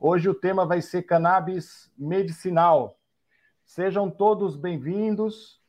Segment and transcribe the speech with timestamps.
[0.00, 2.96] Hoje o tema vai ser cannabis medicinal.
[3.66, 5.60] Sejam todos bem-vindos.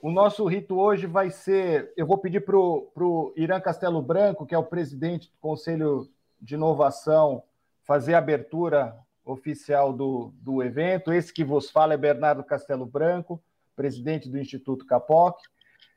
[0.00, 1.92] O nosso rito hoje vai ser.
[1.94, 6.08] Eu vou pedir para o Irã Castelo Branco, que é o presidente do Conselho
[6.40, 7.42] de Inovação,
[7.82, 11.12] fazer a abertura oficial do, do evento.
[11.12, 13.38] Esse que vos fala é Bernardo Castelo Branco,
[13.76, 15.38] presidente do Instituto Capoc.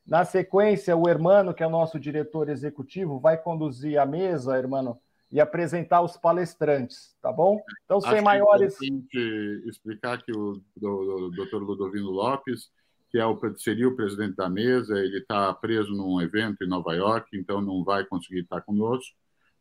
[0.06, 5.00] Na sequência, o Hermano, que é o nosso diretor executivo, vai conduzir a mesa, Hermano,
[5.36, 7.62] e apresentar os palestrantes, tá bom?
[7.84, 8.78] Então, sem Acho maiores.
[8.78, 10.88] Que explicar que o, o,
[11.26, 11.58] o Dr.
[11.58, 12.72] Ludovino Lopes,
[13.12, 16.96] que é o, seria o presidente da mesa, ele está preso num evento em Nova
[16.96, 19.14] York, então não vai conseguir estar conosco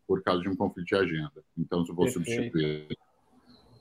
[0.06, 1.42] por causa de um conflito de agenda.
[1.58, 2.96] Então, eu vou substituir.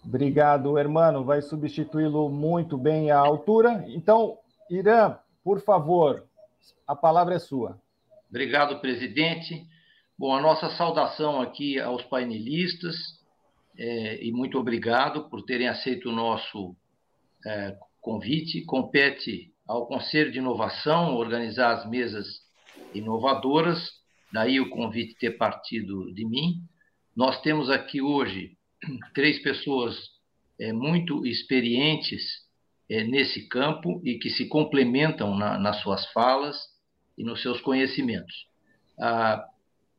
[0.04, 1.24] Obrigado, hermano.
[1.24, 3.86] Vai substituí-lo muito bem à altura.
[3.90, 6.24] Então, Irã, por favor,
[6.88, 7.80] a palavra é sua.
[8.32, 9.72] Obrigado, presidente.
[10.18, 12.96] Bom, a nossa saudação aqui aos painelistas
[13.76, 16.76] é, e muito obrigado por terem aceito o nosso
[17.46, 18.64] é, convite.
[18.64, 22.28] Compete ao Conselho de Inovação organizar as mesas
[22.94, 23.90] inovadoras,
[24.32, 26.62] daí o convite ter partido de mim.
[27.16, 28.56] Nós temos aqui hoje
[29.16, 29.98] três pessoas
[30.60, 32.22] é, muito experientes
[32.88, 36.56] é, nesse campo e que se complementam na, nas suas falas
[37.18, 38.48] e nos seus conhecimentos.
[39.00, 39.44] Ah,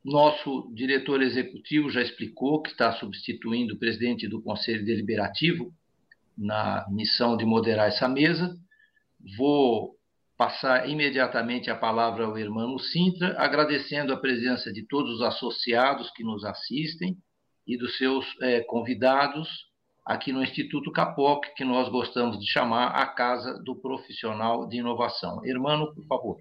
[0.04, 5.72] nosso diretor executivo já explicou que está substituindo o presidente do Conselho Deliberativo
[6.36, 8.54] na missão de moderar essa mesa.
[9.38, 9.96] Vou
[10.36, 16.22] passar imediatamente a palavra ao irmão Sintra, agradecendo a presença de todos os associados que
[16.22, 17.16] nos assistem
[17.66, 19.48] e dos seus é, convidados
[20.04, 25.42] aqui no Instituto Capoc, que nós gostamos de chamar a Casa do Profissional de Inovação.
[25.46, 26.36] Hermano, por favor.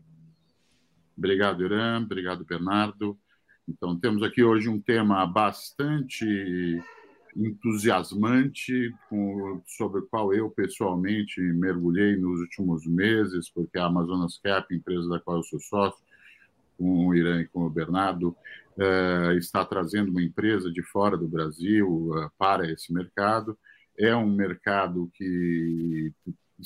[1.17, 2.01] Obrigado, Irã.
[2.01, 3.17] Obrigado, Bernardo.
[3.67, 6.81] Então, temos aqui hoje um tema bastante
[7.35, 14.73] entusiasmante, com, sobre o qual eu pessoalmente mergulhei nos últimos meses, porque a Amazonas Cap,
[14.73, 16.03] empresa da qual eu sou sócio,
[16.77, 18.35] com o Irã e com o Bernardo,
[18.77, 23.57] uh, está trazendo uma empresa de fora do Brasil uh, para esse mercado.
[23.97, 26.11] É um mercado que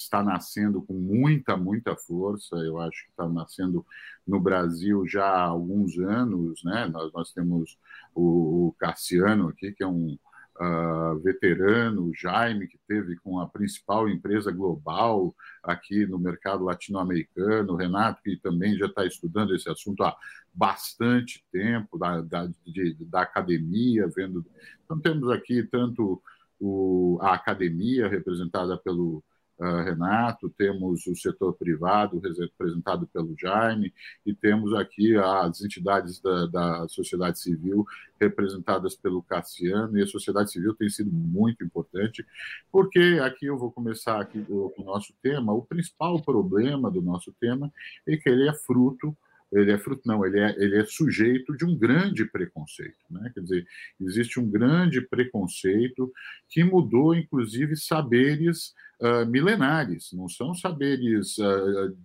[0.02, 2.56] está nascendo com muita, muita força.
[2.58, 3.85] Eu acho que está nascendo
[4.25, 6.63] no Brasil já há alguns anos.
[6.63, 6.88] Né?
[6.88, 7.78] Nós, nós temos
[8.13, 10.18] o, o Cassiano aqui, que é um,
[10.59, 18.22] uh, veterano, Jaime, que teve com a principal empresa global aqui no mercado latino-americano, Renato,
[18.24, 20.16] que também já está estudando esse assunto há
[20.53, 24.46] bastante tempo, da, da, de, da academia, vendo.
[24.84, 26.22] Então, temos aqui tanto
[26.59, 29.24] o, a academia, representada pelo
[29.59, 33.94] Renato, temos o setor privado, representado pelo Jaime,
[34.25, 37.85] e temos aqui as entidades da, da sociedade civil,
[38.19, 42.25] representadas pelo Cassiano, e a sociedade civil tem sido muito importante,
[42.72, 47.72] porque aqui eu vou começar aqui o nosso tema, o principal problema do nosso tema
[48.07, 49.16] é que ele é fruto
[49.52, 53.31] ele é fruto, não, ele é, ele é sujeito de um grande preconceito, né?
[53.34, 53.68] Quer dizer,
[54.02, 56.12] existe um grande preconceito
[56.50, 61.97] que mudou, inclusive, saberes uh, milenares, não são saberes uh,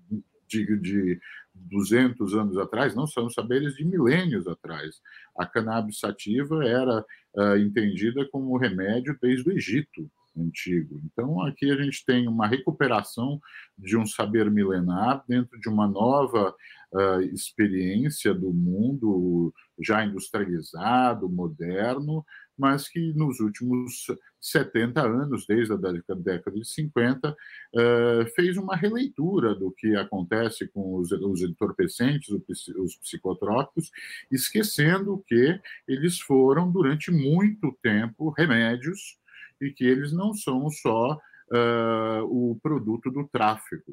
[0.48, 1.20] de, de
[1.54, 5.00] 200 anos atrás, não são saberes de milênios atrás.
[5.36, 7.04] A cannabis sativa era
[7.34, 11.00] uh, entendida como remédio desde o Egito antigo.
[11.04, 13.40] Então, aqui a gente tem uma recuperação
[13.78, 16.54] de um saber milenar dentro de uma nova
[16.92, 22.24] uh, experiência do mundo já industrializado, moderno,
[22.56, 24.06] mas que nos últimos
[24.40, 30.96] 70 anos, desde a década de 50, uh, fez uma releitura do que acontece com
[30.96, 32.28] os, os entorpecentes,
[32.76, 33.90] os psicotrópicos,
[34.30, 39.21] esquecendo que eles foram, durante muito tempo, remédios
[39.62, 43.92] e que eles não são só uh, o produto do tráfico.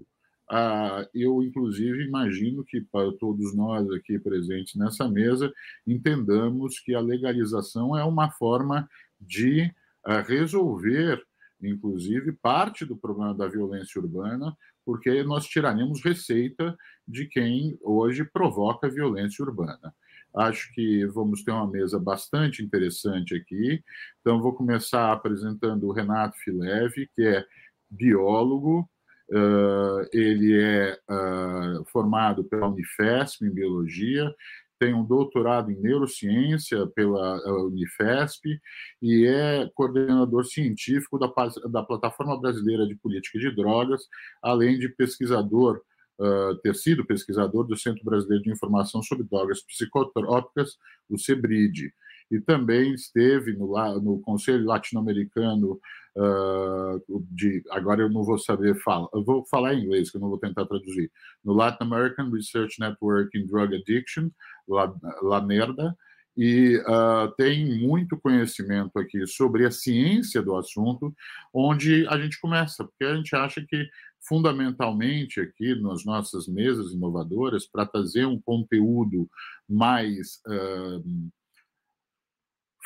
[0.51, 5.53] Uh, eu, inclusive, imagino que para todos nós aqui presentes nessa mesa,
[5.85, 8.89] entendamos que a legalização é uma forma
[9.21, 9.71] de
[10.07, 11.21] uh, resolver,
[11.61, 16.75] inclusive, parte do problema da violência urbana, porque nós tiraremos receita
[17.07, 19.93] de quem hoje provoca violência urbana.
[20.35, 23.83] Acho que vamos ter uma mesa bastante interessante aqui.
[24.21, 27.43] Então, vou começar apresentando o Renato Fileve, que é
[27.89, 28.89] biólogo,
[29.31, 34.31] uh, ele é uh, formado pela Unifesp em biologia,
[34.79, 38.59] tem um doutorado em neurociência pela Unifesp
[39.01, 41.27] e é coordenador científico da,
[41.69, 44.07] da Plataforma Brasileira de Política de Drogas,
[44.41, 45.81] além de pesquisador
[46.19, 50.77] uh, ter sido pesquisador do Centro Brasileiro de Informação sobre Drogas Psicotrópicas,
[51.09, 51.93] o CEBRID.
[52.29, 55.79] e também esteve no, no Conselho Latino-Americano
[56.15, 57.63] uh, de.
[57.71, 60.37] Agora eu não vou saber falar, eu vou falar em inglês, que eu não vou
[60.37, 61.11] tentar traduzir.
[61.43, 64.29] No Latin American Research Network in Drug Addiction,
[64.67, 65.95] La, La Merda,
[66.37, 71.13] e uh, tem muito conhecimento aqui sobre a ciência do assunto,
[71.53, 73.89] onde a gente começa, porque a gente acha que
[74.21, 79.29] fundamentalmente aqui nas nossas mesas inovadoras, para trazer um conteúdo
[79.67, 81.31] mais uh,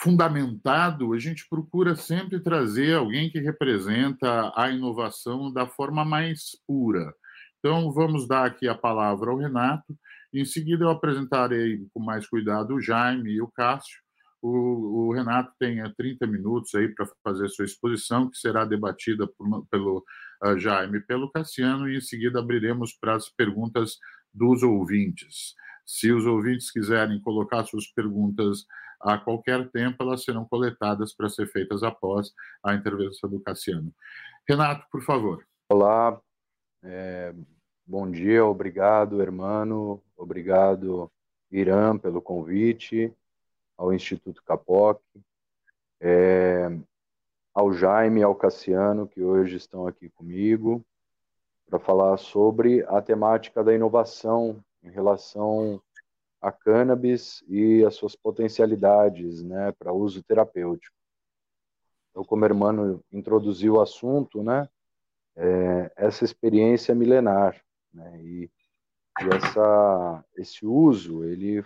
[0.04, 7.14] fundamentado, a gente procura sempre trazer alguém que representa a inovação da forma mais pura.
[7.60, 9.98] Então, vamos dar aqui a palavra ao Renato.
[10.34, 14.04] Em seguida, eu apresentarei com mais cuidado o Jaime e o Cássio.
[14.42, 19.66] O, o Renato tem 30 minutos aí para fazer sua exposição, que será debatida por,
[19.68, 20.04] pelo
[20.58, 23.98] Jaime e pelo Cassiano, e em seguida abriremos para as perguntas
[24.34, 25.56] dos ouvintes.
[25.86, 28.66] Se os ouvintes quiserem colocar suas perguntas
[29.02, 32.32] a qualquer tempo, elas serão coletadas para ser feitas após
[32.64, 33.94] a intervenção do Cassiano.
[34.48, 35.46] Renato, por favor.
[35.70, 36.20] Olá,
[36.84, 37.34] é,
[37.86, 41.12] bom dia, obrigado, hermano, obrigado,
[41.52, 43.14] Irã, pelo convite,
[43.78, 45.02] ao Instituto Capoc,
[46.00, 46.70] é,
[47.54, 50.84] ao Jaime e ao Cassiano, que hoje estão aqui comigo,
[51.70, 55.82] para falar sobre a temática da inovação em relação
[56.42, 60.96] a cannabis e as suas potencialidades né, para uso terapêutico.
[62.12, 64.68] Então, como o irmão introduziu o assunto, né,
[65.36, 67.60] é, essa experiência milenar,
[67.94, 68.52] né, e,
[69.22, 71.66] e essa, esse uso, ele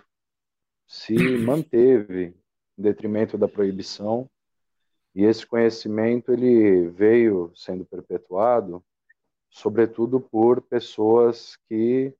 [0.86, 2.34] se manteve
[2.78, 4.30] em detrimento da proibição,
[5.18, 8.80] e esse conhecimento ele veio sendo perpetuado,
[9.50, 12.14] sobretudo por pessoas que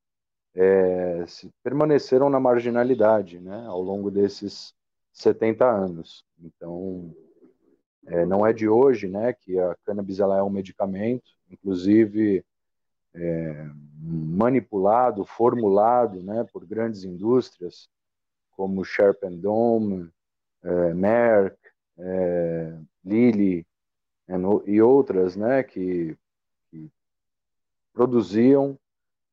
[0.53, 1.25] é,
[1.63, 4.75] permaneceram na marginalidade né, ao longo desses
[5.13, 6.25] 70 anos.
[6.43, 7.15] Então,
[8.05, 12.45] é, não é de hoje né, que a cannabis ela é um medicamento, inclusive
[13.15, 13.71] é,
[14.03, 17.89] manipulado, formulado né, por grandes indústrias
[18.57, 20.11] como Sharp Dome,
[20.65, 21.68] é, Merck,
[21.99, 23.67] é, Lilly
[24.29, 24.35] é,
[24.67, 26.17] e outras né, que,
[26.71, 26.91] que
[27.93, 28.79] produziam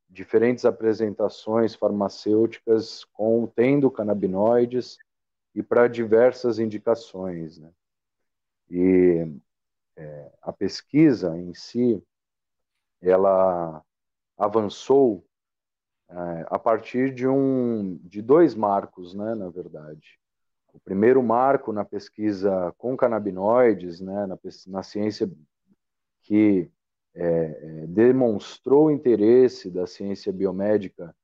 [0.09, 4.97] diferentes apresentações farmacêuticas contendo canabinoides
[5.53, 7.57] e para diversas indicações.
[7.57, 7.71] Né?
[8.69, 9.27] E
[9.97, 12.01] é, a pesquisa em si,
[13.01, 13.83] ela
[14.37, 15.25] avançou
[16.09, 20.19] é, a partir de um de dois marcos, né, na verdade.
[20.75, 24.37] O primeiro marco na pesquisa com canabinoides, né, na,
[24.67, 25.31] na ciência
[26.21, 26.69] que
[27.13, 31.15] é, é, demonstrou interesse da ciência biomédica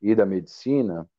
[0.00, 1.10] e da medicina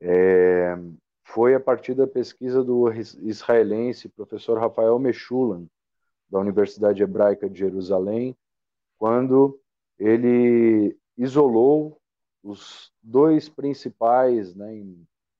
[0.00, 0.76] é,
[1.22, 2.90] foi a partir da pesquisa do
[3.22, 5.68] israelense professor Rafael Meshulam,
[6.28, 8.36] da Universidade Hebraica de Jerusalém,
[8.98, 9.60] quando
[10.00, 12.00] ele isolou
[12.42, 14.74] os dois principais né,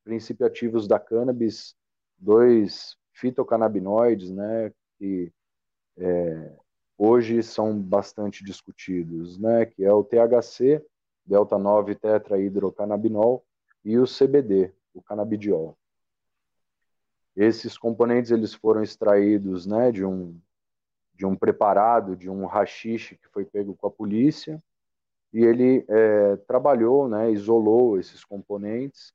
[0.04, 1.74] princípios ativos da cannabis,
[2.18, 5.32] dois fitocannabinoides, né, que
[5.96, 6.52] é,
[6.98, 10.84] hoje são bastante discutidos, né, que é o THC,
[11.24, 13.44] delta 9 tetrahidrocannabinol,
[13.84, 15.76] e o CBD, o canabidiol.
[17.36, 20.38] Esses componentes eles foram extraídos, né, de um
[21.16, 24.60] de um preparado, de um rachixe que foi pego com a polícia,
[25.32, 29.14] e ele é, trabalhou, né, isolou esses componentes,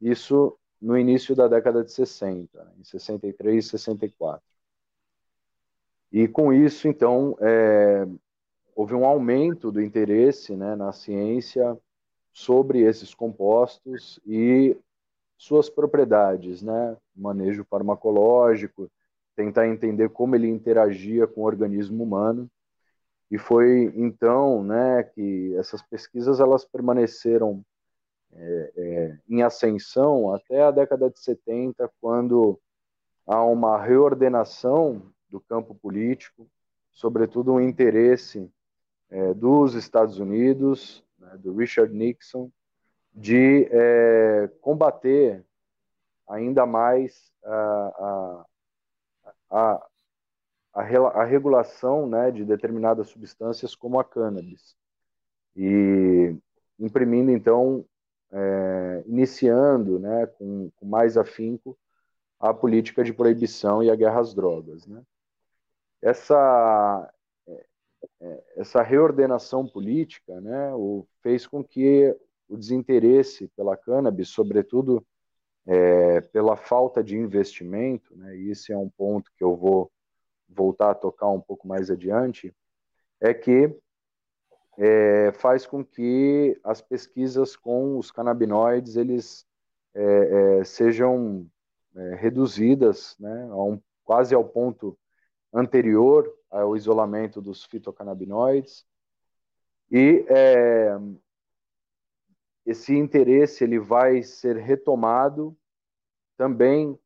[0.00, 4.42] isso no início da década de 60, em 63 e 64.
[6.12, 8.06] E com isso, então, é,
[8.74, 11.78] houve um aumento do interesse né, na ciência
[12.32, 14.76] sobre esses compostos e
[15.36, 16.96] suas propriedades, né?
[17.14, 18.90] Manejo farmacológico,
[19.34, 22.50] tentar entender como ele interagia com o organismo humano.
[23.30, 27.64] E foi então, né, que essas pesquisas elas permaneceram
[28.32, 32.60] é, é, em ascensão até a década de 70, quando
[33.26, 36.48] há uma reordenação do campo político,
[36.92, 38.50] sobretudo um interesse
[39.10, 42.50] é, dos Estados Unidos, né, do Richard Nixon,
[43.12, 45.44] de é, combater
[46.28, 48.46] ainda mais a,
[49.50, 49.80] a,
[50.72, 50.82] a,
[51.20, 54.76] a, regulação né, de determinadas substâncias como a cannabis.
[55.56, 56.36] E
[56.78, 57.84] imprimindo, então,
[58.32, 61.76] é, iniciando né, com, com mais afinco
[62.38, 64.86] a política de proibição e a guerra às drogas.
[64.86, 65.02] Né?
[66.02, 67.12] essa
[67.46, 67.66] é,
[68.20, 70.70] é, essa reordenação política, né,
[71.22, 72.14] fez com que
[72.48, 75.06] o desinteresse pela cannabis, sobretudo
[75.66, 79.90] é, pela falta de investimento, né, e esse é um ponto que eu vou
[80.48, 82.54] voltar a tocar um pouco mais adiante,
[83.20, 83.72] é que
[84.82, 89.46] é, faz com que as pesquisas com os canabinoides eles
[89.94, 91.46] é, é sejam
[91.94, 94.98] é, reduzidas né, um, quase ao ponto
[95.52, 98.86] anterior ao isolamento dos fitocannabinoides
[99.90, 100.96] e é,
[102.64, 105.54] esse interesse ele vai ser retomado
[106.38, 106.98] também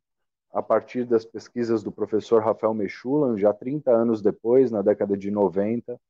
[0.52, 5.28] a partir das pesquisas do professor Rafael Mechulan, já 30 anos depois, na década de
[5.28, 6.00] 90,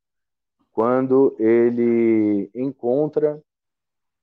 [0.74, 3.40] quando ele encontra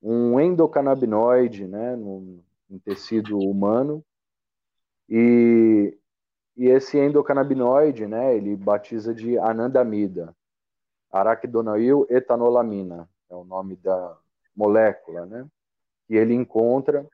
[0.03, 4.03] um endocannabinoide né, no, no tecido humano
[5.07, 5.97] e,
[6.57, 10.35] e esse endocannabinoide né, ele batiza de anandamida,
[11.09, 14.17] araquidonoil etanolamina, é o nome da
[14.53, 15.47] molécula, né?
[16.05, 17.07] Que ele encontra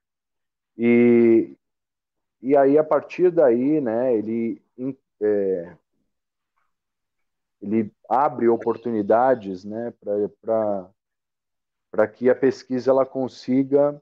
[0.75, 1.55] e
[2.41, 4.15] e aí a partir daí, né?
[4.15, 4.61] Ele
[5.21, 5.75] é,
[7.61, 9.93] ele abre oportunidades, né?
[11.91, 14.01] Para que a pesquisa ela consiga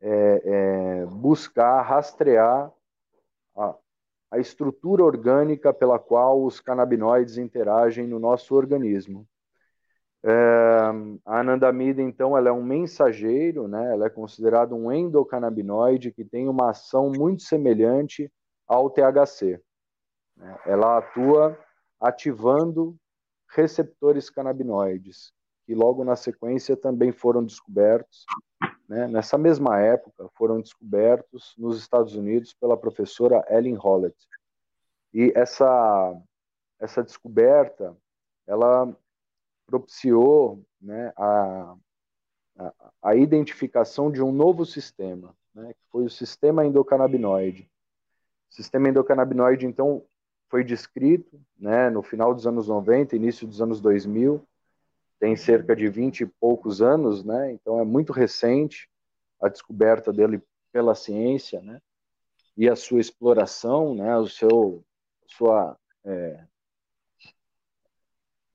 [0.00, 2.72] é, é, buscar rastrear
[3.56, 3.74] a,
[4.30, 9.26] a estrutura orgânica pela qual os canabinoides interagem no nosso organismo.
[10.22, 10.30] É,
[11.24, 13.92] a anandamida, então, ela é um mensageiro, né?
[13.92, 18.30] ela é considerada um endocannabinoide que tem uma ação muito semelhante
[18.66, 19.60] ao THC.
[20.36, 20.58] Né?
[20.66, 21.58] Ela atua
[22.00, 22.96] ativando
[23.48, 25.32] receptores canabinoides,
[25.64, 28.24] que logo na sequência também foram descobertos.
[28.88, 29.06] Né?
[29.06, 34.16] Nessa mesma época, foram descobertos nos Estados Unidos pela professora Ellen Hollett.
[35.12, 36.14] E essa,
[36.78, 37.96] essa descoberta,
[38.46, 38.94] ela
[39.66, 41.76] propiciou né, a,
[42.58, 47.70] a, a, identificação de um novo sistema, né, que foi o sistema endocannabinoide.
[48.50, 50.02] O sistema endocannabinoide, então,
[50.48, 54.42] foi descrito né, no final dos anos 90, início dos anos 2000,
[55.18, 58.88] tem cerca de 20 e poucos anos, né, então é muito recente
[59.40, 60.40] a descoberta dele
[60.72, 61.80] pela ciência, né,
[62.56, 64.84] e a sua exploração, né, o seu,
[65.26, 66.44] sua é,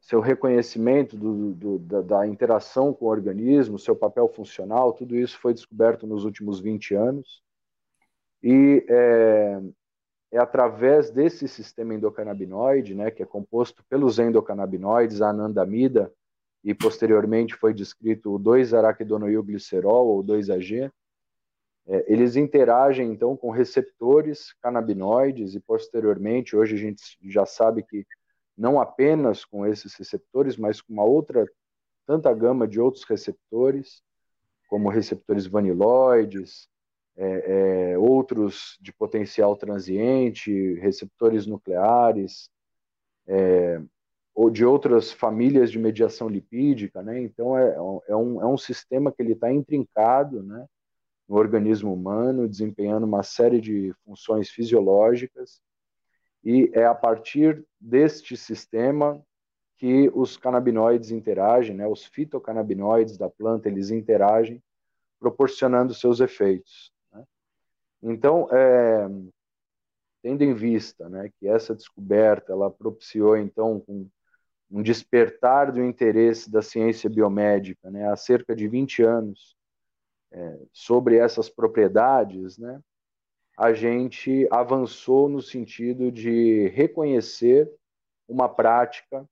[0.03, 5.39] seu reconhecimento do, do, da, da, interação com o organismo, seu papel funcional, tudo isso
[5.39, 7.41] foi descoberto nos últimos 20 anos.
[8.43, 9.62] E é,
[10.33, 16.11] é através desse sistema endocannabinoide, né, que é composto pelos endocannabinoides, a anandamida,
[16.63, 20.91] e posteriormente foi descrito o 2-araquidonoilglicerol, ou 2-AG,
[21.85, 28.03] é, eles interagem, então, com receptores canabinoides, e posteriormente, hoje a gente já sabe que
[28.57, 31.47] não apenas com esses receptores, mas com uma outra,
[32.07, 34.01] tanta gama de outros receptores,
[34.67, 36.67] como receptores vaniloides,
[37.15, 42.50] é, é, outros de potencial transiente, receptores nucleares,
[43.27, 43.82] é,
[44.34, 47.22] ou de outras famílias de mediação lipídica, né?
[47.22, 47.75] Então é,
[48.08, 50.65] é, um, é um sistema que ele está intrincado, né?
[51.27, 55.62] No organismo humano, desempenhando uma série de funções fisiológicas
[56.43, 59.24] e é a partir deste sistema
[59.77, 64.62] que os canabinoides interagem, né, os fitocannabinoides da planta, eles interagem,
[65.20, 66.91] proporcionando seus efeitos.
[68.03, 69.07] Então, é,
[70.22, 74.10] tendo em vista né, que essa descoberta ela propiciou, então, um,
[74.69, 79.55] um despertar do interesse da ciência biomédica né, há cerca de 20 anos
[80.31, 82.81] é, sobre essas propriedades, né,
[83.57, 87.72] a gente avançou no sentido de reconhecer
[88.27, 89.25] uma prática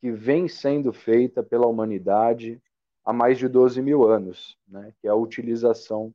[0.00, 2.60] que vem sendo feita pela humanidade
[3.04, 6.12] há mais de 12 mil anos, né, que é a utilização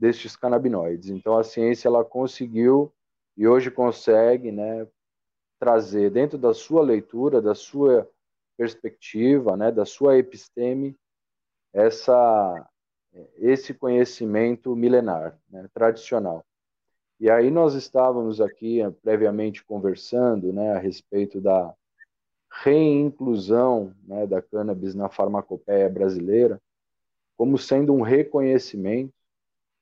[0.00, 1.10] destes canabinoides.
[1.10, 2.90] Então, a ciência ela conseguiu
[3.36, 4.88] e hoje consegue né,
[5.58, 8.10] trazer dentro da sua leitura, da sua
[8.56, 10.96] perspectiva, né, da sua episteme,
[11.72, 12.68] essa,
[13.36, 16.44] esse conhecimento milenar, né, tradicional.
[17.20, 21.74] E aí nós estávamos aqui eh, previamente conversando né, a respeito da
[22.50, 26.60] reinclusão né, da cannabis na farmacopeia brasileira
[27.36, 29.14] como sendo um reconhecimento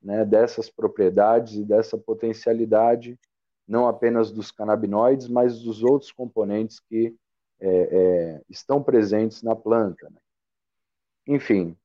[0.03, 3.19] né, dessas propriedades e dessa potencialidade,
[3.67, 7.15] não apenas dos canabinoides, mas dos outros componentes que
[7.61, 10.09] é, é, estão presentes na planta.
[10.09, 10.21] Né?
[11.27, 11.77] Enfim,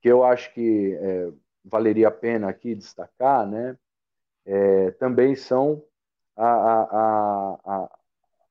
[0.00, 1.32] que eu acho que é,
[1.64, 3.76] valeria a pena aqui destacar, né,
[4.44, 5.82] é, também são
[6.36, 7.98] a, a, a,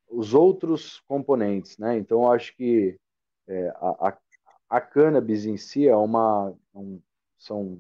[0.09, 1.97] os outros componentes, né?
[1.97, 2.99] Então, acho que
[3.47, 4.17] é, a,
[4.69, 6.99] a, cannabis em si é uma, um,
[7.37, 7.79] são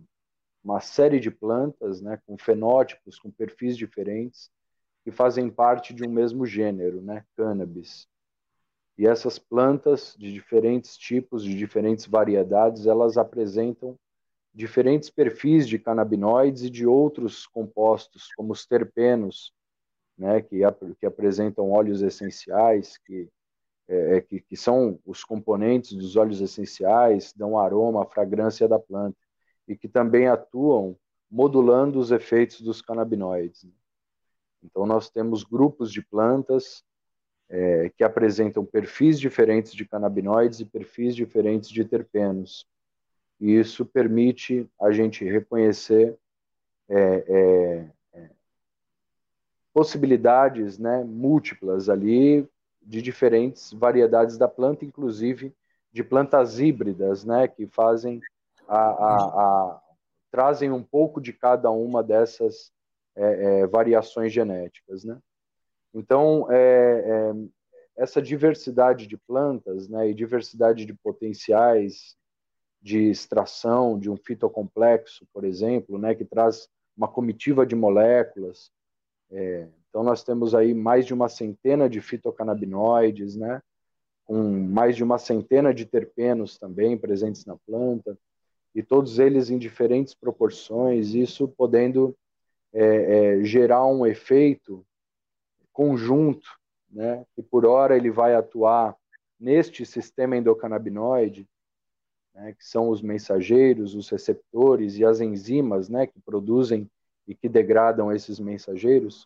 [0.65, 4.49] uma série de plantas, né, com fenótipos, com perfis diferentes,
[5.03, 8.07] que fazem parte de um mesmo gênero, né, cannabis.
[8.97, 13.95] E essas plantas de diferentes tipos, de diferentes variedades, elas apresentam
[14.51, 19.53] diferentes perfis de canabinoides e de outros compostos, como os terpenos,
[20.17, 20.61] né, que,
[20.99, 23.29] que apresentam óleos essenciais, que,
[23.87, 28.79] é, é, que, que, são os componentes dos óleos essenciais, dão aroma, a fragrância da
[28.79, 29.17] planta,
[29.67, 30.97] e que também atuam
[31.29, 33.67] modulando os efeitos dos canabinoides.
[34.63, 36.83] Então, nós temos grupos de plantas
[37.49, 42.67] é, que apresentam perfis diferentes de canabinoides e perfis diferentes de terpenos.
[43.39, 46.17] E isso permite a gente reconhecer
[46.87, 48.29] é, é, é
[49.73, 52.47] possibilidades né, múltiplas ali
[52.81, 55.53] de diferentes variedades da planta, inclusive
[55.91, 58.21] de plantas híbridas, né, que fazem
[58.67, 59.81] a, a, a
[60.31, 62.71] trazem um pouco de cada uma dessas
[63.15, 65.17] é, é, variações genéticas, né?
[65.93, 67.33] Então, é, é,
[67.95, 72.17] essa diversidade de plantas, né, e diversidade de potenciais
[72.81, 76.67] de extração de um fitocomplexo, por exemplo, né, que traz
[76.97, 78.69] uma comitiva de moléculas.
[79.31, 83.61] É, então, nós temos aí mais de uma centena de fitocannabinoides, né,
[84.25, 88.17] com mais de uma centena de terpenos também presentes na planta,
[88.75, 92.15] e todos eles em diferentes proporções, isso podendo
[92.73, 94.85] é, é, gerar um efeito
[95.71, 96.45] conjunto,
[96.91, 98.93] né, que por hora ele vai atuar
[99.39, 101.47] neste sistema endocannabinoide,
[102.33, 106.91] né, que são os mensageiros, os receptores e as enzimas, né, que produzem
[107.25, 109.25] e que degradam esses mensageiros,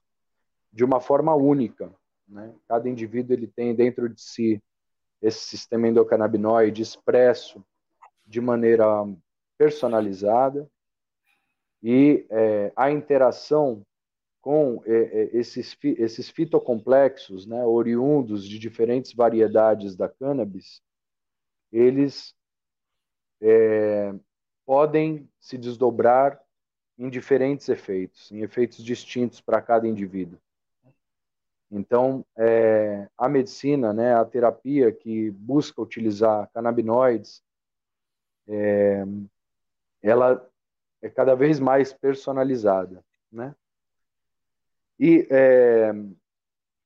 [0.71, 1.91] de uma forma única.
[2.27, 2.53] Né?
[2.67, 4.61] Cada indivíduo ele tem dentro de si
[5.19, 7.65] esse sistema endocannabinoide expresso
[8.25, 9.05] de maneira
[9.59, 10.71] personalizada
[11.83, 13.85] e é, a interação
[14.39, 20.81] com é, é, esses, esses fitocomplexos, né, oriundos de diferentes variedades da cannabis,
[21.73, 22.33] eles
[23.41, 24.15] é,
[24.65, 26.41] podem se desdobrar
[26.97, 30.39] em diferentes efeitos, em efeitos distintos para cada indivíduo.
[31.69, 37.43] Então, é, a medicina, né, a terapia que busca utilizar canabinoides,
[38.47, 39.05] é,
[40.01, 40.45] ela
[41.01, 43.55] é cada vez mais personalizada, né?
[44.99, 45.91] E é,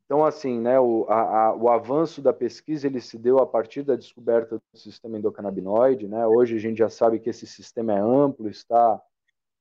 [0.05, 3.83] então assim, né, o, a, a, o avanço da pesquisa ele se deu a partir
[3.83, 6.27] da descoberta do sistema endocannabinoide, né?
[6.27, 9.01] Hoje a gente já sabe que esse sistema é amplo, está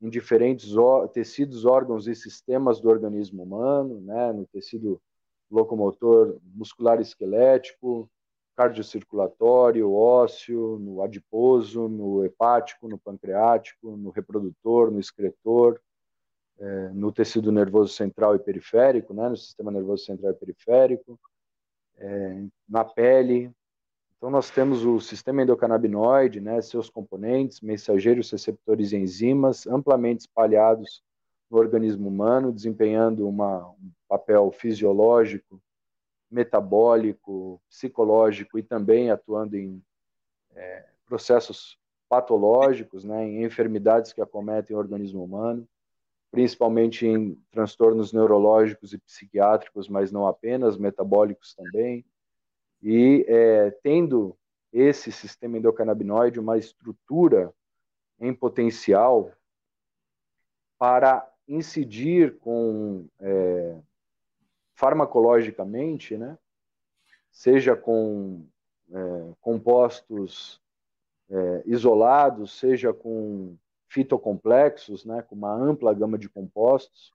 [0.00, 0.70] em diferentes
[1.12, 4.32] tecidos, órgãos e sistemas do organismo humano, né?
[4.32, 5.00] No tecido
[5.50, 8.10] locomotor muscular esquelético,
[8.56, 15.80] cardiocirculatório, ósseo, no adiposo, no hepático, no pancreático, no reprodutor, no excretor,
[16.58, 21.18] é, no tecido nervoso central e periférico, né, no sistema nervoso central e periférico,
[21.96, 23.50] é, na pele.
[24.16, 31.02] Então, nós temos o sistema endocannabinoide, né, seus componentes, mensageiros, receptores e enzimas, amplamente espalhados
[31.50, 35.60] no organismo humano, desempenhando uma, um papel fisiológico
[36.32, 39.82] metabólico, psicológico e também atuando em
[40.54, 45.68] é, processos patológicos, né, em enfermidades que acometem o organismo humano,
[46.30, 52.04] principalmente em transtornos neurológicos e psiquiátricos, mas não apenas, metabólicos também.
[52.82, 54.36] E é, tendo
[54.72, 57.52] esse sistema endocannabinoide uma estrutura
[58.18, 59.30] em potencial
[60.78, 63.78] para incidir com é,
[64.82, 66.36] farmacologicamente, né?
[67.30, 68.44] seja com
[68.90, 70.60] é, compostos
[71.30, 77.12] é, isolados, seja com fitocomplexos, né, com uma ampla gama de compostos,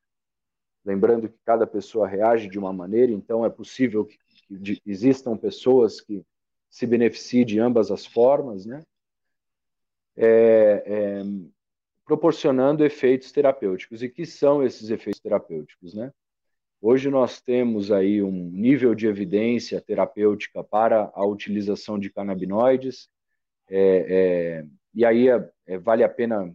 [0.86, 6.00] lembrando que cada pessoa reage de uma maneira, então é possível que, que existam pessoas
[6.00, 6.24] que
[6.70, 8.82] se beneficiem de ambas as formas, né,
[10.16, 11.22] é, é,
[12.06, 14.02] proporcionando efeitos terapêuticos.
[14.02, 16.14] E que são esses efeitos terapêuticos, né?
[16.80, 23.10] Hoje nós temos aí um nível de evidência terapêutica para a utilização de canabinoides,
[23.70, 26.54] é, é, e aí é, é, vale a pena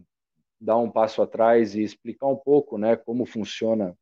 [0.59, 3.95] dar um passo atrás e explicar um pouco né, como funciona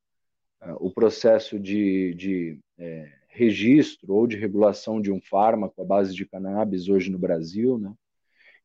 [0.61, 6.13] é, o processo de, de é, registro ou de regulação de um fármaco à base
[6.13, 7.79] de cannabis hoje no Brasil.
[7.79, 7.93] Né?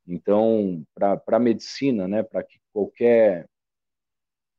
[0.06, 3.48] Então, para a medicina, né, para que qualquer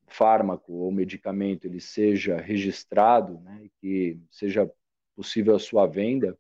[0.08, 4.70] fármaco ou medicamento ele seja registrado, né, que seja
[5.16, 6.38] possível a sua venda,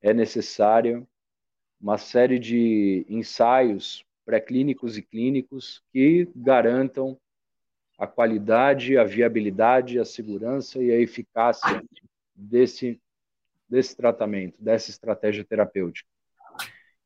[0.00, 1.08] é necessário
[1.80, 7.18] uma série de ensaios pré-clínicos e clínicos que garantam
[7.96, 11.82] a qualidade, a viabilidade, a segurança e a eficácia
[12.34, 13.00] desse,
[13.68, 16.08] desse tratamento, dessa estratégia terapêutica.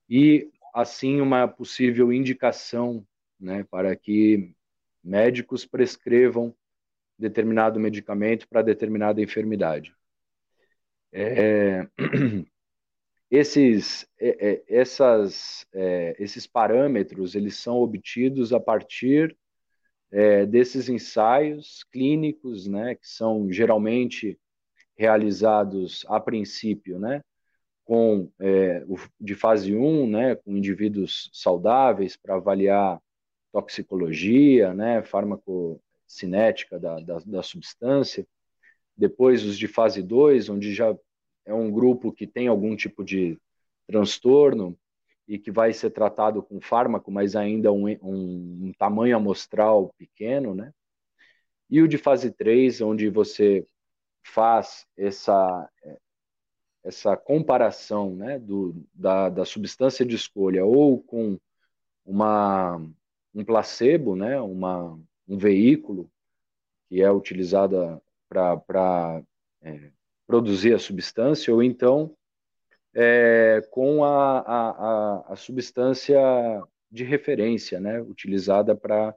[0.09, 3.07] E, assim, uma possível indicação
[3.41, 4.55] né, para que
[5.03, 6.55] médicos prescrevam
[7.19, 9.95] determinado medicamento para determinada enfermidade.
[11.13, 11.87] É,
[13.31, 19.37] esses, é, é, essas, é, esses parâmetros eles são obtidos a partir
[20.11, 24.39] é, desses ensaios clínicos, né, que são geralmente
[24.97, 27.23] realizados a princípio, né,
[27.85, 33.01] com é, o, de fase 1, né, com indivíduos saudáveis para avaliar
[33.53, 38.27] toxicologia, né, farmacocinética da, da, da substância,
[38.97, 40.97] depois os de fase 2, onde já
[41.45, 43.39] é um grupo que tem algum tipo de
[43.87, 44.77] transtorno
[45.29, 50.55] e que vai ser tratado com fármaco, mas ainda um, um, um tamanho amostral pequeno,
[50.55, 50.73] né?
[51.71, 53.67] E o de fase 3, onde você
[54.23, 55.69] faz essa
[56.85, 61.39] essa comparação né, do, da, da substância de escolha ou com
[62.05, 62.85] uma,
[63.35, 66.11] um placebo, né, uma, um veículo
[66.89, 69.23] que é utilizado para
[69.63, 69.91] é,
[70.27, 72.15] produzir a substância, ou então
[72.95, 76.19] é, com a, a, a, substância
[76.91, 79.15] de referência, né, utilizada para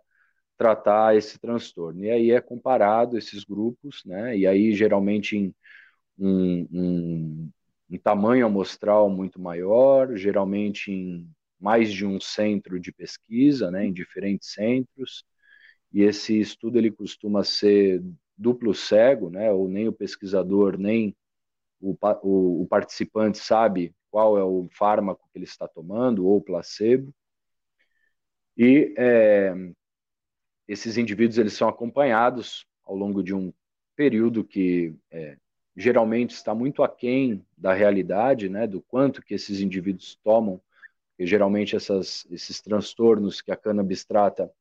[0.58, 2.04] tratar esse transtorno.
[2.06, 5.54] E aí é comparado esses grupos, né, e aí geralmente em
[6.18, 7.52] um, um,
[7.92, 11.30] um tamanho amostral muito maior, geralmente em
[11.66, 15.26] mais de um centro de pesquisa, né, em diferentes centros,
[15.92, 18.04] e esse estudo ele costuma ser
[18.38, 21.16] duplo cego, né, ou nem o pesquisador nem
[21.82, 27.12] o, o, o, participante sabe qual é o fármaco que ele está tomando ou placebo.
[28.56, 29.54] E é,
[30.68, 33.52] esses indivíduos eles são acompanhados ao longo de um
[33.96, 35.36] período que é,
[35.76, 40.62] geralmente está muito aquém da realidade, né, do quanto que esses indivíduos tomam,
[41.20, 44.52] geralmente essas, esses transtornos que a cannabis trata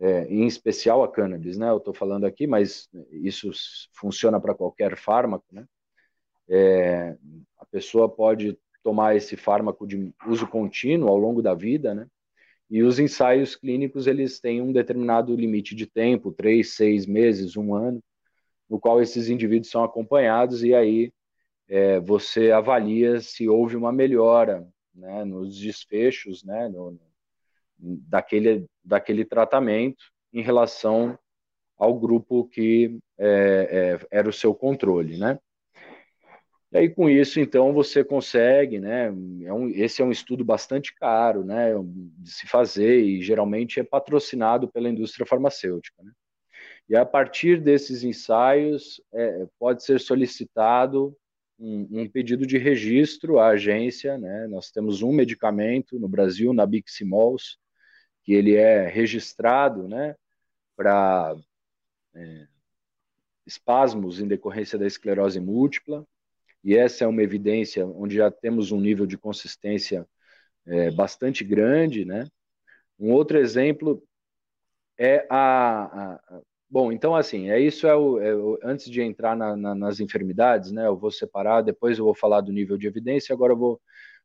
[0.00, 1.70] é, em especial a cannabis, né?
[1.70, 3.50] Eu estou falando aqui, mas isso
[3.92, 5.66] funciona para qualquer fármaco, né?
[6.48, 7.16] É,
[7.58, 12.06] a pessoa pode tomar esse fármaco de uso contínuo ao longo da vida, né?
[12.70, 17.74] E os ensaios clínicos eles têm um determinado limite de tempo, três, seis meses, um
[17.74, 18.02] ano,
[18.68, 21.12] no qual esses indivíduos são acompanhados e aí
[21.68, 25.24] é, você avalia se houve uma melhora, né?
[25.24, 26.68] Nos desfechos, né?
[26.68, 26.98] No,
[27.78, 31.18] daquele, daquele tratamento em relação
[31.76, 35.38] ao grupo que é, é, era o seu controle, né?
[36.72, 39.06] E aí, com isso, então, você consegue, né?
[39.42, 41.72] É um, esse é um estudo bastante caro, né?
[42.18, 46.12] De se fazer e geralmente é patrocinado pela indústria farmacêutica, né?
[46.88, 51.16] E a partir desses ensaios, é, pode ser solicitado
[51.60, 54.46] um, um, pedido de registro à agência, né?
[54.48, 57.58] Nós temos um medicamento no Brasil, na Biximols,
[58.22, 60.16] que ele é registrado né,
[60.76, 61.36] para
[62.14, 62.46] é,
[63.46, 66.06] espasmos em decorrência da esclerose múltipla,
[66.64, 70.06] e essa é uma evidência onde já temos um nível de consistência
[70.66, 72.26] é, bastante grande, né?
[72.98, 74.02] Um outro exemplo
[74.98, 79.02] é a, a, a bom, então assim, é isso é o, é o antes de
[79.02, 80.86] entrar na, na, nas enfermidades, né?
[80.86, 83.80] Eu vou separar, depois eu vou falar do nível de evidência, agora eu vou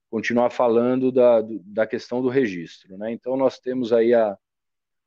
[0.10, 2.98] continuar falando da, da questão do registro.
[2.98, 3.12] Né?
[3.12, 4.38] Então, nós temos aí a,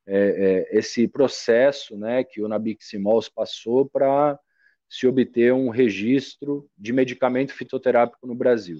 [0.05, 4.39] é, é, esse processo né, que o Nabiximols passou para
[4.89, 8.79] se obter um registro de medicamento fitoterápico no Brasil.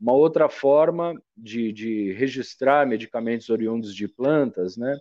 [0.00, 4.98] Uma outra forma de, de registrar medicamentos oriundos de plantas, né,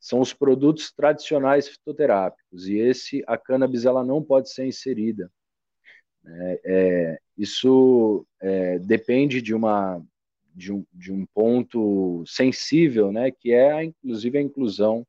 [0.00, 5.30] são os produtos tradicionais fitoterápicos, e esse, a cannabis, ela não pode ser inserida.
[6.26, 10.02] É, é, isso é, depende de uma
[10.52, 15.06] de um, de um ponto sensível, né, que é inclusive a inclusão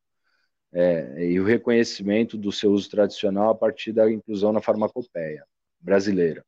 [0.72, 5.44] é, e o reconhecimento do seu uso tradicional a partir da inclusão na farmacopeia
[5.80, 6.44] brasileira.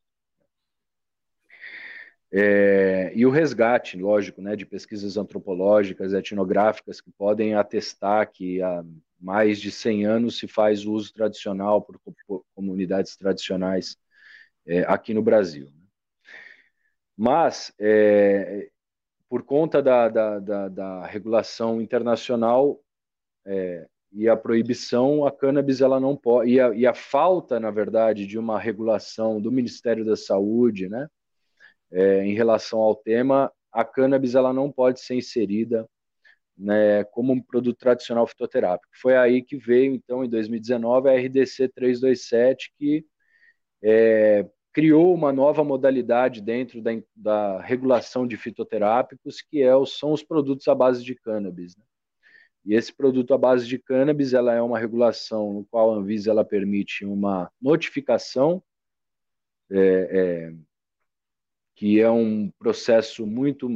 [2.37, 8.85] É, e o resgate, lógico, né, de pesquisas antropológicas, etnográficas, que podem atestar que há
[9.21, 13.97] mais de 100 anos se faz uso tradicional por, por comunidades tradicionais
[14.67, 15.67] é, aqui no Brasil.
[15.67, 15.87] Né?
[17.17, 18.69] Mas, é,
[19.29, 22.81] por conta da, da, da, da regulação internacional
[23.47, 27.71] é, e a proibição, a cannabis ela não pode e a, e a, falta, na
[27.71, 31.09] verdade, de uma regulação do Ministério da Saúde, né,
[31.95, 35.89] é, em relação ao tema, a cannabis ela não pode ser inserida
[36.57, 38.93] né, como um produto tradicional fitoterápico.
[39.01, 43.07] Foi aí que veio, então, em 2019, a RDC 327, que
[43.83, 50.23] é, criou uma nova modalidade dentro da, da, regulação de fitoterápicos, que é, são os
[50.23, 51.77] produtos à base de cannabis.
[51.77, 51.85] Né?
[52.65, 56.31] E esse produto à base de cannabis, ela é uma regulação no qual a Anvisa
[56.31, 58.63] ela permite uma notificação,
[59.71, 60.55] é, é,
[61.75, 63.69] que é um processo muito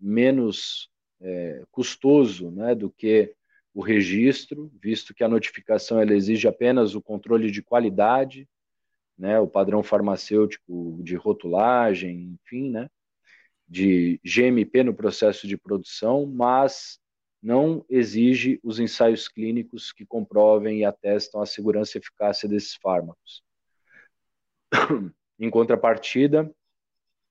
[0.00, 0.90] menos
[1.20, 3.34] é, custoso né, do que
[3.72, 8.48] o registro, visto que a notificação ela exige apenas o controle de qualidade,
[9.16, 12.88] né, o padrão farmacêutico de rotulagem, enfim, né,
[13.68, 16.98] de GMP no processo de produção, mas
[17.40, 23.42] não exige os ensaios clínicos que comprovem e atestam a segurança e eficácia desses fármacos.
[25.38, 26.52] Em contrapartida,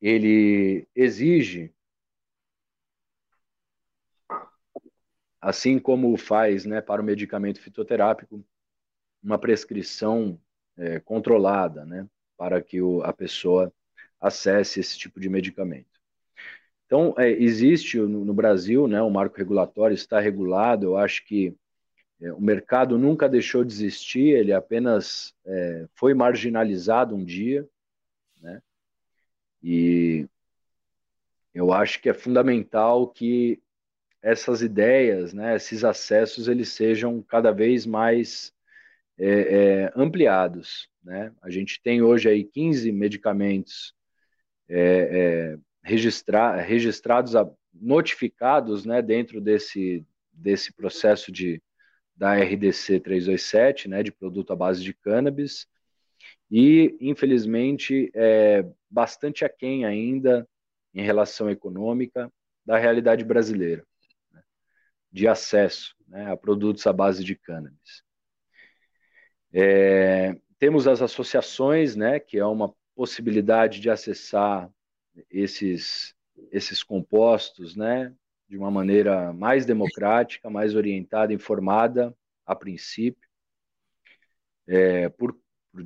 [0.01, 1.73] ele exige,
[5.41, 8.43] assim como faz né, para o medicamento fitoterápico,
[9.21, 10.39] uma prescrição
[10.77, 12.07] é, controlada, né,
[12.37, 13.71] para que o, a pessoa
[14.19, 15.99] acesse esse tipo de medicamento.
[16.85, 21.55] Então, é, existe no, no, Brasil, né, o marco regulatório está regulado, eu acho que
[22.21, 27.67] é, o mercado nunca deixou de existir, ele apenas é, foi marginalizado um dia,
[29.61, 30.27] e
[31.53, 33.61] eu acho que é fundamental que
[34.21, 38.53] essas ideias, né, esses acessos, eles sejam cada vez mais
[39.17, 43.93] é, é, ampliados, né, a gente tem hoje aí 15 medicamentos
[44.67, 47.33] é, é registrar, registrados,
[47.73, 51.61] notificados né, dentro desse, desse processo de,
[52.15, 55.67] da RDC 327, né, de produto à base de cannabis,
[56.51, 60.47] e, infelizmente, é bastante aquém ainda
[60.93, 62.31] em relação econômica
[62.65, 63.85] da realidade brasileira,
[64.31, 64.41] né,
[65.11, 68.03] de acesso né, a produtos à base de cannabis.
[69.51, 74.69] É, temos as associações, né, que é uma possibilidade de acessar
[75.29, 76.13] esses,
[76.51, 78.13] esses compostos, né,
[78.47, 83.29] de uma maneira mais democrática, mais orientada, informada, a princípio,
[84.67, 85.39] é, por,
[85.71, 85.85] por,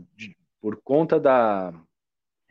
[0.61, 1.73] por, conta da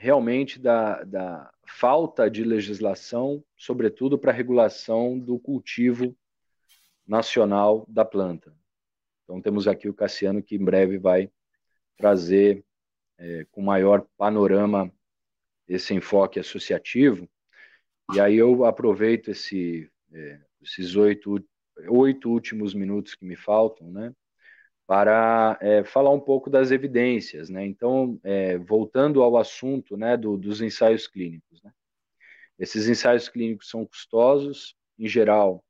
[0.03, 6.17] realmente da, da falta de legislação, sobretudo para a regulação do cultivo
[7.07, 8.53] nacional da planta.
[9.23, 11.31] Então temos aqui o Cassiano que em breve vai
[11.97, 12.65] trazer
[13.17, 14.93] é, com maior panorama
[15.69, 17.29] esse enfoque associativo.
[18.13, 21.37] E aí eu aproveito esse, é, esses oito,
[21.89, 24.13] oito últimos minutos que me faltam, né,
[24.93, 27.65] para é, falar um pouco das evidências, né.
[27.65, 31.73] Então, é, voltando ao assunto, né, do, dos ensaios clínicos, né.
[32.59, 35.65] Esses ensaios clínicos são custosos, em geral,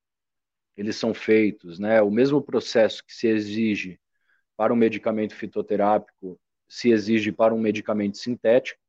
[0.76, 4.00] eles são feitos, né, o mesmo processo que se exige
[4.56, 6.36] para um medicamento fitoterápico
[6.68, 8.80] se exige para um medicamento sintético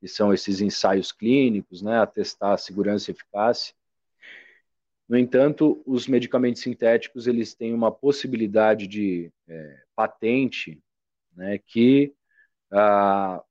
[0.00, 3.74] que são esses ensaios clínicos, né, a testar a segurança e eficácia.
[5.08, 10.82] No entanto, os medicamentos sintéticos eles têm uma possibilidade de é, patente,
[11.34, 12.12] né, que
[12.72, 13.42] ah,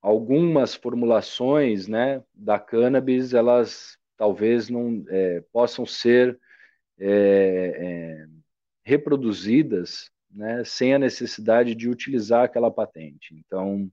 [0.00, 6.38] algumas formulações, né, da cannabis elas talvez não é, possam ser
[6.98, 8.26] é, é
[8.84, 13.34] reproduzidas, né, sem a necessidade de utilizar aquela patente.
[13.34, 13.90] Então,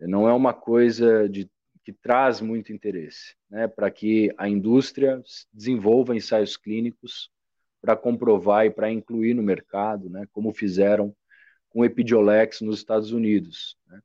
[0.00, 1.48] não é uma coisa de,
[1.92, 5.22] que traz muito interesse, né, para que a indústria
[5.52, 7.30] desenvolva ensaios clínicos
[7.80, 11.14] para comprovar e para incluir no mercado, né, como fizeram
[11.68, 13.76] com o Epidiolex nos Estados Unidos.
[13.88, 14.00] Né.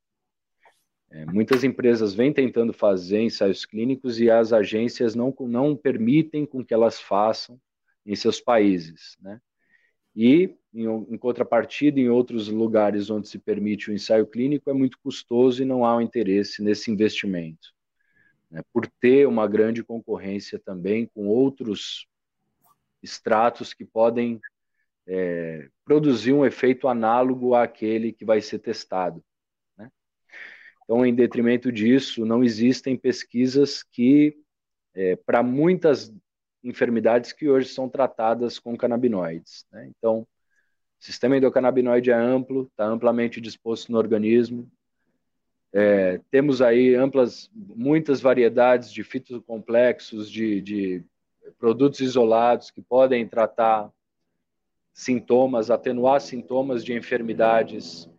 [1.12, 6.64] É, muitas empresas vêm tentando fazer ensaios clínicos e as agências não, não permitem com
[6.66, 7.60] que elas façam
[8.06, 9.40] em seus países, né?
[10.16, 14.98] E, em, em, contrapartida, em outros lugares onde se permite o ensaio clínico, é muito
[15.00, 17.75] custoso e não há um interesse nesse investimento.
[18.56, 22.08] Né, por ter uma grande concorrência também com outros
[23.04, 24.40] extratos que podem
[25.06, 29.22] é, produzir um efeito análogo àquele que vai ser testado.
[29.78, 29.92] Né?
[30.86, 34.38] Então, em detrimento disso, não existem pesquisas que,
[34.94, 36.16] é, para muitas
[36.64, 39.66] enfermidades que hoje são tratadas com canabinoides.
[39.70, 39.92] Né?
[39.98, 40.28] Então, o
[40.98, 44.72] sistema endocannabinoide é amplo, está amplamente disposto no organismo.
[45.78, 51.04] É, temos aí amplas, muitas variedades de fitocomplexos, de, de
[51.60, 53.92] produtos isolados que podem tratar
[54.94, 58.10] sintomas, atenuar sintomas de enfermidades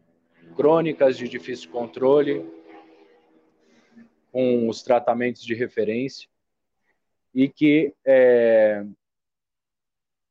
[0.54, 2.44] crônicas de difícil controle,
[4.30, 6.28] com os tratamentos de referência
[7.34, 8.84] e que é,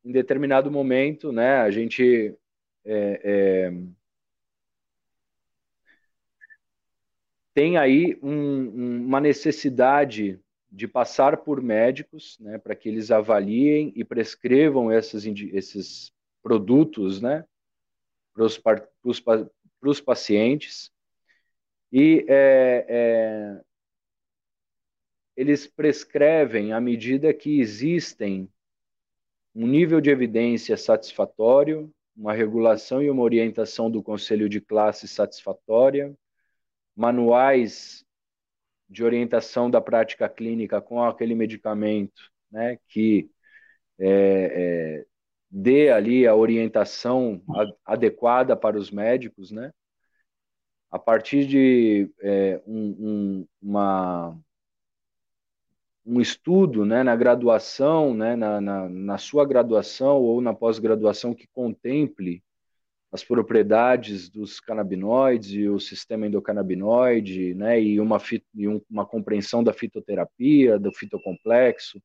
[0.04, 2.36] em determinado momento, né, a gente
[2.84, 3.72] é, é,
[7.56, 10.38] tem aí um, uma necessidade
[10.70, 17.46] de passar por médicos, né, para que eles avaliem e prescrevam esses, esses produtos, né,
[18.34, 18.44] para
[19.82, 20.92] os pacientes.
[21.90, 23.60] E é, é,
[25.34, 28.50] eles prescrevem à medida que existem
[29.54, 36.14] um nível de evidência satisfatório, uma regulação e uma orientação do conselho de classe satisfatória,
[36.96, 38.04] manuais
[38.88, 43.30] de orientação da prática clínica com aquele medicamento, né, que
[43.98, 45.06] é, é,
[45.50, 47.42] dê ali a orientação
[47.84, 49.72] adequada para os médicos, né,
[50.90, 54.38] a partir de é, um, um, uma
[56.06, 61.48] um estudo né, na graduação, né, na, na, na sua graduação ou na pós-graduação que
[61.48, 62.44] contemple
[63.16, 68.20] as propriedades dos canabinoides e o sistema endocannabinoide, né, e uma,
[68.54, 71.98] e uma compreensão da fitoterapia, do fitocomplexo,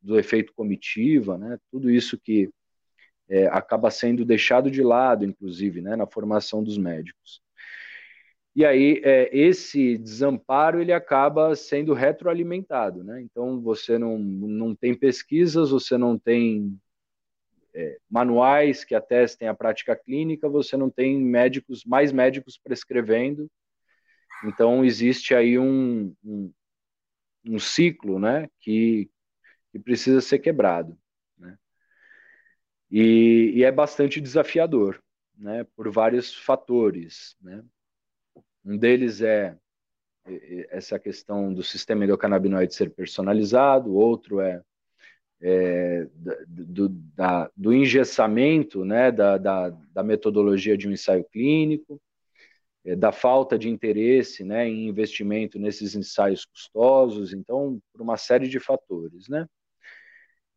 [0.00, 2.48] do efeito comitiva, né, tudo isso que
[3.28, 7.42] é, acaba sendo deixado de lado, inclusive, né, na formação dos médicos.
[8.56, 13.20] E aí é, esse desamparo ele acaba sendo retroalimentado, né?
[13.20, 16.78] Então você não, não tem pesquisas, você não tem
[17.74, 23.50] é, manuais que atestem a prática clínica, você não tem médicos, mais médicos prescrevendo.
[24.44, 26.52] Então existe aí um, um,
[27.46, 28.48] um ciclo, né?
[28.60, 29.10] Que,
[29.72, 30.96] que precisa ser quebrado,
[31.36, 31.58] né?
[32.90, 35.02] E, e é bastante desafiador,
[35.36, 35.64] né?
[35.76, 37.64] Por vários fatores, né?
[38.64, 39.56] Um deles é
[40.70, 44.62] essa questão do sistema endocannabinoide ser personalizado, outro é,
[45.40, 46.06] é
[46.46, 52.00] do, da, do engessamento né, da, da, da, metodologia de um ensaio clínico,
[52.84, 58.48] é, da falta de interesse né, em investimento nesses ensaios custosos, então, por uma série
[58.48, 59.28] de fatores.
[59.28, 59.46] Né?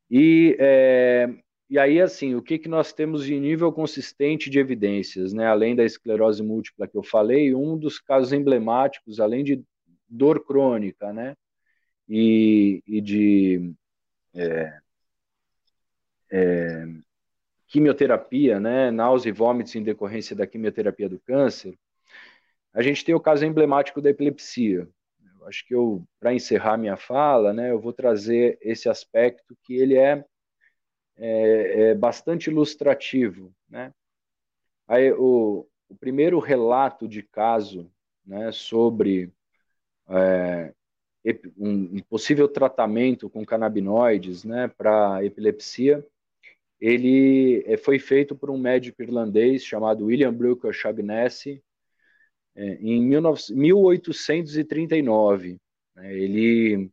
[0.10, 1.28] E é,
[1.70, 5.46] e aí, assim, o que, que nós temos de nível consistente de evidências, né?
[5.48, 9.62] Além da esclerose múltipla que eu falei, um dos casos emblemáticos, além de
[10.08, 11.36] dor crônica, né?
[12.08, 13.74] E, e de
[14.38, 14.80] é,
[16.32, 16.86] é,
[17.68, 18.92] quimioterapia, né?
[18.92, 21.78] Náusea e vômitos em decorrência da quimioterapia do câncer,
[22.74, 24.88] a gente tem o caso emblemático da epilepsia.
[25.40, 29.76] Eu acho que eu, para encerrar minha fala, né, eu vou trazer esse aspecto que
[29.76, 30.24] ele é
[31.18, 33.54] é, é bastante ilustrativo.
[33.68, 33.92] Né?
[34.88, 37.92] Aí, o, o, primeiro relato de caso
[38.26, 39.34] né, sobre
[40.10, 40.74] é,
[41.58, 46.06] um, possível tratamento com canabinoides né, para epilepsia,
[46.80, 51.62] ele é, foi feito por um médico irlandês chamado William Brooker Shaughnessy
[52.56, 55.58] é, em 19, 1839.
[55.96, 56.14] Né?
[56.14, 56.90] Ele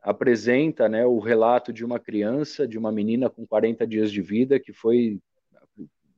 [0.00, 4.60] apresenta né, o relato de uma criança, de uma menina com 40 dias de vida,
[4.60, 5.18] que foi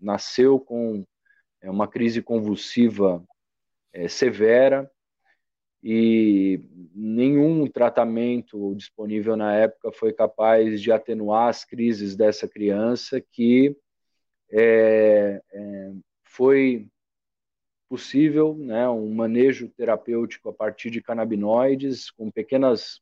[0.01, 1.05] nasceu com
[1.61, 3.25] é, uma crise convulsiva
[3.93, 4.91] é, severa
[5.83, 6.61] e
[6.95, 13.77] nenhum tratamento disponível na época foi capaz de atenuar as crises dessa criança que
[14.51, 15.93] é, é,
[16.25, 16.89] foi
[17.89, 23.01] possível né, um manejo terapêutico a partir de canabinoides com pequenas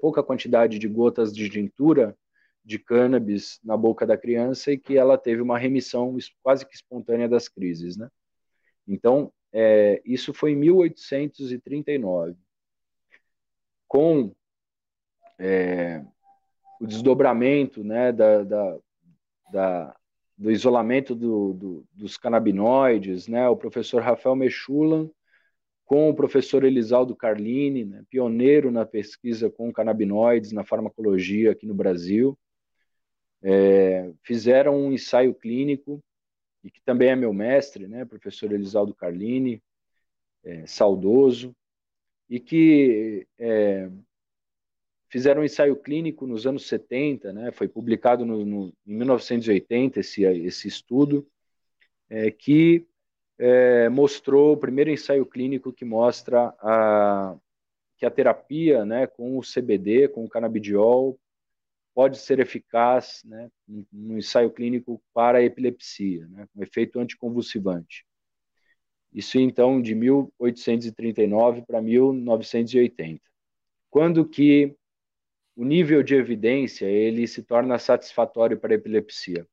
[0.00, 2.16] pouca quantidade de gotas de tintura
[2.64, 7.28] de cannabis na boca da criança e que ela teve uma remissão quase que espontânea
[7.28, 8.08] das crises, né?
[8.88, 12.36] Então, é, isso foi em 1839.
[13.88, 14.34] Com
[15.38, 16.04] é,
[16.80, 18.78] o desdobramento né, da, da,
[19.52, 19.96] da
[20.36, 25.10] do isolamento do, do, dos canabinoides, né, o professor Rafael Mechulan
[25.86, 31.74] com o professor Elisaldo Carlini, né, pioneiro na pesquisa com canabinoides na farmacologia aqui no
[31.74, 32.36] Brasil.
[33.42, 36.02] É, fizeram um ensaio clínico,
[36.66, 39.62] e que também é meu mestre, né, professor Elisaldo Carlini,
[40.44, 41.54] é, saudoso,
[42.28, 43.88] e que é,
[45.08, 50.24] fizeram um ensaio clínico nos anos 70, né, foi publicado no, no, em 1980 esse,
[50.24, 51.24] esse estudo,
[52.10, 52.84] é, que
[53.38, 57.36] é, mostrou o primeiro ensaio clínico que mostra a,
[57.96, 61.16] que a terapia né, com o CBD, com o canabidiol,
[61.96, 63.50] pode ser eficaz né,
[63.90, 68.04] no ensaio clínico para epilepsia, né, com efeito anticonvulsivante.
[69.12, 73.22] Isso então de 1839 para 1980.
[73.88, 74.76] Quando que
[75.56, 79.48] o nível de evidência ele se torna satisfatório para a epilepsia?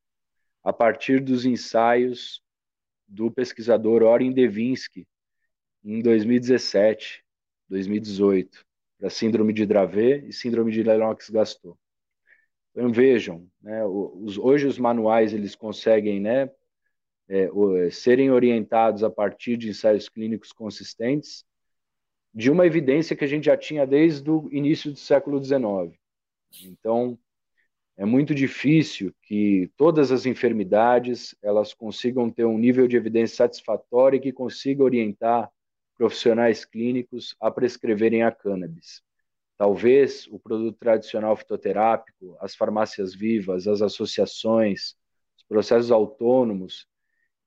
[0.63, 2.41] a partir dos ensaios
[3.07, 5.05] do pesquisador Orin Devinsky
[5.83, 7.23] em 2017,
[7.67, 8.65] 2018,
[8.97, 11.77] para síndrome de Dravet e síndrome de Lennox-Gastaut.
[12.74, 16.49] Então vejam, né, os, hoje os manuais eles conseguem, né,
[17.30, 17.49] é,
[17.91, 21.45] serem orientados a partir de ensaios clínicos consistentes
[22.34, 25.95] de uma evidência que a gente já tinha desde o início do século XIX.
[26.63, 27.17] Então,
[27.95, 34.19] é muito difícil que todas as enfermidades elas consigam ter um nível de evidência satisfatório
[34.19, 35.51] que consiga orientar
[35.95, 39.03] profissionais clínicos a prescreverem a cannabis.
[39.58, 44.95] Talvez o produto tradicional fitoterápico, as farmácias vivas, as associações,
[45.38, 46.88] os processos autônomos,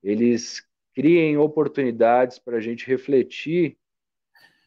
[0.03, 3.77] eles criem oportunidades para a gente refletir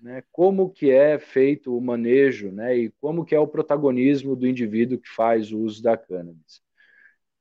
[0.02, 4.48] né, como que é feito o manejo né, e como que é o protagonismo do
[4.48, 6.62] indivíduo que faz o uso da cannabis.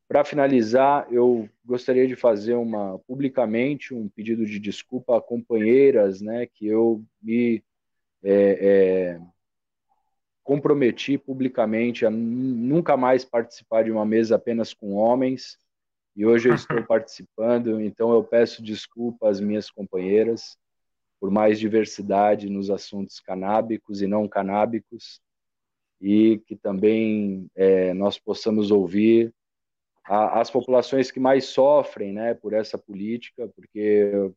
[0.09, 6.47] Para finalizar, eu gostaria de fazer uma publicamente um pedido de desculpa a companheiras, né,
[6.47, 7.63] que eu me
[8.23, 9.21] é, é,
[10.49, 15.59] comprometi publicamente a nunca mais participar de uma mesa apenas com homens,
[16.17, 20.57] e hoje eu estou participando, então eu peço desculpa às minhas companheiras
[21.21, 25.21] por mais diversidade nos assuntos canábicos e não canábicos,
[26.01, 29.35] e que também é, nós possamos ouvir
[30.03, 34.33] a, as populações que mais sofrem né, por essa política, porque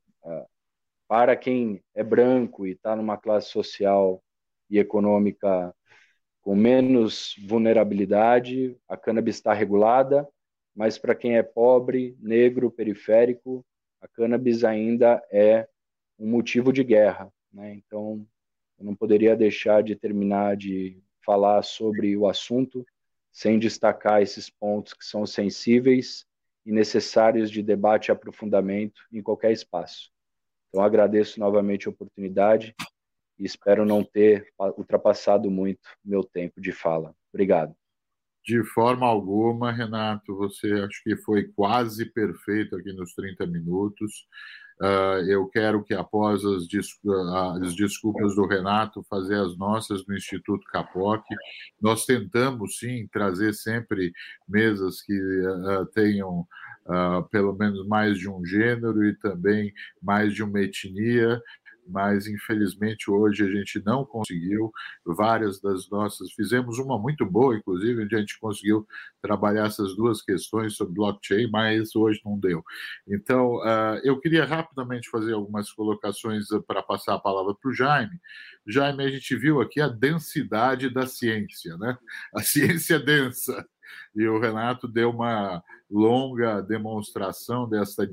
[1.08, 4.22] para quem é branco e está numa classe social
[4.70, 5.74] e econômica
[6.42, 10.28] com menos vulnerabilidade, a cannabis está regulada,
[10.76, 13.66] mas para quem é pobre, negro, periférico,
[14.02, 15.68] a cannabis ainda é
[16.18, 17.32] um motivo de guerra.
[17.54, 17.76] Né?
[17.76, 18.26] Então,
[18.80, 22.86] eu não poderia deixar de terminar de falar sobre o assunto
[23.32, 26.26] sem destacar esses pontos que são sensíveis
[26.66, 30.12] e necessários de debate e aprofundamento em qualquer espaço.
[30.70, 32.76] Então, agradeço novamente a oportunidade
[33.42, 34.46] e espero não ter
[34.78, 37.16] ultrapassado muito meu tempo de fala.
[37.34, 37.76] Obrigado.
[38.46, 44.28] De forma alguma, Renato, você acho que foi quase perfeito aqui nos 30 minutos.
[44.80, 46.64] Uh, eu quero que, após as,
[47.62, 51.24] as, desculpas do Renato, fazer as nossas no Instituto Capoc.
[51.80, 54.12] Nós tentamos, sim, trazer sempre
[54.48, 56.48] mesas que uh, tenham
[56.88, 59.72] uh, pelo menos mais de um gênero e também
[60.02, 61.40] mais de uma etnia
[61.88, 64.72] mas infelizmente hoje a gente não conseguiu.
[65.06, 68.88] Várias das nossas, fizemos uma muito boa, inclusive, onde a gente conseguiu
[69.22, 72.64] trabalhar essas duas questões sobre blockchain, mas hoje não deu.
[73.08, 78.20] Então, uh, eu queria rapidamente fazer algumas colocações para passar a palavra para o Jaime.
[78.68, 81.98] Jaime, a gente viu aqui a densidade da ciência, né?
[82.36, 83.66] A ciência densa
[84.16, 88.10] e o Renato deu uma longa demonstração dessa,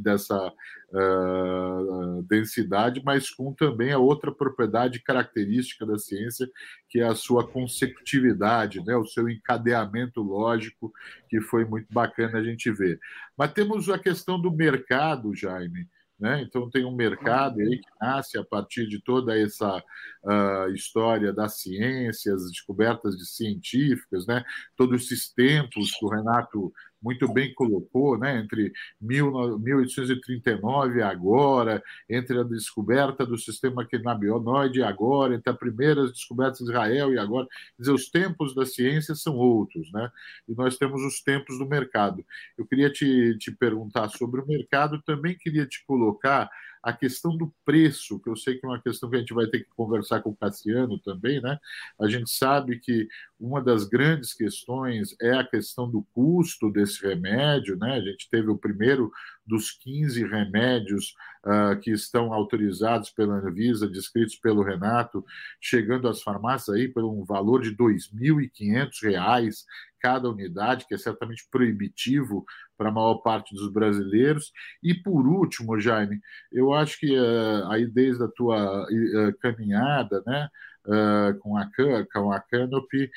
[0.00, 0.52] dessa
[0.92, 6.50] uh, densidade, mas com também a outra propriedade característica da ciência,
[6.88, 10.92] que é a sua consecutividade, né, o seu encadeamento lógico,
[11.28, 12.98] que foi muito bacana a gente ver.
[13.36, 15.88] Mas temos a questão do mercado, Jaime.
[16.18, 16.42] Né?
[16.42, 19.82] Então, tem um mercado aí que nasce a partir de toda essa
[20.22, 24.44] uh, história das ciências, descobertas de científicas, né?
[24.76, 26.72] todos esses tempos que o Renato
[27.04, 34.82] muito bem colocou, né, entre 1839 e agora, entre a descoberta do sistema cannabinoide e
[34.82, 37.46] agora, entre as primeiras descobertas de Israel e agora,
[37.76, 40.10] quer dizer, os tempos da ciência são outros, né?
[40.48, 42.24] E nós temos os tempos do mercado.
[42.56, 46.48] Eu queria te, te perguntar sobre o mercado, também queria te colocar
[46.84, 49.46] a questão do preço, que eu sei que é uma questão que a gente vai
[49.46, 51.58] ter que conversar com o Cassiano também, né?
[51.98, 53.08] A gente sabe que
[53.40, 57.94] uma das grandes questões é a questão do custo desse remédio, né?
[57.94, 59.10] A gente teve o primeiro
[59.46, 61.14] dos 15 remédios
[61.44, 65.24] uh, que estão autorizados pela Anvisa, descritos pelo Renato,
[65.60, 69.64] chegando às farmácias aí por um valor de R$ 2.500
[70.00, 72.44] cada unidade, que é certamente proibitivo
[72.76, 74.52] para a maior parte dos brasileiros.
[74.82, 76.20] E por último, Jaime,
[76.52, 80.48] eu acho que uh, aí desde a tua uh, caminhada, né,
[80.86, 81.70] uh, com a
[82.12, 83.10] com a Canopy,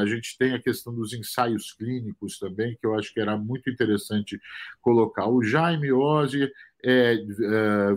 [0.00, 3.70] a gente tem a questão dos ensaios clínicos também, que eu acho que era muito
[3.70, 4.40] interessante
[4.80, 5.26] colocar.
[5.28, 6.50] O Jaime Ozzi
[6.84, 7.16] é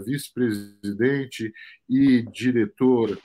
[0.06, 1.52] vice-presidente
[1.90, 3.18] e diretor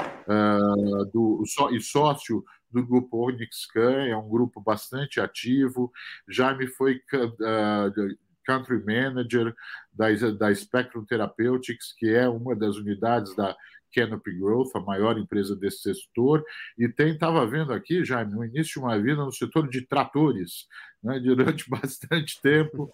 [1.13, 5.93] do e sócio do grupo Onyx-Can, é um grupo bastante ativo.
[6.29, 9.55] Jaime foi uh, country manager
[9.93, 10.07] da,
[10.39, 13.57] da Spectrum Therapeutics, que é uma das unidades da
[13.95, 16.45] Canopy Growth, a maior empresa desse setor,
[16.78, 20.66] e tem, estava vendo aqui, já no início de uma vida, no setor de tratores,
[21.03, 22.91] né, durante bastante tempo.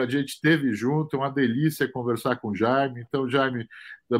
[0.00, 3.04] A gente esteve junto, é uma delícia conversar com o Jaime.
[3.06, 3.68] Então, Jaime,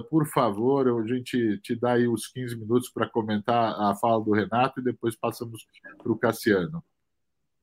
[0.09, 4.31] por favor, a gente te dá aí os 15 minutos para comentar a fala do
[4.31, 5.67] Renato e depois passamos
[5.99, 6.85] para o Cassiano.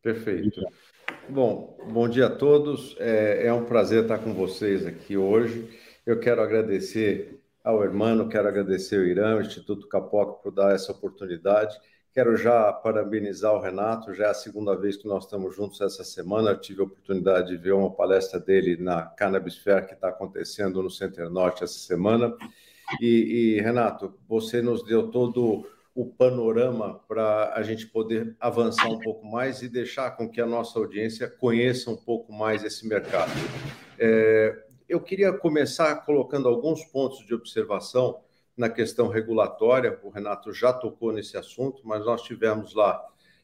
[0.04, 0.62] Perfeito.
[1.30, 2.96] Bom, bom dia a todos.
[3.00, 5.70] É, é, um prazer estar com vocês aqui hoje.
[6.06, 10.92] Eu quero agradecer ao Hermano, quero agradecer ao Irã, ao Instituto Capoc, por dar essa
[10.92, 11.78] oportunidade.
[12.14, 16.04] Quero já parabenizar o Renato, já é a segunda vez que nós estamos juntos essa
[16.04, 16.52] semana.
[16.52, 20.84] Eu tive a oportunidade de ver uma palestra dele na Cannabis Fair que está acontecendo
[20.84, 22.36] no Center Norte essa semana.
[23.00, 29.00] E, e Renato, você nos deu todo o panorama para a gente poder avançar um
[29.00, 33.32] pouco mais e deixar com que a nossa audiência conheça um pouco mais esse mercado.
[34.00, 38.20] É, eu queria começar colocando alguns pontos de observação
[38.58, 39.98] na questão regulatória.
[40.04, 43.02] O Renato já tocou nesse assunto, mas nós tivemos lá,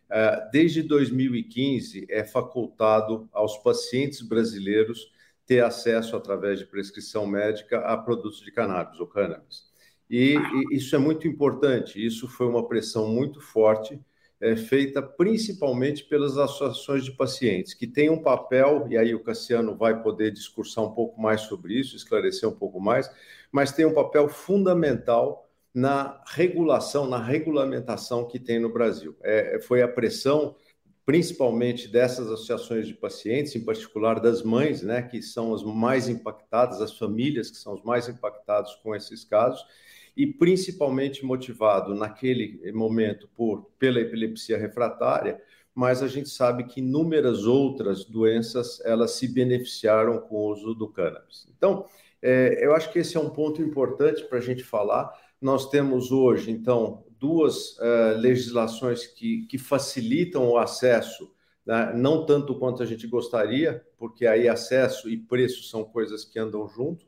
[0.10, 5.10] é, desde 2015, é facultado aos pacientes brasileiros
[5.46, 9.72] ter acesso, através de prescrição médica, a produtos de cannabis ou cannabis.
[10.10, 12.06] E, e isso é muito importante.
[12.06, 13.98] Isso foi uma pressão muito forte,
[14.40, 19.76] é, feita principalmente pelas associações de pacientes, que têm um papel, e aí o Cassiano
[19.76, 23.10] vai poder discursar um pouco mais sobre isso, esclarecer um pouco mais,
[23.52, 29.16] mas tem um papel fundamental na regulação, na regulamentação que tem no Brasil.
[29.24, 30.56] É, foi a pressão,
[31.06, 36.82] principalmente dessas associações de pacientes, em particular das mães, né, que são as mais impactadas,
[36.82, 39.64] as famílias que são os mais impactados com esses casos,
[40.18, 45.40] e principalmente motivado naquele momento por pela epilepsia refratária,
[45.76, 50.88] mas a gente sabe que inúmeras outras doenças elas se beneficiaram com o uso do
[50.88, 51.48] cannabis.
[51.56, 51.86] Então,
[52.20, 55.14] é, eu acho que esse é um ponto importante para a gente falar.
[55.40, 61.32] Nós temos hoje, então, duas uh, legislações que, que facilitam o acesso,
[61.64, 61.94] né?
[61.96, 66.68] não tanto quanto a gente gostaria, porque aí acesso e preço são coisas que andam
[66.68, 67.06] junto,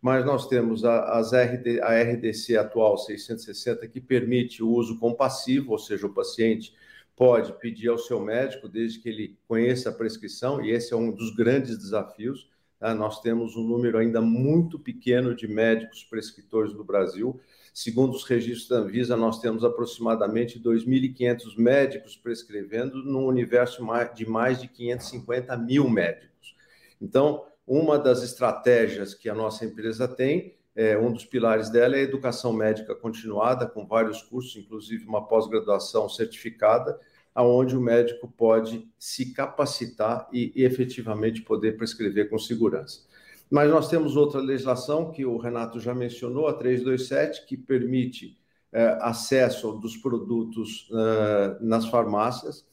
[0.00, 5.72] mas nós temos a, as RD, a RDC atual 660, que permite o uso compassivo,
[5.72, 6.72] ou seja, o paciente
[7.16, 11.10] pode pedir ao seu médico, desde que ele conheça a prescrição, e esse é um
[11.10, 12.48] dos grandes desafios.
[12.78, 12.94] Tá?
[12.94, 17.40] Nós temos um número ainda muito pequeno de médicos prescritores no Brasil.
[17.74, 23.84] Segundo os registros da Anvisa, nós temos aproximadamente 2.500 médicos prescrevendo num universo
[24.14, 26.54] de mais de 550 mil médicos.
[27.00, 31.98] Então, uma das estratégias que a nossa empresa tem, é, um dos pilares dela é
[31.98, 36.98] a educação médica continuada, com vários cursos, inclusive uma pós-graduação certificada,
[37.34, 43.02] aonde o médico pode se capacitar e, e efetivamente poder prescrever com segurança.
[43.50, 48.38] Mas nós temos outra legislação que o Renato já mencionou, a 327, que permite
[48.72, 52.66] é, acesso dos produtos é, nas farmácias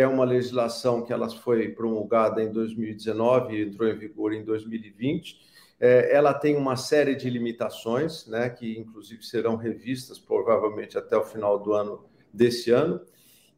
[0.00, 5.38] é uma legislação que ela foi promulgada em 2019 e entrou em vigor em 2020.
[5.78, 11.24] É, ela tem uma série de limitações, né, que inclusive serão revistas provavelmente até o
[11.24, 13.00] final do ano desse ano.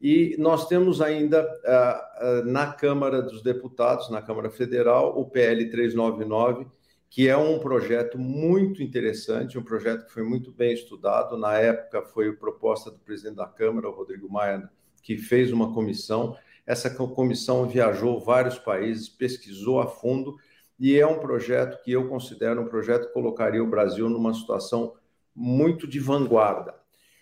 [0.01, 5.69] E nós temos ainda uh, uh, na Câmara dos Deputados, na Câmara Federal, o PL
[5.69, 6.67] 399,
[7.09, 11.37] que é um projeto muito interessante, um projeto que foi muito bem estudado.
[11.37, 14.69] Na época, foi proposta do presidente da Câmara, Rodrigo Maia,
[15.03, 16.35] que fez uma comissão.
[16.65, 20.37] Essa comissão viajou vários países, pesquisou a fundo
[20.79, 24.93] e é um projeto que eu considero um projeto que colocaria o Brasil numa situação
[25.35, 26.73] muito de vanguarda.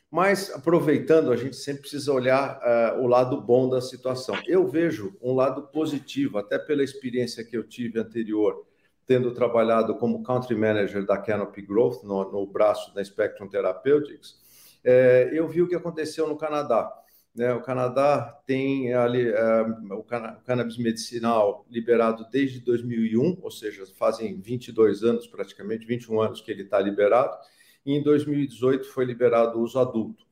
[0.10, 4.36] Mas, aproveitando, a gente sempre precisa olhar uh, o lado bom da situação.
[4.46, 8.66] Eu vejo um lado positivo, até pela experiência que eu tive anterior,
[9.08, 14.36] tendo trabalhado como country manager da Canopy Growth, no, no braço da Spectrum Therapeutics,
[14.84, 16.92] é, eu vi o que aconteceu no Canadá.
[17.34, 17.54] Né?
[17.54, 20.04] O Canadá tem ali, uh, o,
[20.44, 26.64] cannabis medicinal liberado desde 2001, ou seja, fazem 22 anos, praticamente 21 anos que ele
[26.64, 27.38] está liberado,
[27.86, 30.26] e em 2018 foi liberado o uso adulto.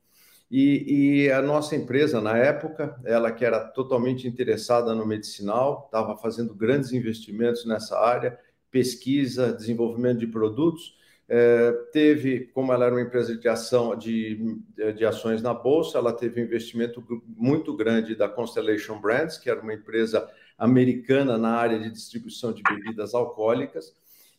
[0.50, 6.16] E, e, a nossa empresa, na época, ela que era totalmente interessada no medicinal, estava
[6.16, 8.36] fazendo grandes investimentos nessa área,
[8.68, 10.96] pesquisa, desenvolvimento de produtos,
[11.32, 14.58] é, teve, como ela era uma empresa de ação de,
[14.96, 19.60] de ações na bolsa, ela teve um investimento muito grande da Constellation Brands, que era
[19.60, 20.28] uma empresa
[20.58, 23.94] americana na área de distribuição de bebidas alcoólicas,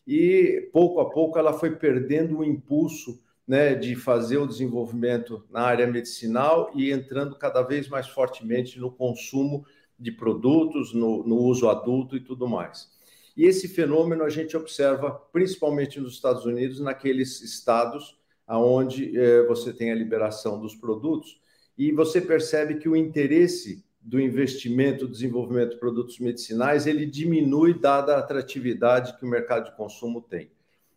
[0.06, 3.18] e pouco a pouco ela foi perdendo o impulso
[3.48, 8.90] né, de fazer o desenvolvimento na área medicinal e entrando cada vez mais fortemente no
[8.90, 9.64] consumo
[9.98, 12.90] de produtos, no, no uso adulto e tudo mais.
[13.36, 19.72] E esse fenômeno a gente observa principalmente nos Estados Unidos, naqueles estados aonde é, você
[19.72, 21.40] tem a liberação dos produtos
[21.78, 28.14] e você percebe que o interesse do investimento, desenvolvimento de produtos medicinais, ele diminui dada
[28.14, 30.50] a atratividade que o mercado de consumo tem.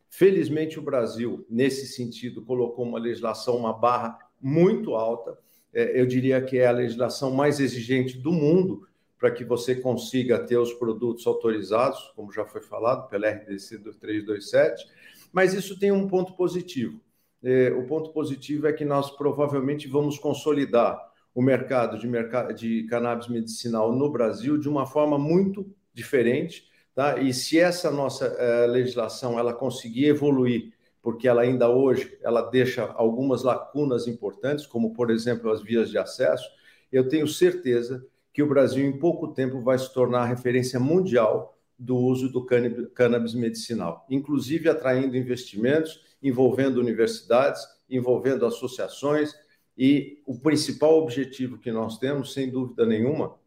[0.09, 5.37] Felizmente, o Brasil, nesse sentido, colocou uma legislação, uma barra muito alta.
[5.73, 8.87] É, eu diria que é a legislação mais exigente do mundo
[9.25, 14.85] para que você consiga ter os produtos autorizados, como já foi falado pela RDC 327.
[15.33, 17.01] Mas isso tem um ponto positivo.
[17.43, 20.99] É, o ponto positivo é que nós provavelmente vamos consolidar
[21.33, 27.19] o mercado de, mercado de cannabis medicinal no Brasil de uma forma muito diferente Tá?
[27.19, 30.71] E se essa nossa uh, legislação ela conseguir evoluir,
[31.01, 35.97] porque ela ainda hoje ela deixa algumas lacunas importantes, como por exemplo as vias de
[35.97, 36.49] acesso,
[36.89, 41.57] eu tenho certeza que o Brasil em pouco tempo vai se tornar a referência mundial
[41.79, 42.45] do uso do
[42.93, 49.33] cannabis medicinal, inclusive atraindo investimentos, envolvendo universidades, envolvendo associações,
[49.77, 53.37] e o principal objetivo que nós temos, sem dúvida nenhuma,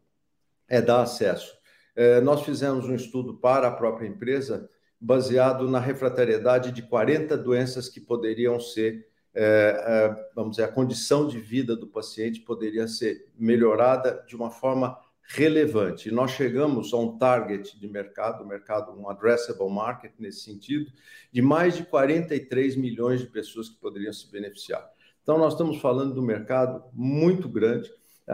[0.67, 1.55] é dar acesso.
[1.95, 4.67] É, nós fizemos um estudo para a própria empresa
[4.99, 11.27] baseado na refratariedade de 40 doenças que poderiam ser, é, é, vamos dizer, a condição
[11.27, 16.09] de vida do paciente poderia ser melhorada de uma forma relevante.
[16.09, 20.91] E nós chegamos a um target de mercado, mercado, um addressable market nesse sentido,
[21.31, 24.89] de mais de 43 milhões de pessoas que poderiam se beneficiar.
[25.21, 27.91] Então, nós estamos falando de um mercado muito grande.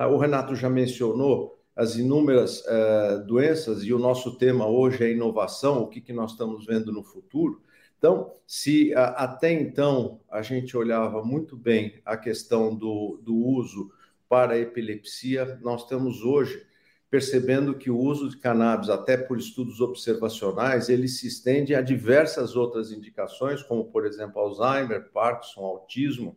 [0.10, 5.82] O Renato já mencionou as inúmeras uh, doenças, e o nosso tema hoje é inovação,
[5.82, 7.62] o que, que nós estamos vendo no futuro.
[7.98, 13.92] Então, se até então a gente olhava muito bem a questão do, do uso
[14.30, 16.66] para a epilepsia, nós estamos hoje
[17.10, 22.56] percebendo que o uso de cannabis, até por estudos observacionais, ele se estende a diversas
[22.56, 26.36] outras indicações, como, por exemplo, Alzheimer, Parkinson, autismo,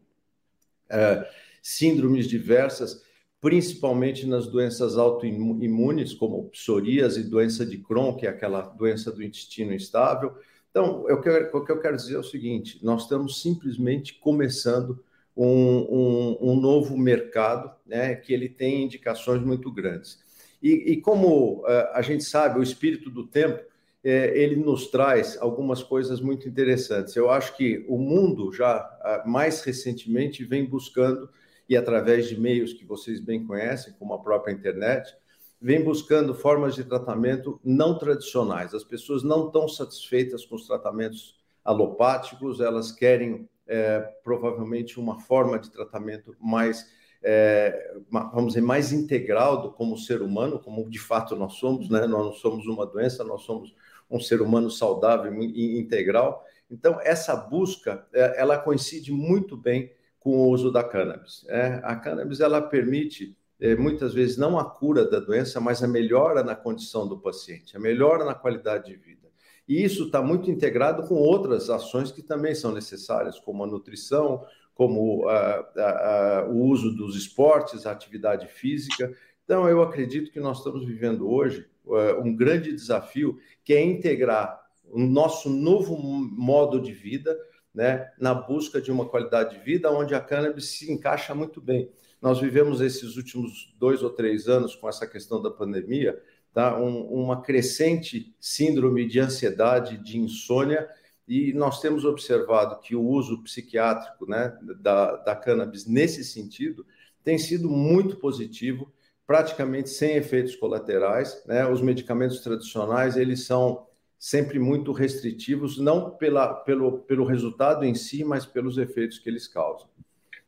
[0.91, 1.25] uh,
[1.61, 3.03] síndromes diversas,
[3.41, 9.23] principalmente nas doenças autoimunes, como psoríase e doença de Crohn, que é aquela doença do
[9.23, 10.37] intestino instável.
[10.79, 11.05] Então,
[11.53, 15.03] o que eu quero dizer é o seguinte: nós estamos simplesmente começando
[15.37, 20.23] um, um, um novo mercado, né, que ele tem indicações muito grandes.
[20.63, 23.61] E, e como uh, a gente sabe, o espírito do tempo,
[24.05, 27.17] é, ele nos traz algumas coisas muito interessantes.
[27.17, 31.29] Eu acho que o mundo já uh, mais recentemente vem buscando
[31.69, 35.13] e através de meios que vocês bem conhecem, como a própria internet,
[35.61, 38.75] vem buscando formas de tratamento não tradicionais.
[38.75, 45.59] As pessoas não estão satisfeitas com os tratamentos alopáticos, elas querem é, provavelmente uma forma
[45.59, 46.91] de tratamento mais,
[47.23, 52.07] é, vamos dizer, mais integral do como ser humano, como de fato nós somos, né?
[52.07, 53.75] Nós não somos uma doença, nós somos
[54.11, 56.45] um ser humano saudável e integral.
[56.71, 61.45] Então, essa busca, é, ela coincide muito bem com o uso da cannabis.
[61.49, 65.89] É, a cannabis ela permite é, muitas vezes não a cura da doença, mas a
[65.89, 69.29] melhora na condição do paciente, a melhora na qualidade de vida.
[69.69, 74.45] E isso está muito integrado com outras ações que também são necessárias, como a nutrição,
[74.75, 79.13] como a, a, a, o uso dos esportes, a atividade física.
[79.45, 84.59] Então, eu acredito que nós estamos vivendo hoje uh, um grande desafio, que é integrar
[84.91, 87.37] o nosso novo modo de vida
[87.75, 91.91] né, na busca de uma qualidade de vida onde a cannabis se encaixa muito bem.
[92.21, 96.21] Nós vivemos esses últimos dois ou três anos com essa questão da pandemia,
[96.53, 96.79] tá?
[96.79, 100.89] Um, uma crescente síndrome de ansiedade, de insônia,
[101.29, 106.87] e nós temos observado que o uso psiquiátrico né, da, da cannabis nesse sentido
[107.23, 108.91] tem sido muito positivo,
[109.27, 111.45] praticamente sem efeitos colaterais.
[111.47, 111.69] Né?
[111.69, 113.87] Os medicamentos tradicionais eles são
[114.19, 119.47] sempre muito restritivos, não pela, pelo, pelo resultado em si, mas pelos efeitos que eles
[119.47, 119.87] causam.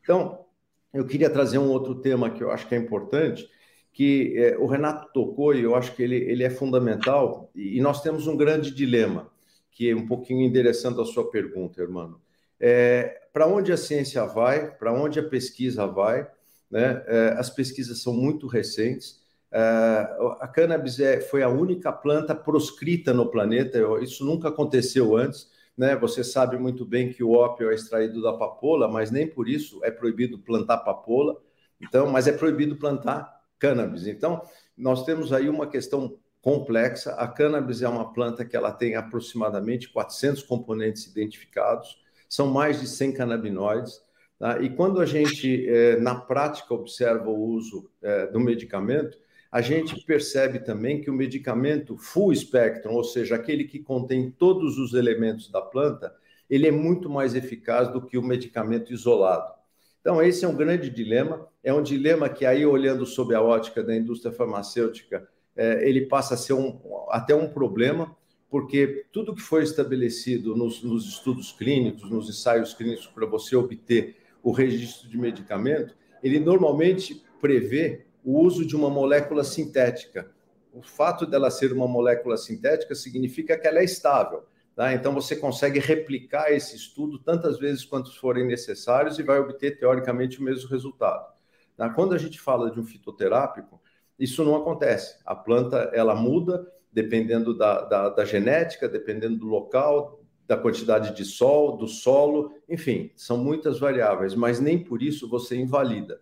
[0.03, 0.47] Então,
[0.93, 3.49] eu queria trazer um outro tema que eu acho que é importante,
[3.93, 8.03] que é, o Renato tocou e eu acho que ele, ele é fundamental, e, nós
[8.03, 9.31] temos um grande dilema,
[9.71, 12.17] que é um pouquinho endereçando a sua pergunta, irmão.
[12.59, 16.29] É, para onde a ciência vai, para onde a pesquisa vai,
[16.71, 17.03] né?
[17.07, 19.21] É, as pesquisas são muito recentes,
[19.53, 25.49] Uh, a cannabis é, foi a única planta proscrita no planeta, isso nunca aconteceu antes.
[25.77, 25.97] Né?
[25.97, 29.81] Você sabe muito bem que o ópio é extraído da papoula, mas nem por isso
[29.85, 31.41] é proibido plantar papoula,
[31.81, 34.07] então, mas é proibido plantar cannabis.
[34.07, 34.43] Então,
[34.77, 37.13] nós temos aí uma questão complexa.
[37.13, 41.99] A cannabis é uma planta que ela tem aproximadamente 400 componentes identificados,
[42.29, 44.01] são mais de 100 canabinoides.
[44.39, 44.61] Tá?
[44.61, 49.19] E quando a gente, eh, na prática, observa o uso eh, do medicamento,
[49.51, 54.79] a gente percebe também que o medicamento full spectrum, ou seja, aquele que contém todos
[54.79, 56.15] os elementos da planta,
[56.49, 59.53] ele é muito mais eficaz do que o medicamento isolado.
[60.01, 63.83] Então, esse é um grande dilema, é um dilema que aí, olhando sob a ótica
[63.83, 66.81] da indústria farmacêutica, é, ele passa a ser um,
[67.11, 68.17] até um problema,
[68.49, 74.17] porque tudo que foi estabelecido nos, nos estudos clínicos, nos ensaios clínicos para você obter
[74.43, 80.31] o registro de medicamento, ele normalmente prevê o uso de uma molécula sintética.
[80.73, 84.45] O fato dela ser uma molécula sintética significa que ela é estável.
[84.77, 84.95] Tá?
[84.95, 90.41] Então, você consegue replicar esse estudo tantas vezes quanto forem necessários e vai obter, teoricamente,
[90.41, 91.33] o mesmo resultado.
[91.77, 91.91] Tá?
[91.91, 93.81] Quando a gente fala de um fitoterápico,
[94.19, 95.19] isso não acontece.
[95.25, 101.25] A planta ela muda dependendo da, da, da genética, dependendo do local, da quantidade de
[101.25, 106.21] sol, do solo, enfim, são muitas variáveis, mas nem por isso você invalida.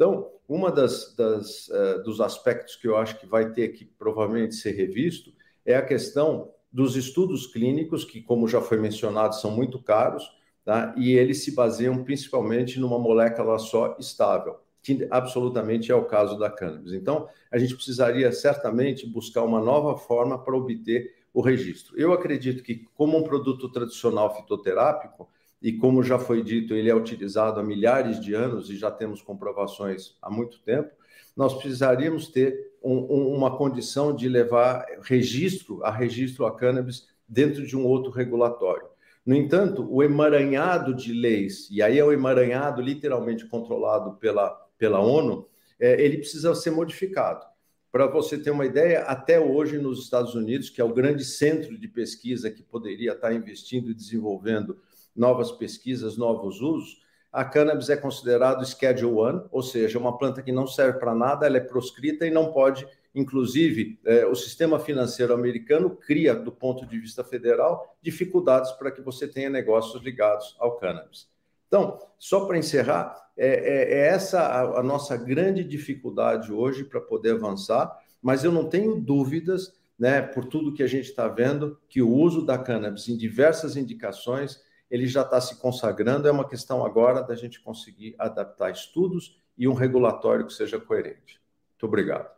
[0.00, 4.54] Então, uma das, das uh, dos aspectos que eu acho que vai ter que provavelmente
[4.54, 5.30] ser revisto
[5.62, 10.24] é a questão dos estudos clínicos, que, como já foi mencionado, são muito caros,
[10.64, 10.94] tá?
[10.96, 16.48] e eles se baseiam principalmente numa molécula só estável, que absolutamente é o caso da
[16.48, 16.94] cannabis.
[16.94, 21.94] Então, a gente precisaria certamente buscar uma nova forma para obter o registro.
[22.00, 25.28] Eu acredito que, como um produto tradicional fitoterápico,
[25.62, 29.20] e como já foi dito, ele é utilizado há milhares de anos e já temos
[29.20, 30.90] comprovações há muito tempo,
[31.36, 37.66] nós precisaríamos ter um, um, uma condição de levar registro a registro a cannabis dentro
[37.66, 38.88] de um outro regulatório.
[39.24, 44.98] No entanto, o emaranhado de leis, e aí é o emaranhado literalmente controlado pela, pela
[44.98, 45.46] ONU,
[45.78, 47.44] é, ele precisa ser modificado.
[47.92, 51.78] Para você ter uma ideia, até hoje nos Estados Unidos, que é o grande centro
[51.78, 54.78] de pesquisa que poderia estar investindo e desenvolvendo
[55.14, 57.00] novas pesquisas, novos usos,
[57.32, 61.46] a cannabis é considerado Schedule One, ou seja, uma planta que não serve para nada,
[61.46, 66.84] ela é proscrita e não pode, inclusive, é, o sistema financeiro americano cria, do ponto
[66.84, 71.28] de vista federal, dificuldades para que você tenha negócios ligados ao cannabis.
[71.68, 77.00] Então, só para encerrar, é, é, é essa a, a nossa grande dificuldade hoje para
[77.00, 81.78] poder avançar, mas eu não tenho dúvidas, né, por tudo que a gente está vendo,
[81.88, 84.60] que o uso da cannabis em diversas indicações
[84.90, 89.68] ele já está se consagrando, é uma questão agora da gente conseguir adaptar estudos e
[89.68, 91.40] um regulatório que seja coerente.
[91.70, 92.30] Muito obrigado.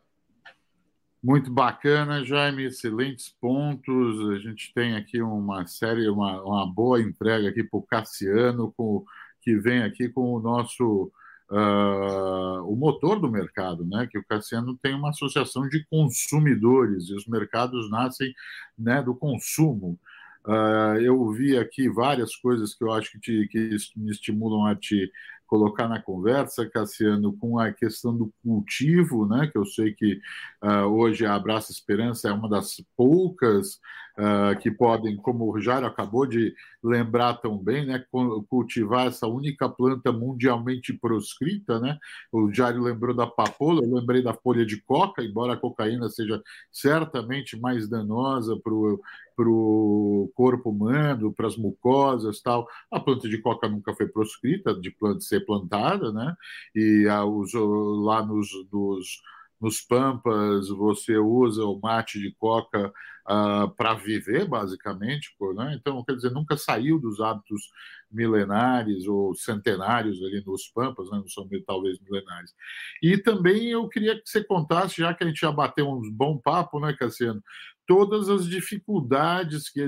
[1.22, 4.30] Muito bacana, Jaime, excelentes pontos.
[4.30, 9.04] A gente tem aqui uma série, uma, uma boa entrega aqui para o Cassiano, com,
[9.40, 11.12] que vem aqui com o nosso
[11.48, 14.08] uh, o motor do mercado, né?
[14.10, 18.32] Que o Cassiano tem uma associação de consumidores e os mercados nascem
[18.76, 19.98] né, do consumo.
[20.46, 24.74] Uh, eu vi aqui várias coisas que eu acho que, te, que me estimulam a
[24.74, 25.10] te
[25.46, 29.48] colocar na conversa, Cassiano, com a questão do cultivo, né?
[29.52, 30.18] Que eu sei que
[30.64, 33.78] uh, hoje a Abraça Esperança é uma das poucas
[34.18, 38.04] uh, que podem, como o Jário acabou de lembrar tão bem, né,
[38.48, 41.78] cultivar essa única planta mundialmente proscrita.
[41.78, 41.98] Né?
[42.30, 46.42] O Jário lembrou da papoula, eu lembrei da folha de coca, embora a cocaína seja
[46.70, 52.66] certamente mais danosa para o corpo humano, para as mucosas tal.
[52.90, 56.34] A planta de coca nunca foi proscrita de planta ser plantada, né?
[56.74, 59.22] E a, os, lá nos, nos
[59.62, 62.92] nos Pampas você usa o mate de coca uh,
[63.24, 65.30] ah, para viver, basicamente.
[65.54, 65.78] Né?
[65.78, 67.70] Então, quer dizer, nunca saiu dos hábitos
[68.10, 71.18] milenares ou centenários ali nos Pampas, né?
[71.18, 72.52] não são talvez milenares.
[73.00, 76.36] E também eu queria que você contasse, já que a gente já bateu um bom
[76.36, 77.40] papo, né, Cassiano,
[77.86, 79.80] todas as dificuldades que,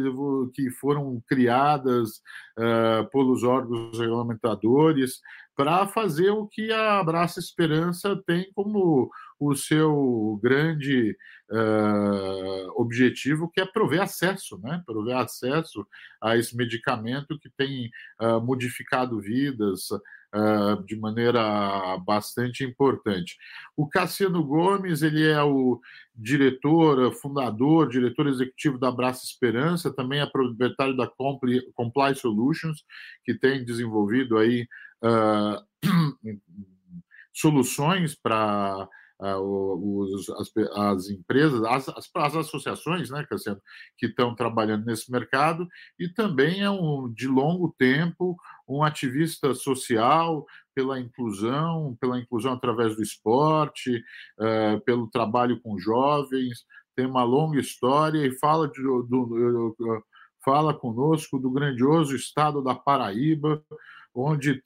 [0.54, 2.22] que foram criadas
[2.58, 5.20] uh, pelos órgãos regulamentadores
[5.56, 11.16] para fazer o que a Abraça Esperança tem como o seu grande
[11.50, 14.82] uh, objetivo, que é prover acesso, né?
[14.86, 15.86] prover acesso
[16.20, 23.36] a esse medicamento que tem uh, modificado vidas uh, de maneira bastante importante.
[23.76, 25.80] O Cassiano Gomes, ele é o
[26.14, 32.84] diretor, fundador, diretor executivo da Abraça Esperança, também é proprietário da Comply, Comply Solutions,
[33.24, 34.66] que tem desenvolvido aí
[37.34, 38.88] soluções para
[39.20, 43.24] os, as, as, empresas, as, as, as, associações né,
[43.96, 45.66] que estão trabalhando nesse mercado,
[45.98, 48.36] e também é um, de longo tempo
[48.68, 50.44] um ativista social
[50.74, 54.02] pela inclusão, pela inclusão através do esporte,
[54.38, 56.64] uh, pelo trabalho com jovens,
[56.96, 60.04] tem uma longa história e fala, de, do, do,
[60.44, 63.62] fala conosco do grandioso estado da Paraíba,
[64.14, 64.62] onde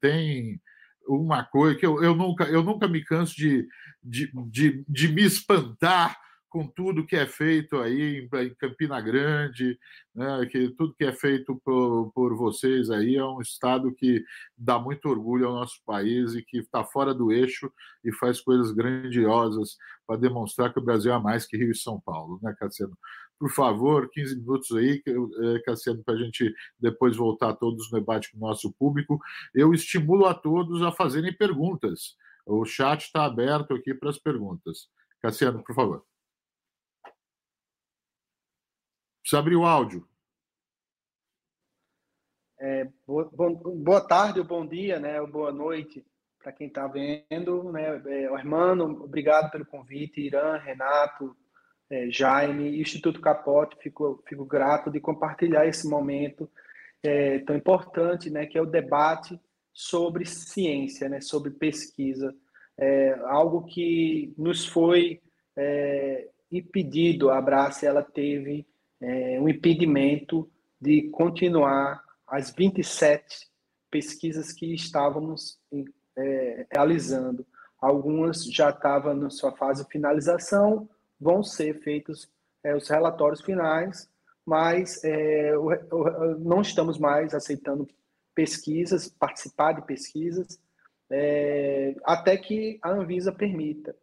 [0.00, 0.60] tem
[1.06, 3.66] uma coisa que eu, eu, nunca, eu nunca me canso de,
[4.02, 6.16] de, de, de me espantar
[6.52, 9.78] com tudo que é feito aí em Campina Grande,
[10.14, 14.22] né, que tudo que é feito por, por vocês aí é um estado que
[14.56, 17.72] dá muito orgulho ao nosso país e que está fora do eixo
[18.04, 21.98] e faz coisas grandiosas para demonstrar que o Brasil é mais que Rio e São
[21.98, 22.96] Paulo, né, Cassiano?
[23.38, 28.30] Por favor, 15 minutos aí, é, Cassiano, para a gente depois voltar todos no debate
[28.30, 29.18] com o nosso público.
[29.54, 32.14] Eu estimulo a todos a fazerem perguntas.
[32.44, 34.88] O chat está aberto aqui para as perguntas.
[35.20, 36.06] Cassiano, por favor.
[39.22, 40.06] Precisa abrir o áudio.
[42.58, 45.20] É, boa, boa, tarde ou bom dia, né?
[45.20, 46.04] Ou boa noite
[46.42, 48.02] para quem está vendo, né?
[48.06, 51.36] É, Hermano, obrigado pelo convite, Irã, Renato,
[51.88, 56.50] é, Jaime, Instituto Capote, fico, fico grato de compartilhar esse momento
[57.02, 58.46] é, tão importante, né?
[58.46, 59.40] Que é o debate
[59.72, 61.20] sobre ciência, né?
[61.20, 62.34] Sobre pesquisa,
[62.78, 65.20] é, algo que nos foi
[65.56, 67.30] é, impedido.
[67.30, 68.66] A Abrace, ela teve
[69.00, 70.48] é, um impedimento
[70.80, 73.50] de continuar as 27
[73.90, 75.58] pesquisas que estávamos
[76.16, 77.46] é, realizando.
[77.80, 80.88] Algumas já estavam na sua fase de finalização,
[81.20, 82.28] vão ser feitos
[82.64, 84.08] é, os relatórios finais,
[84.46, 85.52] mas é,
[86.38, 87.88] não estamos mais aceitando
[88.34, 90.60] pesquisas, participar de pesquisas,
[91.10, 93.94] é, até que a Anvisa permita.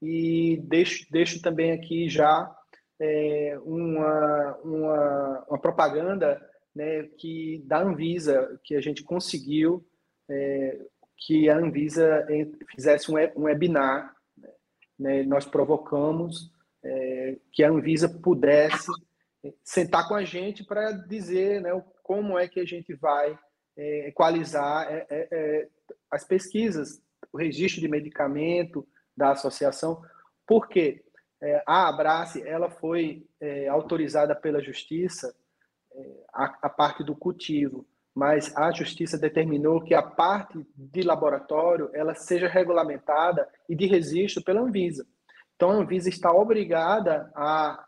[0.00, 2.54] E deixo, deixo também aqui já
[3.00, 6.40] é, uma, uma, uma, propaganda
[6.74, 9.84] né, que da Anvisa, que a gente conseguiu
[10.28, 10.78] é,
[11.16, 12.26] que a Anvisa
[12.74, 14.14] fizesse um, um webinar.
[14.98, 16.52] Né, nós provocamos
[16.84, 18.90] é, que a Anvisa pudesse
[19.64, 21.70] sentar com a gente para dizer né,
[22.02, 23.38] como é que a gente vai
[23.78, 25.68] é, equalizar é, é, é,
[26.10, 27.00] as pesquisas,
[27.32, 28.84] o registro de medicamento
[29.16, 30.02] da associação.
[30.44, 31.04] Por quê?
[31.40, 33.24] É, a Abrace ela foi
[33.70, 35.32] autorizada pela Justiça
[36.34, 42.16] a, a, parte do cultivo, mas a Justiça determinou que a parte de laboratório ela
[42.16, 45.06] seja regulamentada e de registro pela Anvisa.
[45.54, 47.84] Então a Anvisa está obrigada a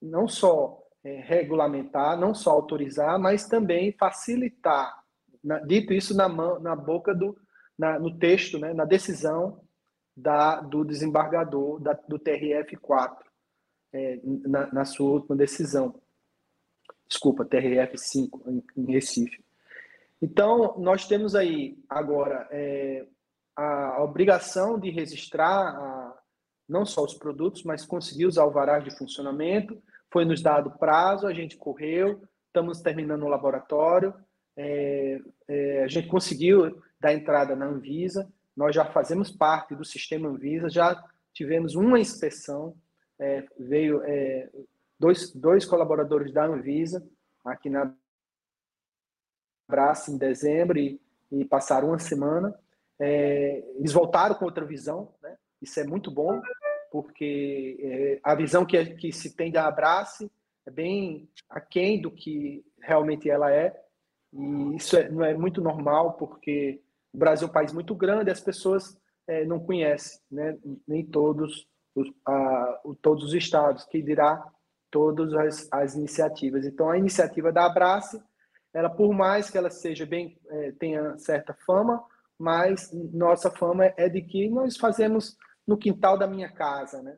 [0.00, 5.01] não só é, regulamentar, não só autorizar, mas também facilitar.
[5.42, 7.36] Na, dito isso na, mão, na boca do,
[7.78, 9.60] na, no texto, né, na decisão
[10.16, 13.16] da, do desembargador da, do TRF4
[13.92, 16.00] é, na, na, sua última decisão.
[17.08, 19.44] Desculpa, TRF5 em, em Recife.
[20.20, 23.06] Então, nós temos aí agora é,
[23.56, 26.18] a, obrigação de registrar a,
[26.68, 29.82] não só os produtos, mas conseguir os alvarás de funcionamento.
[30.10, 34.14] Foi nos dado prazo, a gente correu, estamos terminando o laboratório,
[34.56, 40.28] é, é, a gente conseguiu dar entrada na Anvisa, nós já fazemos parte do sistema
[40.28, 42.76] Anvisa, já tivemos uma inspeção,
[43.18, 44.48] é, veio é,
[44.98, 47.06] dois, dois colaboradores da Anvisa
[47.44, 47.92] aqui na
[49.68, 51.00] Braça em dezembro e,
[51.30, 52.54] e passaram uma semana.
[52.98, 55.36] É, eles voltaram com outra visão, né?
[55.60, 56.40] isso é muito bom,
[56.90, 60.30] porque é, a visão que, que se tem da Abrace
[60.66, 63.74] é bem aquém do que realmente ela é,
[64.32, 66.80] e isso é, não é muito normal, porque
[67.12, 70.58] o Brasil é um país muito grande, as pessoas é, não conhecem, né?
[70.86, 74.42] nem todos os, a, todos os estados, que dirá
[74.90, 76.66] todas as, as iniciativas.
[76.66, 78.22] Então, a iniciativa da Abrace,
[78.72, 82.02] ela por mais que ela seja bem, é, tenha certa fama,
[82.38, 87.16] mas nossa fama é de que nós fazemos no quintal da minha casa, né?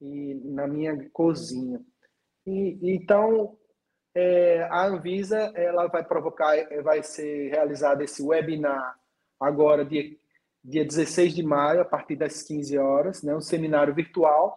[0.00, 1.80] E na minha cozinha.
[2.44, 3.56] E, então,
[4.16, 8.98] é, a Anvisa ela vai provocar, vai ser realizado esse webinar
[9.38, 10.16] agora, dia,
[10.64, 14.56] dia 16 de maio, a partir das 15 horas, né, um seminário virtual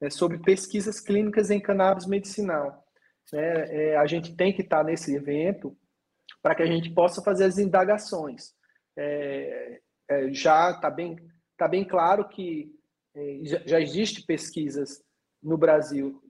[0.00, 2.82] né, sobre pesquisas clínicas em cannabis medicinal.
[3.34, 5.76] É, é, a gente tem que estar nesse evento
[6.42, 8.54] para que a gente possa fazer as indagações.
[8.96, 11.16] É, é já está bem,
[11.58, 12.72] tá bem claro que
[13.14, 15.04] é, já, já existe pesquisas
[15.42, 16.22] no Brasil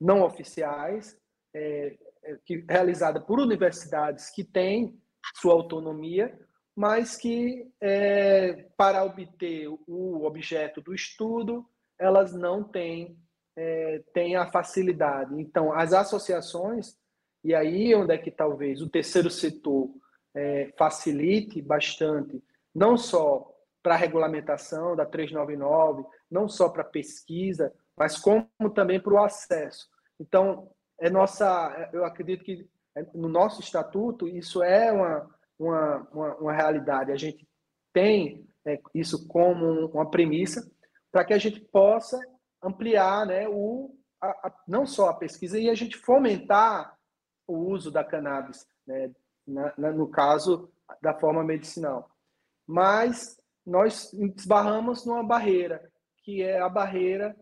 [0.00, 1.16] não oficiais,
[1.54, 1.96] é,
[2.44, 4.98] que, realizada por universidades que têm
[5.34, 6.38] sua autonomia,
[6.74, 11.66] mas que, é, para obter o objeto do estudo,
[11.98, 13.16] elas não têm,
[13.56, 15.38] é, têm a facilidade.
[15.40, 16.96] Então, as associações,
[17.44, 19.90] e aí onde é que talvez o terceiro setor
[20.34, 22.42] é, facilite bastante,
[22.74, 23.52] não só
[23.82, 29.88] para a regulamentação da 399, não só para pesquisa, mas como também para o acesso.
[30.18, 30.70] Então,
[31.00, 32.68] é nossa, eu acredito que
[33.14, 35.30] no nosso estatuto isso é uma
[35.62, 37.48] uma, uma, uma realidade, a gente
[37.92, 40.68] tem é, isso como uma premissa
[41.10, 42.18] para que a gente possa
[42.62, 46.96] ampliar né, o, a, a, não só a pesquisa, e a gente fomentar
[47.46, 49.12] o uso da cannabis, né,
[49.46, 52.10] na, na, no caso da forma medicinal.
[52.66, 57.36] Mas nós esbarramos numa barreira, que é a barreira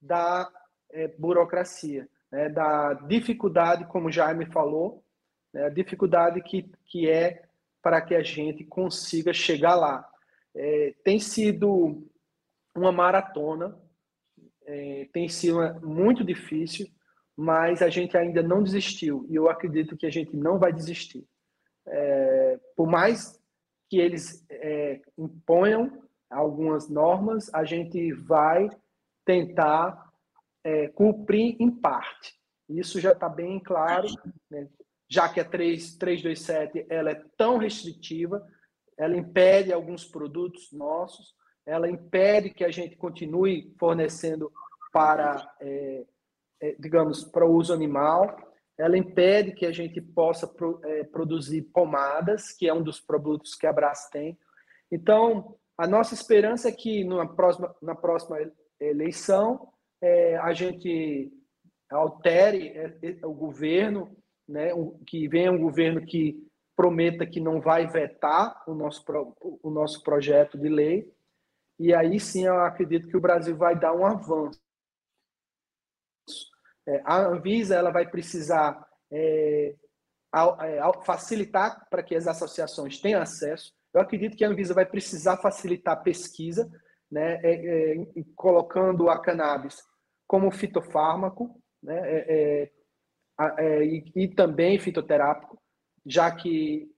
[0.00, 0.50] da
[0.90, 5.04] é, burocracia, né, da dificuldade, como Jaime falou,
[5.52, 7.44] né, a dificuldade que, que é
[7.80, 10.04] para que a gente consiga chegar lá.
[10.52, 12.04] É, tem sido
[12.74, 13.78] uma maratona,
[14.66, 16.88] é, tem sido muito difícil,
[17.36, 21.24] mas a gente ainda não desistiu e eu acredito que a gente não vai desistir.
[21.86, 23.40] É, por mais
[23.88, 28.68] que eles é, imponham algumas normas, a gente vai
[29.24, 30.03] tentar
[30.64, 32.34] é, cumprir em parte.
[32.68, 34.08] Isso já está bem claro,
[34.50, 34.68] né?
[35.08, 38.44] já que a 3, 327 ela é tão restritiva,
[38.96, 41.34] ela impede alguns produtos nossos,
[41.66, 44.50] ela impede que a gente continue fornecendo
[44.92, 46.04] para, é,
[46.60, 48.34] é, digamos, para o uso animal,
[48.78, 53.54] ela impede que a gente possa pro, é, produzir pomadas, que é um dos produtos
[53.54, 54.38] que a Brás tem.
[54.90, 58.38] Então, a nossa esperança é que na próxima, na próxima
[58.80, 59.68] eleição
[60.04, 61.32] é, a gente
[61.90, 64.14] altere é, é, o governo,
[64.46, 64.68] né,
[65.06, 66.46] que venha um governo que
[66.76, 69.02] prometa que não vai vetar o nosso,
[69.40, 71.10] o nosso projeto de lei,
[71.78, 74.60] e aí sim eu acredito que o Brasil vai dar um avanço.
[76.86, 79.74] É, a Anvisa ela vai precisar é,
[80.34, 83.72] é facilitar para que as associações tenham acesso.
[83.94, 86.70] Eu acredito que a Anvisa vai precisar facilitar a pesquisa,
[87.10, 87.94] né, é,
[88.36, 89.82] colocando a cannabis
[90.34, 95.62] como fitofármaco, né, é, e, e, também fitoterápico,
[96.04, 96.90] já que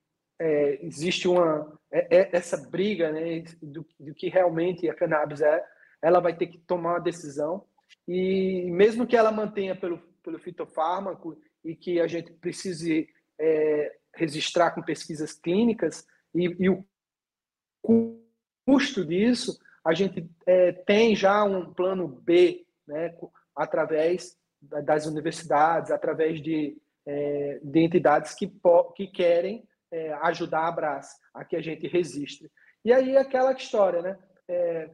[0.80, 1.70] existe uma
[2.10, 5.62] essa briga né, do, do que realmente a cannabis é,
[6.00, 7.66] ela vai ter que tomar uma decisão.
[8.08, 13.06] E mesmo que ela mantenha pelo, pelo fitofármaco e que a gente precise
[13.38, 18.18] é, registrar com pesquisas clínicas e, e, o
[18.64, 23.14] custo disso, a gente é, tem já um plano B, né,
[23.54, 26.76] através das universidades, através de,
[27.06, 28.50] é, de entidades que,
[28.94, 32.50] que querem é, ajudar a Brás a que a gente registre.
[32.84, 34.18] E aí aquela história, né?
[34.48, 34.90] é,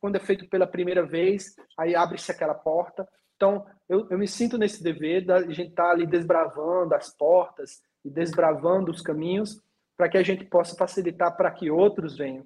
[0.00, 3.08] quando é feito pela primeira vez, aí abre-se aquela porta.
[3.36, 7.80] Então, eu, eu me sinto nesse dever da gente estar tá ali desbravando as portas
[8.04, 9.60] e desbravando os caminhos
[9.96, 12.44] para que a gente possa facilitar para que outros venham.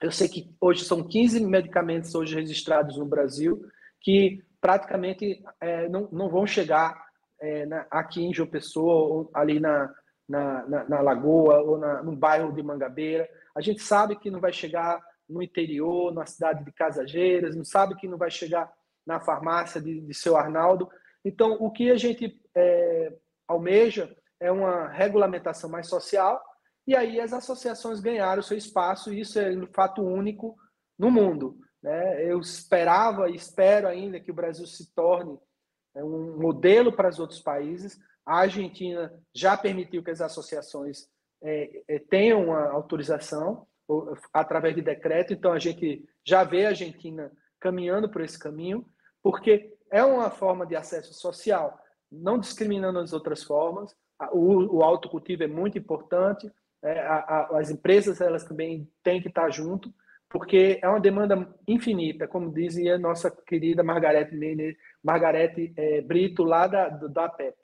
[0.00, 3.64] Eu sei que hoje são 15 medicamentos hoje registrados no Brasil
[4.02, 7.02] que praticamente é, não, não vão chegar
[7.40, 9.92] é, na, aqui em João Pessoa ou ali na,
[10.28, 13.28] na, na, na Lagoa ou no bairro de Mangabeira.
[13.54, 17.96] A gente sabe que não vai chegar no interior, na cidade de Casageiras, não sabe
[17.96, 18.70] que não vai chegar
[19.06, 20.88] na farmácia de, de seu Arnaldo.
[21.24, 23.12] Então, o que a gente é,
[23.48, 26.42] almeja é uma regulamentação mais social,
[26.86, 30.56] e aí as associações ganharam seu espaço, e isso é um fato único
[30.98, 31.56] no mundo.
[31.82, 32.24] Né?
[32.24, 35.38] Eu esperava e espero ainda que o Brasil se torne
[35.94, 37.98] é, um modelo para os outros países.
[38.24, 41.08] A Argentina já permitiu que as associações
[41.42, 43.66] é, é, tenham uma autorização,
[44.32, 45.32] através de decreto.
[45.32, 47.30] Então, a gente já vê a Argentina
[47.60, 48.86] caminhando por esse caminho,
[49.22, 51.78] porque é uma forma de acesso social,
[52.10, 53.94] não discriminando as outras formas.
[54.32, 56.50] O, o autocultivo é muito importante,
[56.82, 59.92] é, a, a, as empresas elas também têm que estar junto,
[60.32, 64.34] porque é uma demanda infinita, como dizia nossa querida Margarete,
[65.04, 67.54] Margarete é, Brito, lá da, da PEP.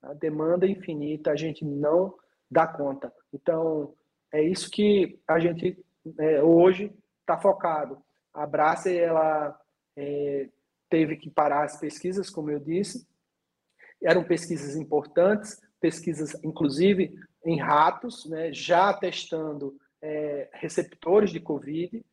[0.00, 2.14] A demanda infinita, a gente não
[2.48, 3.12] dá conta.
[3.34, 3.92] Então,
[4.32, 5.76] é isso que a gente
[6.18, 8.00] é, hoje está focado.
[8.32, 9.58] A Brasser, ela
[9.96, 10.48] é,
[10.88, 13.04] teve que parar as pesquisas, como eu disse,
[14.00, 17.12] eram pesquisas importantes, pesquisas inclusive
[17.44, 22.04] em ratos, né, já testando é, receptores de Covid,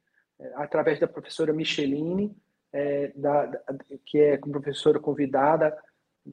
[0.55, 2.35] através da professora Micheline,
[2.71, 3.63] é, da, da,
[4.05, 5.77] que é professora convidada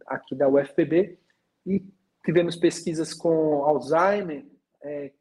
[0.06, 1.18] aqui da UFPB,
[1.64, 1.84] e
[2.24, 4.44] tivemos pesquisas com Alzheimer,
[4.82, 5.12] é,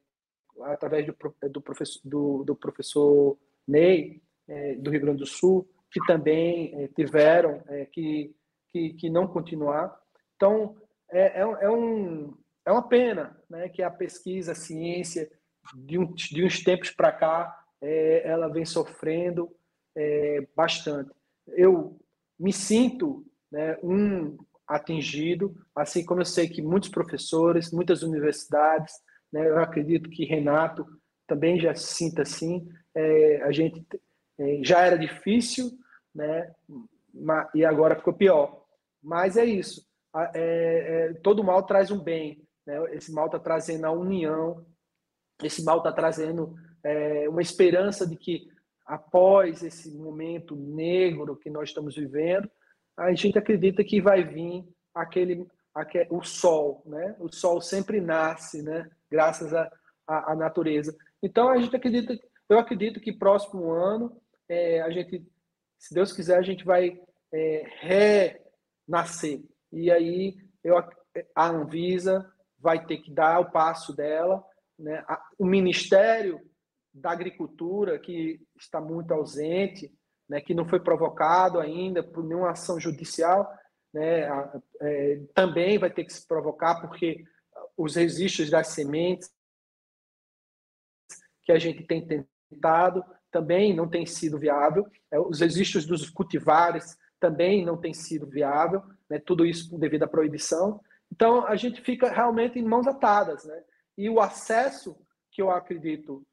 [0.63, 1.15] através do,
[1.49, 6.87] do, professor, do, do professor Ney, é, do Rio Grande do Sul, que também é,
[6.89, 8.35] tiveram é, que,
[8.69, 9.97] que, que, não continuar.
[10.35, 10.75] Então,
[11.09, 15.29] é, é, é, um, é uma pena né, que a pesquisa, a ciência,
[15.73, 19.49] de, um, de uns tempos para cá, é, ela vem sofrendo
[19.95, 21.11] é, bastante.
[21.47, 21.99] Eu
[22.39, 28.93] me sinto né, um atingido, assim como eu sei que muitos professores, muitas universidades,
[29.31, 29.47] né?
[29.47, 30.85] Eu acredito que Renato
[31.27, 32.67] também já se sinta assim.
[32.93, 33.85] É, a gente
[34.39, 35.71] é, já era difícil,
[36.13, 36.53] né?
[37.53, 38.65] e agora ficou pior.
[39.01, 39.85] Mas é isso.
[40.33, 42.41] É, é, todo mal traz um bem.
[42.65, 42.95] Né?
[42.95, 44.65] Esse mal está trazendo a união,
[45.43, 46.55] esse mal está trazendo
[46.85, 48.47] é, uma esperança de que
[48.85, 52.49] após esse momento negro que nós estamos vivendo,
[52.95, 54.63] a gente acredita que vai vir
[54.93, 57.15] aquele, aquele o sol, né?
[57.19, 58.89] O sol sempre nasce, né?
[59.09, 59.51] Graças
[60.07, 60.95] à, natureza.
[61.23, 62.15] Então a gente acredita,
[62.47, 65.25] eu acredito que próximo ano é, a gente,
[65.79, 67.01] se Deus quiser, a gente vai
[67.33, 68.13] é,
[68.87, 69.41] renascer.
[69.71, 74.45] E aí eu, a Anvisa vai ter que dar o passo dela,
[74.77, 75.03] né?
[75.39, 76.39] O Ministério
[76.95, 79.93] da Agricultura que está muito ausente,
[80.27, 80.39] né?
[80.39, 83.47] Que não foi provocado ainda por nenhuma ação judicial,
[83.93, 84.27] né?
[84.81, 87.23] É, também vai ter que se provocar porque
[87.77, 89.29] os registros das sementes
[91.43, 96.97] que a gente tem tentado também não tem sido viável, é, os registros dos cultivares
[97.19, 99.19] também não tem sido viável, né?
[99.19, 100.79] tudo isso devido à proibição.
[101.11, 103.43] Então, a gente fica realmente em mãos atadas.
[103.43, 103.63] Né?
[103.97, 104.97] E o acesso,
[105.31, 106.25] que eu acredito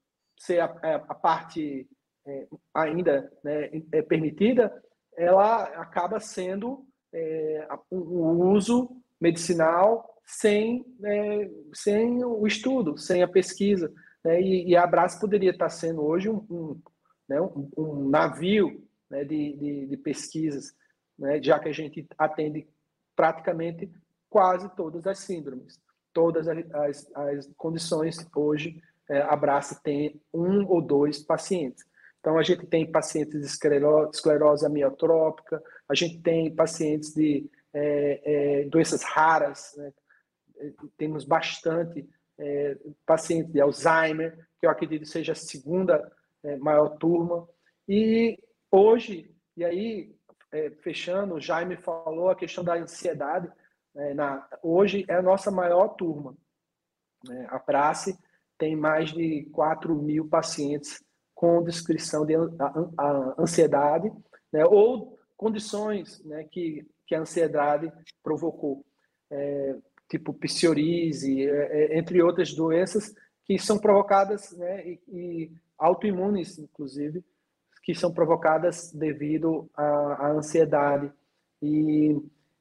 [0.43, 1.88] ser a, é, a parte
[2.26, 4.72] é, ainda né, é permitida,
[5.16, 8.90] ela acaba sendo é, uso
[9.20, 13.93] medicinal sem, é, sem o estudo, sem a pesquisa.
[14.24, 14.40] Né?
[14.40, 16.80] E, e a Brás poderia estar sendo hoje um, um,
[17.28, 20.74] né, um, um navio né, de, de, de, pesquisas,
[21.16, 22.66] né, já que a gente atende
[23.14, 23.88] praticamente
[24.28, 25.80] quase todas as síndromes,
[26.12, 29.36] todas as, as, as condições hoje é, a
[29.82, 31.84] tem um ou dois pacientes.
[32.20, 38.62] Então, a gente tem pacientes de esclerose, esclerose amiotrópica, a gente tem pacientes de é,
[38.62, 39.92] é, doenças raras, né?
[40.96, 47.48] temos bastante é, pacientes de Alzheimer, que eu acredito seja a segunda é, maior turma.
[47.88, 48.38] E
[48.70, 50.14] hoje, e aí,
[50.53, 53.50] é, fechando, o Jaime falou a questão da ansiedade,
[53.94, 54.14] né?
[54.14, 56.36] na, hoje é a nossa maior turma.
[57.24, 57.46] Né?
[57.50, 58.18] A Prace
[58.63, 61.03] tem mais de 4 mil pacientes
[61.35, 62.35] com descrição de
[63.37, 64.09] ansiedade,
[64.53, 67.93] né, ou condições né, que, que a ansiedade
[68.23, 68.87] provocou,
[69.29, 69.75] é,
[70.09, 73.13] tipo psoríase, é, é, entre outras doenças
[73.45, 77.25] que são provocadas, né, e, e autoimunes, inclusive,
[77.83, 79.83] que são provocadas devido à,
[80.27, 81.11] à ansiedade.
[81.61, 82.17] E,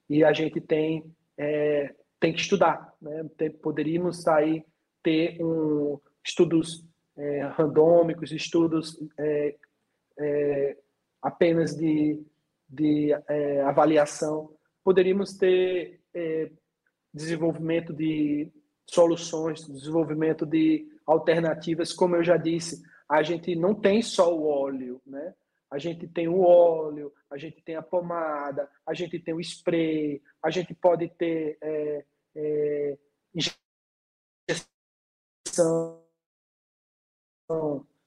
[0.09, 1.05] e a gente tem,
[1.37, 2.91] é, tem que estudar.
[2.99, 3.29] Né?
[3.37, 4.65] Tem, poderíamos sair
[5.03, 6.85] ter um, estudos
[7.17, 9.55] é, randômicos, estudos é,
[10.17, 10.77] é,
[11.21, 12.23] apenas de,
[12.69, 14.55] de é, avaliação.
[14.83, 16.51] Poderíamos ter é,
[17.13, 18.51] desenvolvimento de
[18.85, 25.01] soluções, desenvolvimento de alternativas, como eu já disse, a gente não tem só o óleo,
[25.05, 25.33] né?
[25.69, 30.21] A gente tem o óleo, a gente tem a pomada, a gente tem o spray,
[30.43, 31.57] a gente pode ter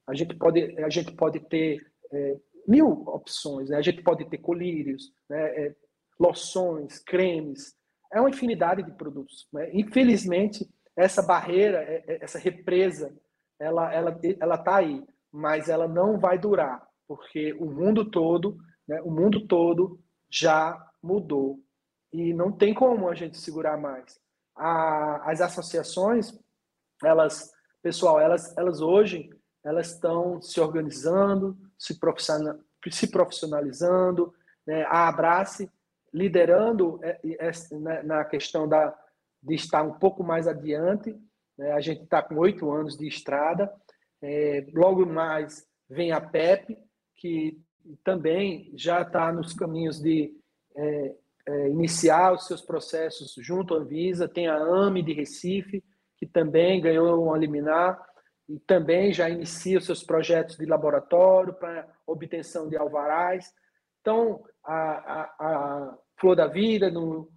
[0.07, 1.81] a gente pode, a gente pode ter
[2.13, 3.77] é, mil opções, né?
[3.77, 5.67] a gente pode ter colírios, né?
[5.67, 5.77] É,
[6.19, 7.75] loções, cremes,
[8.13, 9.49] é uma infinidade de produtos.
[9.53, 9.71] Né?
[9.73, 13.15] Infelizmente, essa barreira, é, é, essa represa,
[13.59, 19.01] ela ela ela está aí, mas ela não vai durar, porque o mundo todo, né?
[19.03, 21.59] o mundo todo já mudou
[22.13, 24.19] e não tem como a gente segurar mais.
[24.57, 26.39] A, as associações,
[27.05, 27.53] elas
[27.83, 29.29] pessoal, elas, elas hoje
[29.63, 31.99] elas estão se organizando, se,
[32.91, 34.33] se profissionalizando,
[34.66, 34.85] né?
[34.85, 35.70] a Abrace
[36.12, 37.19] liderando é,
[37.73, 38.97] né, na questão da,
[39.43, 41.15] de estar um pouco mais adiante.
[41.59, 41.73] Né?
[41.73, 43.73] A gente está com oito anos de estrada.
[44.23, 46.78] É, logo mais vem a PEP,
[47.16, 47.61] que
[48.03, 50.33] também já está nos caminhos de
[50.77, 51.15] é,
[51.47, 54.28] é, iniciar os seus processos junto à Anvisa.
[54.28, 55.85] Tem a AME de Recife,
[56.16, 58.01] que também ganhou um liminar
[58.49, 63.53] e também já inicia os seus projetos de laboratório para obtenção de alvarás.
[64.01, 67.28] Então, a, a, a Flor da Vida, no,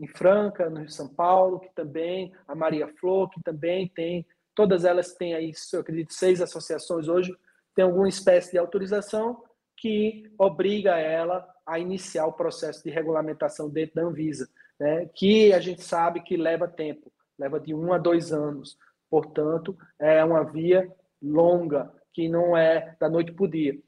[0.00, 4.84] em Franca, no Rio São Paulo, que também, a Maria Flor, que também tem, todas
[4.84, 7.36] elas têm aí, eu acredito, seis associações hoje,
[7.74, 9.42] tem alguma espécie de autorização
[9.76, 14.48] que obriga ela a iniciar o processo de regulamentação dentro da Anvisa,
[14.80, 15.10] né?
[15.14, 18.78] que a gente sabe que leva tempo leva de um a dois anos.
[19.10, 20.90] Portanto, é uma via
[21.22, 23.78] longa, que não é da noite para o dia.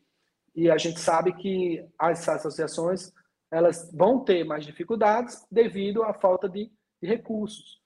[0.54, 3.12] E a gente sabe que as associações
[3.50, 6.70] elas vão ter mais dificuldades devido à falta de,
[7.00, 7.80] de recursos.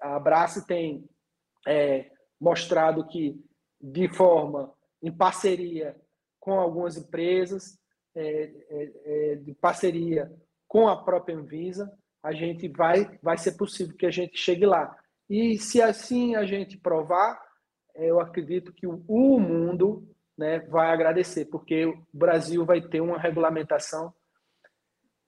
[0.00, 1.08] A Abrace tem
[1.66, 2.10] é,
[2.40, 3.40] mostrado que,
[3.80, 5.96] de forma, em parceria
[6.38, 7.78] com algumas empresas,
[8.14, 10.30] é, é, é, de parceria
[10.68, 11.90] com a própria Anvisa,
[12.22, 14.96] a gente vai, vai ser possível que a gente chegue lá.
[15.28, 17.40] E se assim a gente provar,
[17.94, 23.18] eu acredito que o, o mundo né, vai agradecer, porque o Brasil vai ter uma
[23.18, 24.12] regulamentação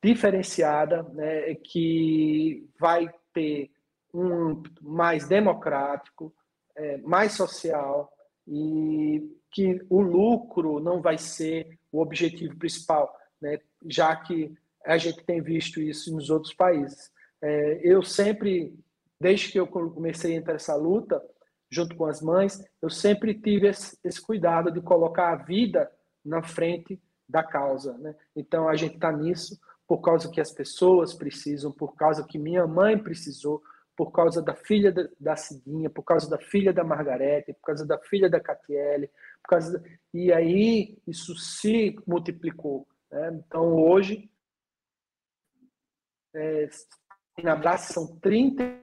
[0.03, 3.71] diferenciada, né, que vai ter
[4.13, 6.33] um mais democrático,
[6.77, 8.13] é, mais social
[8.47, 14.55] e que o lucro não vai ser o objetivo principal, né, já que
[14.85, 17.11] a gente tem visto isso nos outros países.
[17.43, 18.75] É, eu sempre,
[19.21, 21.23] desde que eu comecei a entrar nessa luta,
[21.71, 25.91] junto com as mães, eu sempre tive esse, esse cuidado de colocar a vida
[26.25, 27.97] na frente da causa.
[27.99, 28.15] Né?
[28.37, 32.67] Então, a gente está nisso por causa que as pessoas precisam, por causa que minha
[32.67, 33.63] mãe precisou,
[33.97, 37.99] por causa da filha da, Cidinha, por causa da filha da Margarete, por causa da
[37.99, 39.09] filha da Catiele,
[39.43, 39.89] por causa da...
[40.13, 42.89] e aí isso se multiplicou.
[43.11, 43.41] Né?
[43.47, 44.29] Então hoje
[46.35, 46.69] é,
[47.43, 48.83] na abraço são 30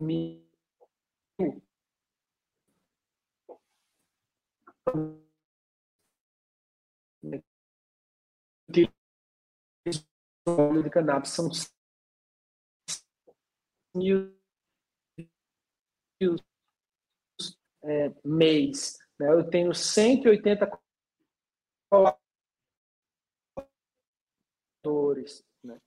[0.00, 0.42] mil
[10.46, 11.48] óleo de cannabis são
[13.94, 14.34] mil
[17.84, 18.98] é, mês.
[19.18, 19.28] Né?
[19.30, 20.70] Eu tenho 180
[21.90, 22.21] colaboradores.
[25.62, 25.78] Né?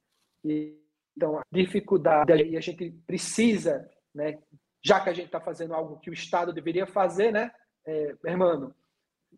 [0.44, 0.78] E,
[1.16, 4.38] então, a dificuldade, e a gente precisa, né,
[4.84, 7.52] já que a gente está fazendo algo que o Estado deveria fazer, né,
[7.86, 8.74] é, irmão,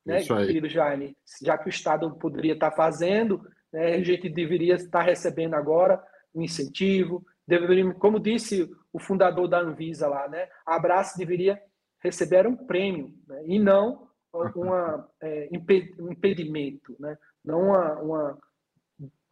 [0.05, 4.75] né, querido Jaime, já que o Estado poderia estar tá fazendo, né, a gente deveria
[4.75, 6.03] estar recebendo agora
[6.33, 11.61] um incentivo, deveria, como disse o fundador da Anvisa lá, né, a Abraço deveria
[12.01, 15.49] receber um prêmio, né, e não uma, é,
[15.99, 18.39] impedimento, né, não uma, uma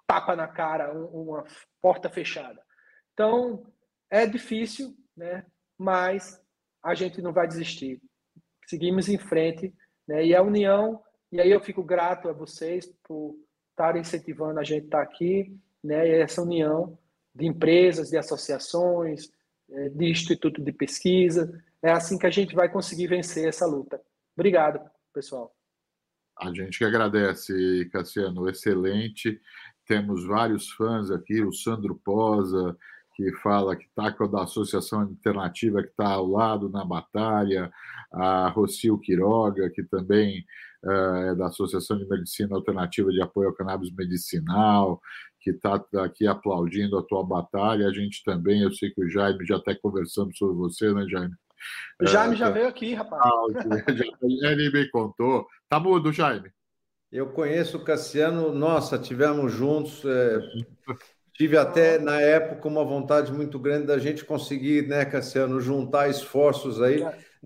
[0.07, 1.43] tapa na cara, uma
[1.81, 2.61] porta fechada.
[3.13, 3.65] Então,
[4.09, 5.45] é difícil, né,
[5.77, 6.41] mas
[6.83, 8.01] a gente não vai desistir.
[8.67, 9.73] Seguimos em frente,
[10.07, 11.01] né, e a união,
[11.31, 13.35] e aí eu fico grato a vocês por
[13.71, 15.53] estar incentivando a gente estar aqui,
[15.83, 16.97] né, essa união
[17.33, 19.29] de empresas, de associações,
[19.69, 21.61] é, de instituto de pesquisa.
[21.81, 24.01] É assim que a gente vai conseguir vencer essa luta.
[24.35, 24.79] Obrigado,
[25.13, 25.53] pessoal.
[26.37, 29.39] A gente que agradece, Cassiano, excelente.
[29.87, 32.75] Temos vários fãs aqui, o Sandro Posa,
[33.15, 37.71] que fala que está com a da Associação Alternativa, que está ao lado na batalha,
[38.11, 40.43] a Rocio Quiroga, que também
[40.83, 44.99] uh, é da Associação de Medicina Alternativa de Apoio ao Cannabis Medicinal,
[45.39, 47.87] que está aqui aplaudindo a tua batalha.
[47.87, 51.35] A gente também, eu sei que o Jaime já até conversando sobre você, né, Jaime?
[52.01, 53.21] O Jaime uh, já veio aqui, rapaz.
[53.23, 55.47] Ah, ele me contou.
[55.69, 56.51] Tá mudo, Jaime?
[57.11, 60.03] Eu conheço o Cassiano, nossa, tivemos juntos.
[60.05, 60.39] É,
[61.33, 66.81] tive até na época uma vontade muito grande da gente conseguir, né, Cassiano, juntar esforços
[66.81, 67.01] aí.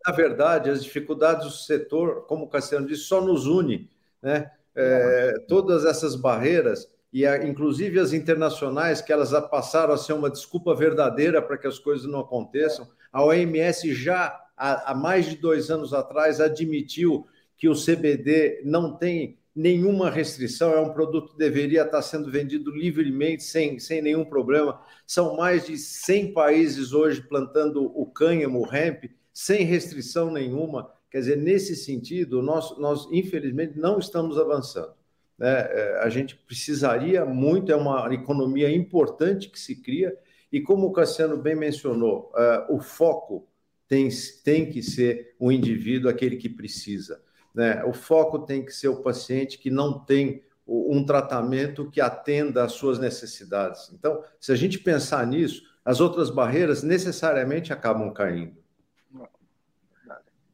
[0.06, 3.90] Na verdade, as dificuldades do setor, como o Cassiano disse, só nos une,
[4.22, 4.52] né?
[4.76, 10.30] É, todas essas barreiras e a, inclusive as internacionais que elas passaram a ser uma
[10.30, 12.88] desculpa verdadeira para que as coisas não aconteçam.
[13.11, 17.27] A OMS já há, há mais de dois anos atrás admitiu
[17.57, 22.72] que o CBD não tem nenhuma restrição, é um produto que deveria estar sendo vendido
[22.72, 24.81] livremente, sem, sem nenhum problema.
[25.06, 30.90] São mais de 100 países hoje plantando o cânhamo, o hemp, sem restrição nenhuma.
[31.11, 34.94] Quer dizer, nesse sentido, nós, nós infelizmente não estamos avançando.
[35.38, 35.49] Né?
[35.49, 40.18] É, a gente precisaria muito, é uma economia importante que se cria,
[40.49, 43.45] e como o Cassiano bem mencionou, uh, o foco
[43.90, 44.07] tem,
[44.44, 47.22] tem que ser o indivíduo, aquele que precisa.
[47.54, 47.84] Né?
[47.84, 52.74] O foco tem que ser o paciente que não tem um tratamento que atenda às
[52.74, 53.92] suas necessidades.
[53.92, 58.60] Então, se a gente pensar nisso, as outras barreiras necessariamente acabam caindo.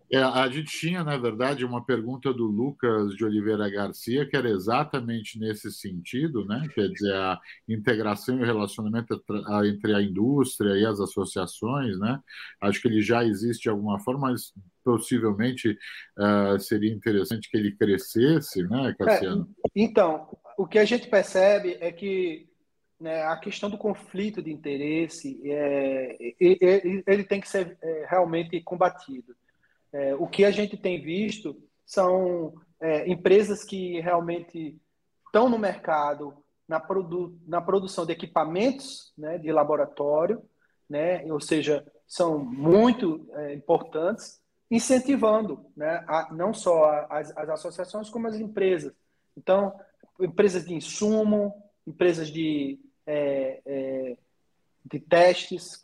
[0.10, 4.50] É, a gente tinha, na verdade, uma pergunta do Lucas de Oliveira Garcia, que era
[4.50, 6.70] exatamente nesse sentido, né?
[6.74, 9.22] quer dizer, a integração e o relacionamento
[9.66, 12.00] entre a indústria e as associações.
[12.00, 12.20] Né?
[12.62, 14.54] Acho que ele já existe de alguma forma, mas
[14.86, 15.78] possivelmente
[16.18, 19.50] uh, seria interessante que ele crescesse, né, Cassiano?
[19.66, 22.48] É, então, o que a gente percebe é que
[23.00, 28.62] né, a questão do conflito de interesse é, ele, ele tem que ser é, realmente
[28.62, 29.36] combatido.
[29.92, 34.80] É, o que a gente tem visto são é, empresas que realmente
[35.26, 36.34] estão no mercado
[36.68, 40.42] na, produ na produção de equipamentos né, de laboratório,
[40.90, 44.40] né, ou seja, são muito é, importantes,
[44.70, 48.94] incentivando, né, a, não só as, as associações, como as empresas.
[49.38, 49.78] Então,
[50.20, 51.54] empresas de insumo,
[51.86, 54.18] empresas de, é, é,
[54.84, 55.80] de testes,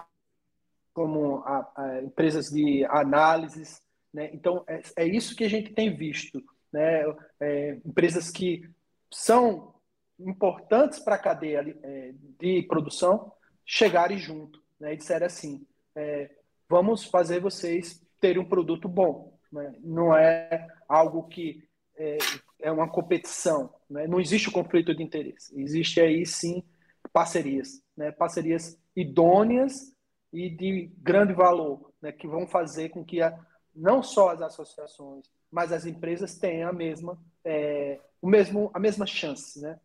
[0.94, 3.82] como a, a, empresas de análises.
[4.14, 4.30] Né?
[4.34, 6.42] Então, é, é, isso que a gente tem visto.
[6.72, 7.04] Né?
[7.40, 8.70] É, empresas que
[9.12, 9.76] são
[10.20, 13.32] importantes para a cadeia é, de produção
[13.66, 14.94] chegarem junto né?
[14.94, 16.30] e disserem assim, é,
[16.70, 19.38] vamos fazer vocês terem um produto bom.
[19.52, 19.76] Né?
[19.84, 21.68] Não é algo que
[21.98, 22.18] é,
[22.62, 24.08] é uma competição, né?
[24.08, 25.60] não existe o conflito de interesse.
[25.60, 26.64] Existe aí, sim,
[27.12, 28.12] parcerias, né?
[28.12, 29.94] parcerias idôneas
[30.32, 32.12] e de grande valor, né?
[32.12, 33.38] que vão fazer com que a,
[33.76, 39.06] não só as associações, mas as empresas tenham a mesma, é, o mesmo, a mesma
[39.06, 39.60] chance.
[39.60, 39.78] Né?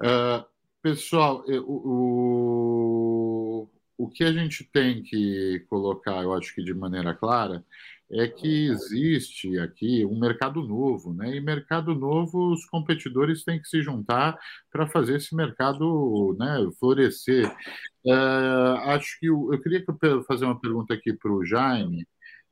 [0.00, 0.44] Uh,
[0.82, 3.11] pessoal, o, o,
[4.02, 7.64] o que a gente tem que colocar, eu acho que de maneira clara,
[8.10, 11.36] é que existe aqui um mercado novo, né?
[11.36, 14.38] E mercado novo, os competidores têm que se juntar
[14.70, 17.48] para fazer esse mercado né, florescer.
[18.04, 19.84] Uh, acho que eu, eu queria
[20.26, 22.02] fazer uma pergunta aqui para o Jaime,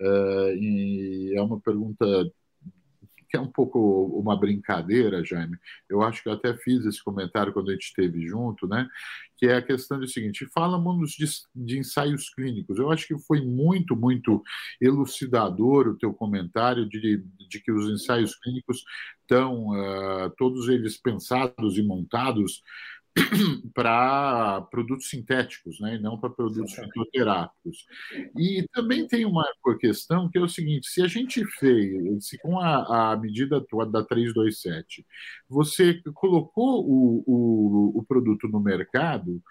[0.01, 2.07] uh, e é uma pergunta
[3.31, 3.79] que é um pouco
[4.19, 5.57] uma brincadeira, Jaime.
[5.89, 8.89] Eu acho que eu até fiz esse comentário quando a gente esteve junto, né?
[9.37, 11.25] Que é a questão do seguinte: falamos de,
[11.55, 12.79] de ensaios clínicos.
[12.79, 14.43] Eu acho que foi muito, muito
[14.81, 18.85] elucidador o teu comentário de, de que os ensaios clínicos
[19.21, 22.63] estão uh, todos eles pensados e montados
[23.75, 27.85] para produtos sintéticos, né, e não para produtos fitoterápicos.
[28.37, 29.45] E também tem uma
[29.81, 34.05] questão que é o seguinte: se a gente fez, se com a, a medida da
[34.05, 35.05] 327,
[35.49, 39.43] você colocou o, o, o produto no mercado,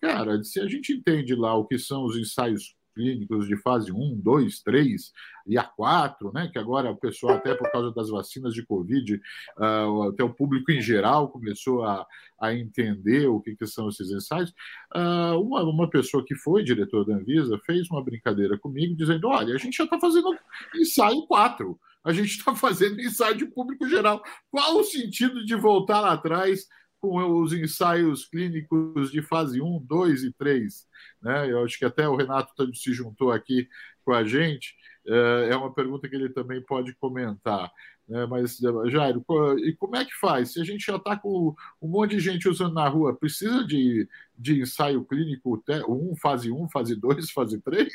[0.00, 4.20] cara, se a gente entende lá o que são os ensaios clínicos de fase 1,
[4.20, 5.12] 2, 3
[5.46, 9.20] e a 4, né, que agora o pessoal, até por causa das vacinas de Covid,
[9.58, 12.06] uh, até o público em geral começou a,
[12.40, 14.50] a entender o que, que são esses ensaios.
[14.94, 19.54] Uh, uma, uma pessoa que foi diretor da Anvisa fez uma brincadeira comigo, dizendo: olha,
[19.54, 20.36] a gente já está fazendo
[20.74, 24.22] ensaio 4 a gente está fazendo ensaio de público geral.
[24.50, 26.66] Qual o sentido de voltar lá atrás
[27.02, 30.86] com os ensaios clínicos de fase 1, 2 e 3?
[31.20, 31.50] Né?
[31.50, 33.68] Eu acho que até o Renato se juntou aqui
[34.04, 34.76] com a gente.
[35.04, 37.72] É, é uma pergunta que ele também pode comentar.
[38.08, 38.24] Né?
[38.26, 38.58] Mas,
[38.88, 39.24] Jairo,
[39.58, 40.52] e como é que faz?
[40.52, 44.08] Se a gente já está com um monte de gente usando na rua, precisa de,
[44.38, 47.88] de ensaio clínico 1, fase 1, fase 2, fase 3?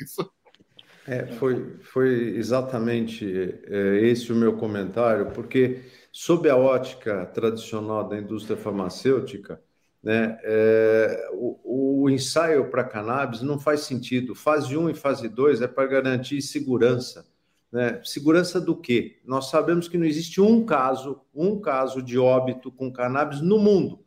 [1.08, 3.24] É, foi, foi exatamente
[3.66, 5.80] é, esse o meu comentário, porque,
[6.12, 9.58] sob a ótica tradicional da indústria farmacêutica,
[10.02, 10.38] né?
[10.42, 14.34] É, o, o, ensaio para cannabis não faz sentido.
[14.34, 17.26] Fase 1 e fase 2 é para garantir segurança.
[17.72, 18.00] Né?
[18.04, 19.20] Segurança do quê?
[19.24, 24.04] Nós sabemos que não existe um caso, um caso de óbito com cannabis no mundo.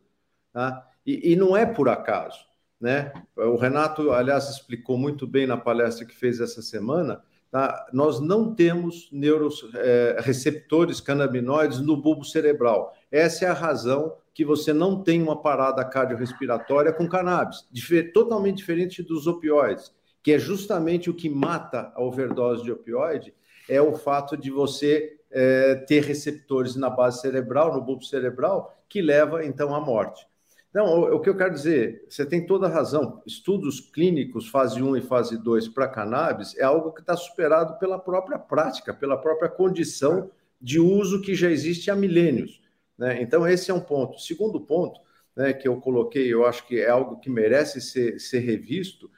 [0.52, 0.88] Tá?
[1.04, 2.51] E, e não é por acaso.
[2.82, 3.12] Né?
[3.36, 7.22] O Renato, aliás, explicou muito bem na palestra que fez essa semana.
[7.48, 7.86] Tá?
[7.92, 12.92] Nós não temos neuroreceptores é, canabinoides no bulbo cerebral.
[13.08, 17.68] Essa é a razão que você não tem uma parada cardiorrespiratória com cannabis,
[18.12, 23.32] totalmente diferente dos opioides, que é justamente o que mata a overdose de opioide,
[23.68, 29.00] é o fato de você é, ter receptores na base cerebral, no bulbo cerebral, que
[29.00, 30.26] leva então à morte.
[30.72, 33.22] Então, o, o, que eu quero dizer, você tem toda a razão.
[33.26, 37.98] Estudos clínicos, fase 1 e fase 2 para cannabis, é algo que está superado pela
[37.98, 42.62] própria prática, pela própria condição de uso que já existe há milênios.
[42.96, 43.20] Né?
[43.20, 44.18] Então, esse é um ponto.
[44.18, 44.98] Segundo ponto,
[45.36, 49.10] né, que eu coloquei, eu acho que é algo que merece ser, ser revisto,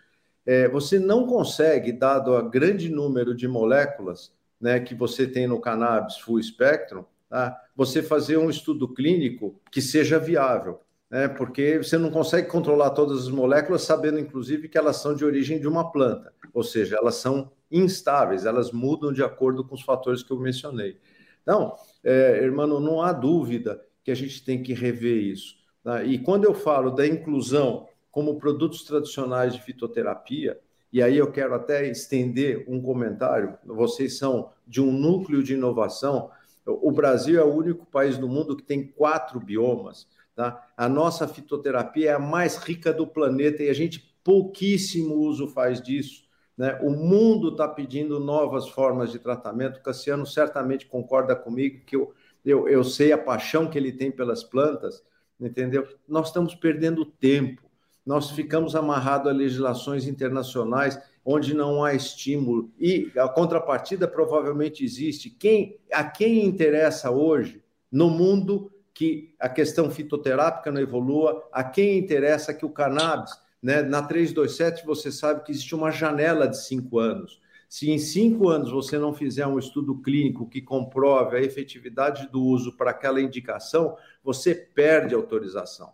[0.44, 5.60] é, você não consegue, dado o grande número de moléculas né, que você tem no
[5.60, 10.80] cannabis full spectrum, tá, você fazer um estudo clínico que seja viável.
[11.10, 15.24] Né, porque você não consegue controlar todas as moléculas, sabendo, inclusive, que elas são de
[15.24, 19.82] origem de uma planta, ou seja, elas são instáveis, elas mudam de acordo com os
[19.82, 20.98] fatores que eu mencionei.
[21.42, 25.56] Então, é, irmão, não há dúvida que a gente tem que rever isso.
[25.82, 26.02] Tá?
[26.02, 30.58] E quando eu falo da inclusão como produtos tradicionais de fitoterapia,
[30.92, 36.30] e aí eu quero até estender um comentário, vocês são de um núcleo de inovação,
[36.64, 40.06] o Brasil é o único país do mundo que tem quatro biomas.
[40.34, 40.66] Tá?
[40.76, 45.80] A nossa fitoterapia é a mais rica do planeta e a gente pouquíssimo uso faz
[45.80, 46.24] disso.
[46.56, 46.78] Né?
[46.82, 49.78] O mundo está pedindo novas formas de tratamento.
[49.78, 52.12] O Cassiano certamente concorda comigo que eu,
[52.44, 55.02] eu, eu sei a paixão que ele tem pelas plantas,
[55.40, 55.86] entendeu?
[56.08, 57.62] Nós estamos perdendo tempo.
[58.04, 65.30] Nós ficamos amarrados a legislações internacionais onde não há estímulo e a contrapartida provavelmente existe.
[65.30, 71.98] Quem a quem interessa hoje no mundo que a questão fitoterápica não evolua, a quem
[71.98, 77.00] interessa que o cannabis, né, na 327 você sabe que existe uma janela de cinco
[77.00, 77.42] anos.
[77.68, 82.40] Se em cinco anos você não fizer um estudo clínico que comprove a efetividade do
[82.40, 85.92] uso para aquela indicação, você perde autorização.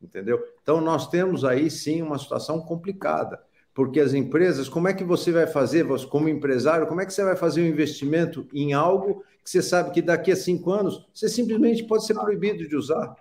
[0.00, 0.40] Entendeu?
[0.62, 3.42] Então, nós temos aí sim uma situação complicada
[3.76, 7.22] porque as empresas, como é que você vai fazer, como empresário, como é que você
[7.22, 11.28] vai fazer um investimento em algo que você sabe que daqui a cinco anos você
[11.28, 13.14] simplesmente pode ser proibido de usar?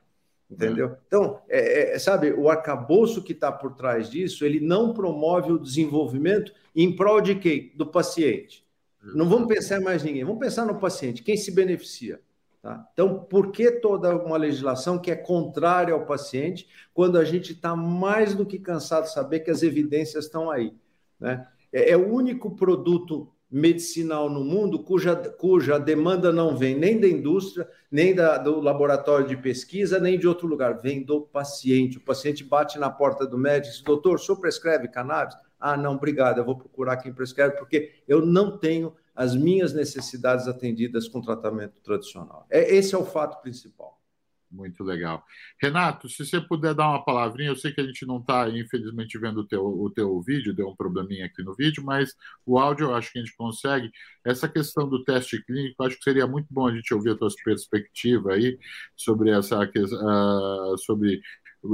[0.49, 0.95] Entendeu?
[1.07, 5.59] Então, é, é, sabe, o arcabouço que está por trás disso, ele não promove o
[5.59, 7.73] desenvolvimento em prol de quem?
[7.75, 8.65] Do paciente.
[9.03, 12.21] Não vamos pensar em mais ninguém, vamos pensar no paciente, quem se beneficia.
[12.65, 12.83] Tá?
[12.93, 17.75] Então, por que toda uma legislação que é contrária ao paciente, quando a gente está
[17.75, 20.73] mais do que cansado de saber que as evidências estão aí?
[21.19, 21.47] Né?
[21.71, 27.07] É, é, o único produto medicinal no mundo cuja, cuja demanda não vem nem da
[27.07, 31.99] indústria, nem da, do laboratório de pesquisa, nem de outro lugar, vem do paciente.
[31.99, 35.37] O paciente bate na porta do médico e diz: Doutor, o senhor prescreve cannabis?
[35.59, 40.47] Ah, não, obrigado, eu vou procurar quem prescreve, porque eu não tenho as minhas necessidades
[40.47, 42.45] atendidas com tratamento tradicional.
[42.49, 43.95] É, esse é o fato principal.
[44.51, 45.23] Muito legal.
[45.61, 49.17] Renato, se você puder dar uma palavrinha, eu sei que a gente não está, infelizmente,
[49.17, 52.15] vendo o teu, o teu vídeo, deu um probleminha aqui no vídeo, mas
[52.45, 53.91] o áudio eu acho que a gente consegue.
[54.23, 57.27] Essa questão do teste clínico, acho que seria muito bom a gente ouvir a tua
[57.43, 58.57] perspectiva aí
[58.95, 61.21] sobre essa, uh, sobre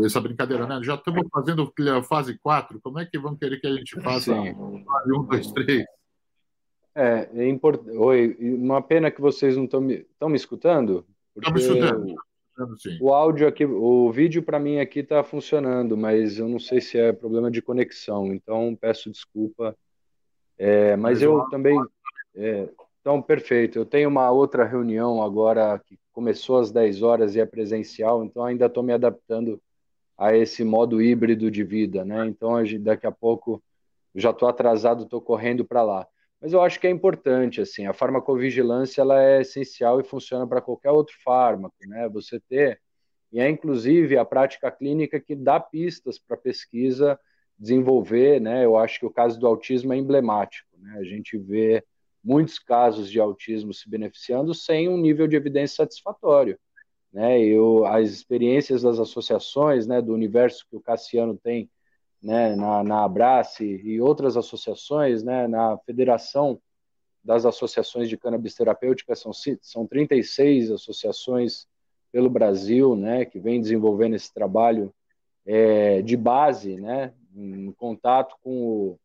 [0.04, 0.80] essa brincadeira, né?
[0.84, 4.34] Já estamos fazendo a fase 4, como é que vão querer que a gente faça
[4.34, 5.86] fase 1, 2, 3?
[6.96, 7.96] É, é importante.
[7.98, 11.06] Oi, uma pena que vocês não estão me, estão me escutando.
[11.36, 12.16] Estamos escutando.
[12.78, 12.98] Sim.
[13.02, 16.98] O áudio aqui, o vídeo para mim aqui está funcionando, mas eu não sei se
[16.98, 19.76] é problema de conexão, então peço desculpa.
[20.58, 21.80] É, mas, mas eu também.
[22.36, 22.70] É,
[23.00, 23.80] então, perfeito.
[23.80, 28.44] Eu tenho uma outra reunião agora que começou às 10 horas e é presencial, então
[28.44, 29.60] ainda estou me adaptando
[30.18, 32.28] a esse modo híbrido de vida, né?
[32.28, 33.64] Então, daqui a pouco
[34.14, 36.08] já estou atrasado, estou correndo para lá.
[36.42, 40.60] Mas eu acho que é importante, assim, a farmacovigilância ela é essencial e funciona para
[40.60, 42.10] qualquer outro fármaco, né?
[42.10, 42.82] Você ter,
[43.32, 47.20] e é inclusive a prática clínica que dá pistas para pesquisa
[47.60, 48.66] desenvolver, né?
[48.66, 50.98] Eu acho que o caso do autismo é emblemático, né?
[51.00, 51.86] A gente vê
[52.24, 56.58] muitos casos de autismo se beneficiando sem um nível de evidência satisfatório,
[57.14, 57.40] né?
[57.40, 61.70] Eu, as experiências das associações, né, do universo que o Cassiano tem
[62.22, 66.62] né, na, na Abrace e outras associações, né, na Federação
[67.24, 69.32] das Associações de Cannabis Terapêutica, são,
[69.62, 71.68] são 36 associações
[72.12, 74.94] pelo Brasil, né, que vem desenvolvendo esse trabalho
[75.46, 79.00] é, de base, né, em contato com o,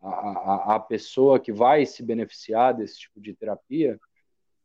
[0.00, 3.98] a, a, pessoa que vai se beneficiar desse tipo de terapia.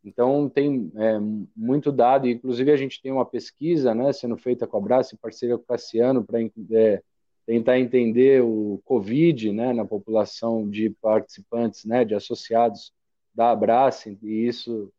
[0.04, 1.18] Então, tem é,
[1.56, 5.18] muito dado, inclusive a gente tem uma pesquisa né, sendo feita com a Abraço, em
[5.18, 6.40] parceria com o Cassiano, para
[6.72, 7.02] é,
[7.48, 12.94] tentar entender o Covid né, na população de participantes, né, de associados
[13.34, 14.92] da Abrace, e isso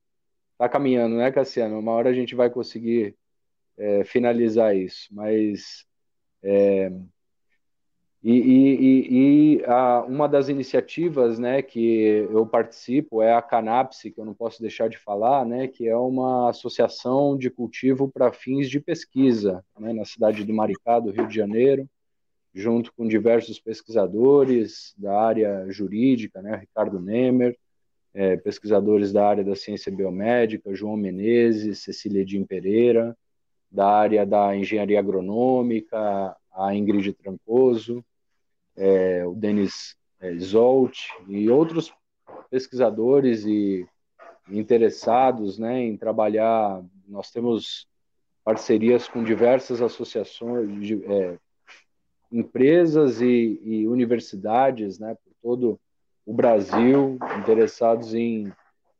[0.52, 1.78] está caminhando, né, Cassiano?
[1.78, 3.14] Uma hora a gente vai conseguir
[3.76, 5.84] é, finalizar isso, mas.
[6.42, 6.90] É,
[8.22, 14.18] e, e, e a, uma das iniciativas né, que eu participo é a Canapse, que
[14.20, 18.70] eu não posso deixar de falar, né, que é uma associação de cultivo para fins
[18.70, 21.88] de pesquisa né, na cidade do Maricá, do Rio de Janeiro
[22.54, 27.56] junto com diversos pesquisadores da área jurídica, né, Ricardo Nemer,
[28.14, 33.16] é, pesquisadores da área da ciência biomédica, João Menezes, Cecília Dim Pereira,
[33.70, 38.04] da área da engenharia agronômica, a Ingrid Trancoso,
[38.76, 40.98] é, o Denis é, Zolt
[41.28, 41.92] e outros
[42.50, 43.86] pesquisadores e
[44.48, 46.82] interessados né, em trabalhar.
[47.06, 47.86] Nós temos
[48.42, 51.38] parcerias com diversas associações, de, é,
[52.30, 55.80] empresas e, e universidades, né, por todo
[56.26, 58.52] o Brasil, interessados em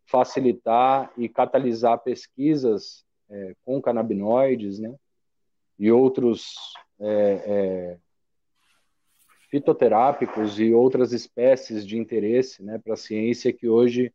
[0.06, 4.94] facilitar e catalisar pesquisas é, com canabinoides, né,
[5.78, 6.55] e outros
[6.98, 7.98] é, é,
[9.50, 14.12] fitoterápicos e outras espécies de interesse, né, para a ciência que hoje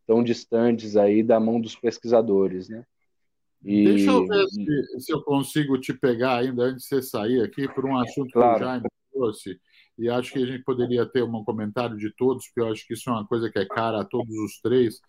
[0.00, 2.84] estão distantes aí da mão dos pesquisadores, né.
[3.64, 3.84] E...
[3.84, 7.68] Deixa eu ver se, se, eu consigo te pegar ainda antes de você sair aqui
[7.68, 8.58] por um assunto claro.
[8.58, 9.60] que o Jaime trouxe.
[9.98, 12.94] E acho que a gente poderia ter um comentário de todos, porque eu acho que
[12.94, 15.00] isso é uma coisa que é cara a todos os três.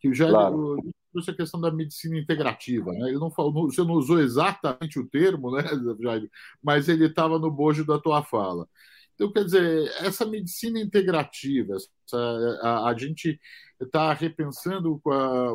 [0.00, 0.94] Que o Jaime claro.
[1.12, 2.92] trouxe a questão da medicina integrativa.
[2.92, 3.08] Né?
[3.08, 5.62] Ele não falou, você não usou exatamente o termo, né,
[6.00, 6.30] Jaime?
[6.62, 8.68] Mas ele estava no bojo da tua fala.
[9.14, 13.40] Então, quer dizer, essa medicina integrativa, essa, a, a gente
[13.80, 15.00] está repensando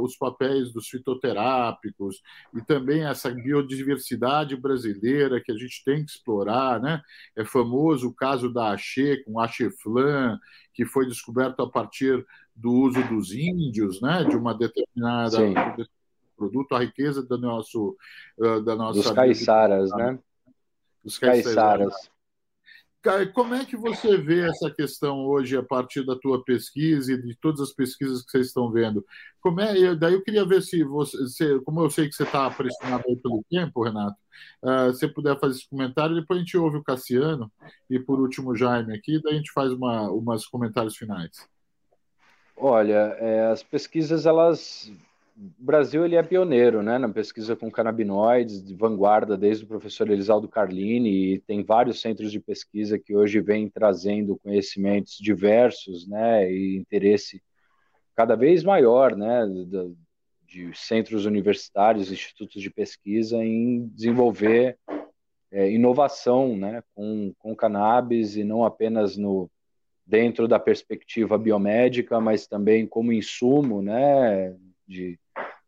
[0.01, 2.21] os papéis dos fitoterápicos
[2.55, 7.01] e também essa biodiversidade brasileira que a gente tem que explorar, né?
[7.35, 10.39] É famoso o caso da Axê com Axeflan,
[10.73, 12.25] que foi descoberto a partir
[12.55, 14.23] do uso dos índios, né?
[14.23, 15.53] De uma determinada Sim.
[16.37, 17.97] produto, a riqueza do nosso
[18.65, 20.19] da nossa dos caiçaras, né?
[21.03, 22.11] Dos caiçaras.
[23.33, 27.35] Como é que você vê essa questão hoje a partir da tua pesquisa e de
[27.35, 29.03] todas as pesquisas que vocês estão vendo?
[29.41, 33.03] Como é, daí eu queria ver se você, como eu sei que você está pressionado
[33.23, 34.15] pelo tempo, Renato,
[34.63, 37.51] uh, se puder fazer esse comentário, depois a gente ouve o Cassiano
[37.89, 41.49] e por último o Jaime aqui, daí a gente faz uma, umas comentários finais.
[42.55, 44.91] Olha, é, as pesquisas elas
[45.37, 50.09] o Brasil ele é pioneiro né, na pesquisa com canabinoides, de vanguarda desde o professor
[50.09, 56.51] Elisaldo Carlini, e tem vários centros de pesquisa que hoje vêm trazendo conhecimentos diversos né,
[56.51, 57.41] e interesse
[58.15, 59.95] cada vez maior né, de,
[60.45, 64.77] de centros universitários, institutos de pesquisa em desenvolver
[65.51, 69.49] é, inovação né, com, com cannabis e não apenas no
[70.05, 74.53] dentro da perspectiva biomédica, mas também como insumo né,
[74.91, 75.19] de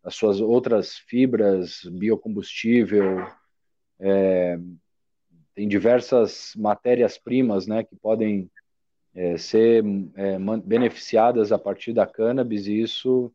[0.04, 3.26] as suas outras fibras, biocombustível,
[4.00, 4.60] é,
[5.56, 8.52] tem diversas matérias-primas né, que podem
[9.16, 9.84] é, ser
[10.16, 13.34] é, beneficiadas a partir da cannabis, e isso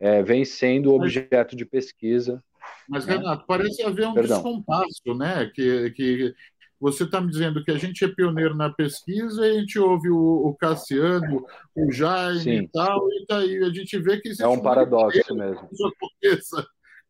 [0.00, 2.42] é, vem sendo objeto de pesquisa.
[2.88, 3.16] Mas, né?
[3.16, 4.42] Renato, parece haver um Perdão.
[4.42, 5.50] descompasso, né?
[5.54, 6.34] Que, que
[6.80, 10.48] você está me dizendo que a gente é pioneiro na pesquisa, a gente ouve o,
[10.48, 11.44] o Cassiano,
[11.74, 12.50] o Jaime Sim.
[12.50, 15.68] e tal, e daí a gente vê que é um paradoxo mesmo.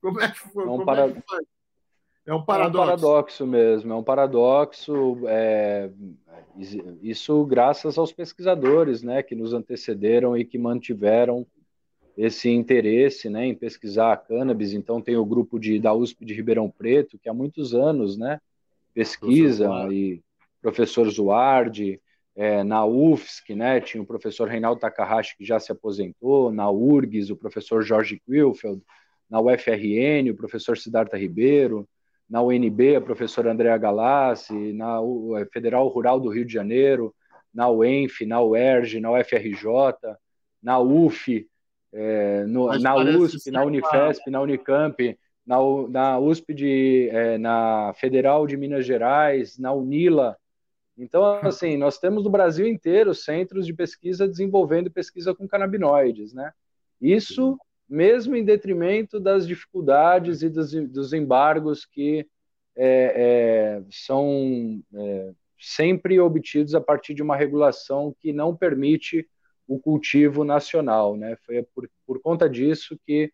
[0.01, 0.65] Como é que foi?
[0.65, 1.07] É um, para...
[1.07, 1.15] é,
[2.27, 2.79] é um paradoxo.
[2.79, 5.19] É um paradoxo mesmo, é um paradoxo.
[5.27, 5.91] É...
[7.03, 11.47] Isso graças aos pesquisadores, né, que nos antecederam e que mantiveram
[12.17, 14.73] esse interesse, né, em pesquisar a cannabis.
[14.73, 18.41] Então tem o grupo de da USP de Ribeirão Preto que há muitos anos, né,
[18.97, 20.25] pesquisa professor e
[20.63, 22.01] professor Zuardi,
[22.35, 27.31] é, na UFSC, né, tinha o professor Reinaldo Takahashi que já se aposentou, na URGS,
[27.31, 28.83] o professor Jorge Quilfeld,
[29.29, 31.87] na UFRN, o professor Siddhartha Ribeiro,
[32.29, 34.99] na UNB, a professora Andréa Galassi, na
[35.39, 37.15] é, Federal Rural do Rio de Janeiro,
[37.55, 39.65] na UENF, na UERJ, na UFRJ,
[40.63, 41.47] na UF,
[41.93, 45.17] é, no, na USP, na Unifesp, na Unicamp,
[45.47, 45.57] na,
[45.89, 50.37] na USP, de, é, na Federal de Minas Gerais, na UNILA.
[50.99, 56.53] Então, assim, nós temos no Brasil inteiro centros de pesquisa desenvolvendo pesquisa com canabinoides, né?
[57.01, 57.59] Isso
[57.89, 62.27] mesmo em detrimento das dificuldades e dos, dos embargos que
[62.75, 69.29] é, é, são é, sempre obtidos a partir de uma regulação que não permite
[69.69, 71.37] o cultivo nacional, né?
[71.45, 73.31] Foi por, por conta disso que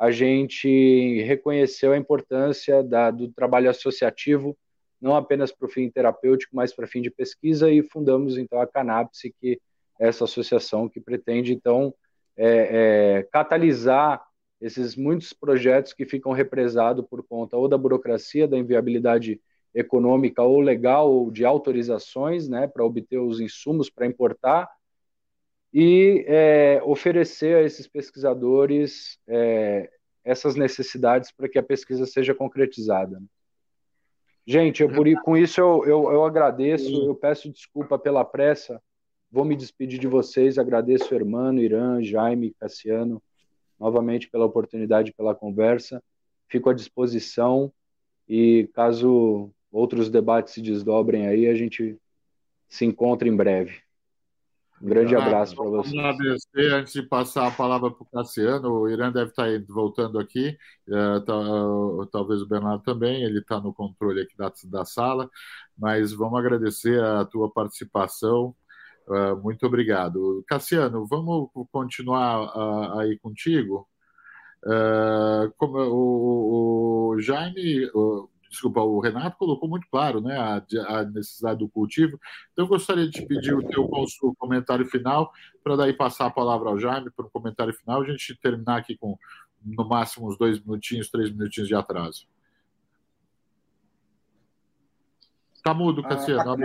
[0.00, 4.56] a gente reconheceu a importância da, do trabalho associativo,
[4.98, 8.66] não apenas para o fim terapêutico, mas para fim de pesquisa, e fundamos então a
[8.66, 9.60] Canapse, que
[10.00, 11.94] é essa associação que pretende então
[12.34, 14.24] é, é, catalisar
[14.58, 19.38] esses muitos projetos que ficam represados por conta ou da burocracia, da inviabilidade
[19.74, 24.66] econômica ou legal ou de autorizações, né, para obter os insumos para importar,
[25.72, 29.90] e é, oferecer a esses pesquisadores é,
[30.24, 33.22] essas necessidades para que a pesquisa seja concretizada.
[34.46, 38.82] Gente, eu, por, com isso eu, eu, eu agradeço, eu peço desculpa pela pressa,
[39.30, 43.22] vou me despedir de vocês, agradeço Hermano, Irã, Jaime, Cassiano,
[43.78, 46.02] novamente pela oportunidade, pela conversa,
[46.48, 47.72] fico à disposição
[48.28, 51.96] e caso outros debates se desdobrem aí, a gente
[52.68, 53.80] se encontra em breve.
[54.80, 55.98] Um grande abraço para você.
[55.98, 58.72] Agradecer antes de passar a palavra para o Cassiano.
[58.72, 60.56] O Irã deve estar tá voltando aqui,
[60.88, 65.28] uh, tá, uh, talvez o Bernardo também, ele está no controle aqui da, da sala,
[65.76, 68.54] mas vamos agradecer a tua participação.
[69.06, 70.42] Uh, muito obrigado.
[70.48, 72.50] Cassiano, vamos continuar
[72.98, 73.86] aí contigo.
[75.58, 77.86] como o, o Jaime
[78.50, 82.18] desculpa, o Renato colocou muito claro né, a, a necessidade do cultivo.
[82.52, 83.88] Então, eu gostaria de pedir o teu
[84.36, 85.32] comentário final,
[85.62, 88.96] para daí passar a palavra ao Jaime para o comentário final, a gente terminar aqui
[88.96, 89.16] com
[89.64, 92.26] no máximo uns dois minutinhos, três minutinhos de atraso.
[95.54, 96.56] Está mudo, Cassiano, ah,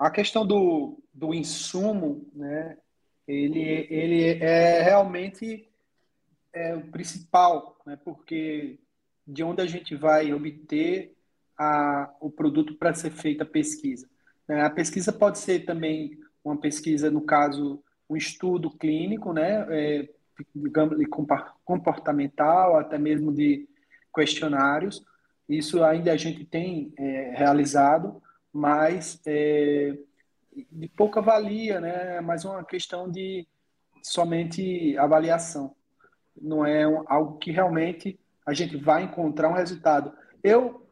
[0.00, 2.78] a, a questão do, do insumo, né,
[3.26, 5.68] ele, ele é realmente
[6.52, 8.78] é o principal, né, porque
[9.26, 11.14] de onde a gente vai obter
[11.58, 14.08] a, o produto para ser feita a pesquisa.
[14.48, 14.62] Né?
[14.62, 19.66] A pesquisa pode ser também uma pesquisa, no caso, um estudo clínico, né?
[19.70, 20.08] É,
[20.54, 20.96] digamos,
[21.64, 23.68] comportamental, até mesmo de
[24.14, 25.04] questionários.
[25.48, 28.22] Isso ainda a gente tem é, realizado,
[28.52, 29.96] mas é,
[30.70, 32.16] de pouca valia, né?
[32.16, 33.46] É mais uma questão de
[34.02, 35.74] somente avaliação.
[36.40, 40.12] Não é algo que realmente a gente vai encontrar um resultado.
[40.42, 40.86] Eu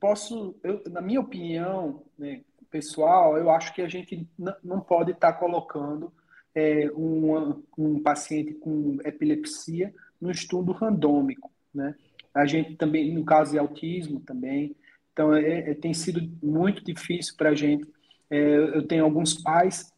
[0.00, 4.26] posso, eu, na minha opinião né, pessoal, eu acho que a gente
[4.62, 6.12] não pode estar tá colocando
[6.54, 11.94] é, um, um paciente com epilepsia no estudo randômico, né?
[12.34, 14.76] A gente também, no caso de autismo também,
[15.12, 17.84] então é, é, tem sido muito difícil para a gente.
[18.30, 19.92] É, eu tenho alguns pais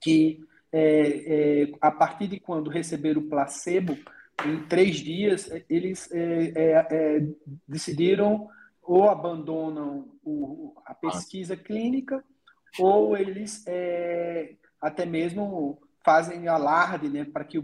[0.00, 3.96] que, é, é, a partir de quando receberam o placebo,
[4.46, 7.22] em três dias, eles é,
[7.66, 8.48] decidiram
[8.82, 12.24] ou abandonam o, a pesquisa clínica
[12.78, 13.64] ou eles
[14.80, 17.62] até mesmo fazem alarde né, para que,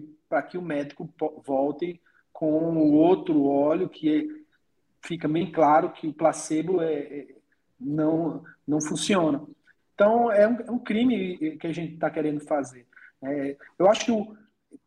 [0.50, 1.08] que o médico
[1.44, 2.00] volte
[2.32, 4.44] com o outro óleo que
[5.00, 7.26] fica bem claro que o placebo é, é,
[7.80, 9.42] não, não funciona.
[9.94, 12.86] Então, é um, é um crime que a gente está querendo fazer.
[13.22, 14.36] É, eu acho que o,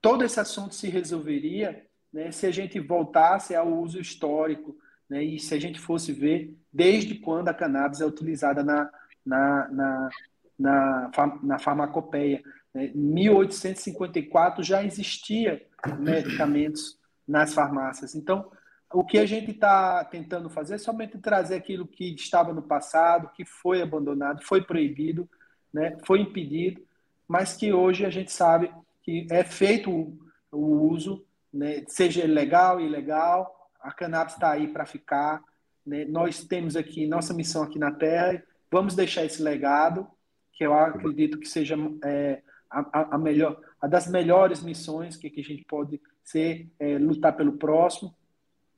[0.01, 4.75] todo esse assunto se resolveria né, se a gente voltasse ao uso histórico
[5.09, 8.89] né, e se a gente fosse ver desde quando a cannabis é utilizada na,
[9.25, 10.09] na, na,
[10.57, 11.11] na,
[11.43, 12.41] na farmacopeia.
[12.75, 15.65] Em 1854 já existia
[15.97, 18.15] medicamentos nas farmácias.
[18.15, 18.51] Então,
[18.91, 23.31] o que a gente está tentando fazer é somente trazer aquilo que estava no passado,
[23.35, 25.29] que foi abandonado, foi proibido,
[25.71, 26.81] né, foi impedido,
[27.27, 28.71] mas que hoje a gente sabe
[29.09, 30.15] que é feito
[30.51, 30.57] o,
[30.91, 35.43] uso, né, seja legal ilegal, a cannabis está aí para ficar.
[35.83, 40.07] Né, nós temos aqui nossa missão aqui na Terra, vamos deixar esse legado,
[40.53, 45.41] que eu acredito que seja é, a, a, melhor, a das melhores missões que, que
[45.41, 48.13] a gente pode ser é, lutar pelo próximo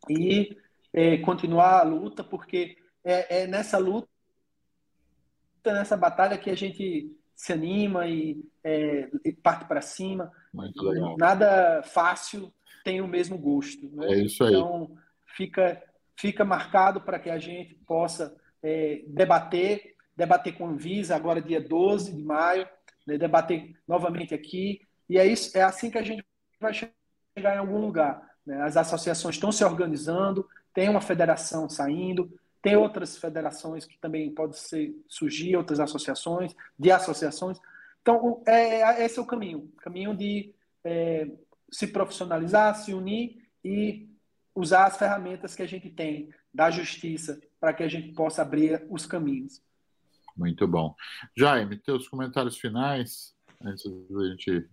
[0.10, 0.56] e
[0.94, 4.08] é, continuar a luta, porque é, é, nessa luta,
[5.66, 10.32] nessa batalha que a gente se anima e, é, e parte para cima.
[11.18, 12.54] Nada fácil
[12.84, 13.90] tem o mesmo gosto.
[13.96, 14.14] Né?
[14.14, 14.54] É isso aí.
[14.54, 14.96] Então,
[15.26, 15.82] fica,
[16.16, 21.60] fica marcado para que a gente possa é, debater, debater com a Anvisa, agora dia
[21.60, 22.70] 12 de maio,
[23.08, 24.80] né, debater novamente aqui.
[25.10, 26.24] E é, isso, é assim que a gente
[26.60, 28.22] vai chegar em algum lugar.
[28.46, 28.62] Né?
[28.62, 32.32] As associações estão se organizando, tem uma federação saindo,
[32.62, 37.58] tem outras federações que também podem ser, surgir, outras associações, de associações.
[38.02, 41.30] Então, é, esse é o caminho, o caminho de é,
[41.72, 44.10] se profissionalizar, se unir e
[44.54, 48.86] usar as ferramentas que a gente tem da justiça para que a gente possa abrir
[48.90, 49.62] os caminhos.
[50.36, 50.96] Muito bom.
[51.36, 54.70] Jaime, teus comentários finais, antes da gente.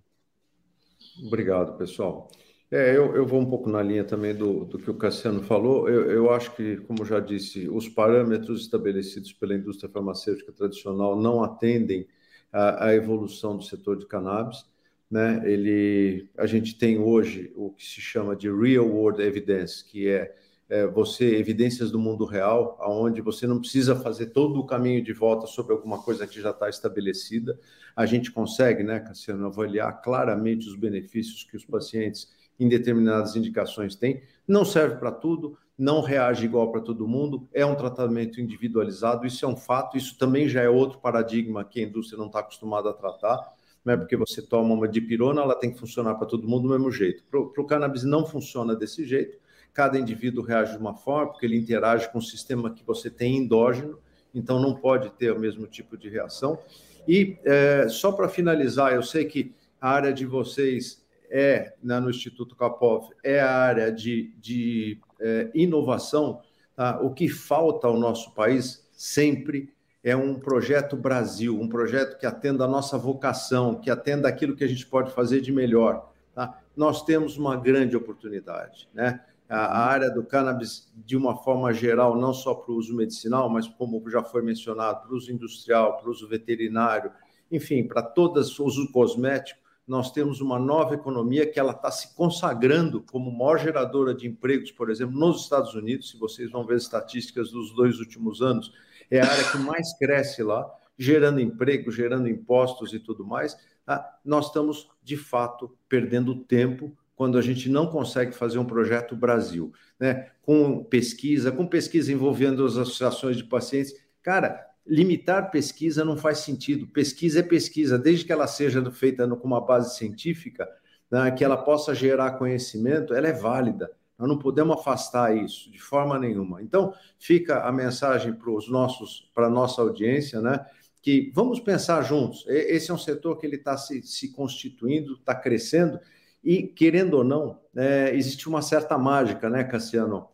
[1.24, 2.30] Obrigado, pessoal.
[2.70, 5.88] É, eu, eu vou um pouco na linha também do, do que o Cassiano falou.
[5.88, 11.42] Eu, eu acho que, como já disse, os parâmetros estabelecidos pela indústria farmacêutica tradicional não
[11.42, 12.06] atendem
[12.52, 14.66] à, evolução do setor de cannabis.
[15.10, 15.40] Né?
[15.50, 20.36] Ele, a gente tem hoje o que se chama de real world evidence, que é
[20.68, 25.12] é, você evidências do mundo real, aonde você não precisa fazer todo o caminho de
[25.12, 27.58] volta sobre alguma coisa que já está estabelecida.
[27.96, 33.94] A gente consegue, né, Cassiano, avaliar claramente os benefícios que os pacientes em determinadas indicações
[33.94, 34.22] têm.
[34.46, 39.44] Não serve para tudo, não reage igual para todo mundo, é um tratamento individualizado, isso
[39.44, 42.90] é um fato, isso também já é outro paradigma que a indústria não está acostumada
[42.90, 43.52] a tratar,
[43.84, 46.90] né, porque você toma uma dipirona, ela tem que funcionar para todo mundo do mesmo
[46.90, 47.22] jeito.
[47.30, 49.38] Para o cannabis não funciona desse jeito,
[49.72, 53.36] cada indivíduo reage de uma forma, porque ele interage com o sistema que você tem
[53.36, 53.98] endógeno,
[54.34, 56.58] então não pode ter o mesmo tipo de reação.
[57.06, 62.10] E é, só para finalizar, eu sei que a área de vocês é, né, no
[62.10, 66.40] Instituto Capov, é a área de, de é, inovação.
[66.74, 67.00] Tá?
[67.00, 69.72] O que falta ao nosso país sempre
[70.02, 74.64] é um projeto Brasil, um projeto que atenda a nossa vocação, que atenda aquilo que
[74.64, 76.12] a gente pode fazer de melhor.
[76.34, 76.58] Tá?
[76.76, 79.20] Nós temos uma grande oportunidade, né?
[79.48, 83.66] a área do cannabis de uma forma geral, não só para o uso medicinal, mas
[83.66, 87.10] como já foi mencionado, para o uso industrial, para o uso veterinário,
[87.50, 92.14] enfim, para todas o uso cosmético, nós temos uma nova economia que ela está se
[92.14, 96.74] consagrando como maior geradora de empregos, por exemplo, nos Estados Unidos, se vocês vão ver
[96.74, 98.72] as estatísticas dos dois últimos anos,
[99.10, 103.56] é a área que mais cresce lá, gerando emprego, gerando impostos e tudo mais.
[103.86, 104.18] Tá?
[104.22, 109.72] Nós estamos, de fato, perdendo tempo quando a gente não consegue fazer um projeto Brasil,
[109.98, 110.30] né?
[110.42, 113.92] Com pesquisa, com pesquisa envolvendo as associações de pacientes.
[114.22, 116.86] Cara, limitar pesquisa não faz sentido.
[116.86, 120.68] Pesquisa é pesquisa, desde que ela seja feita com uma base científica,
[121.10, 123.90] né, que ela possa gerar conhecimento, ela é válida.
[124.18, 126.62] Nós não podemos afastar isso de forma nenhuma.
[126.62, 130.66] Então, fica a mensagem para os nossos, para a nossa audiência, né?
[131.00, 132.44] Que vamos pensar juntos.
[132.48, 136.00] Esse é um setor que ele está se, se constituindo, está crescendo,
[136.42, 140.28] e querendo ou não, é, existe uma certa mágica, né, Cassiano?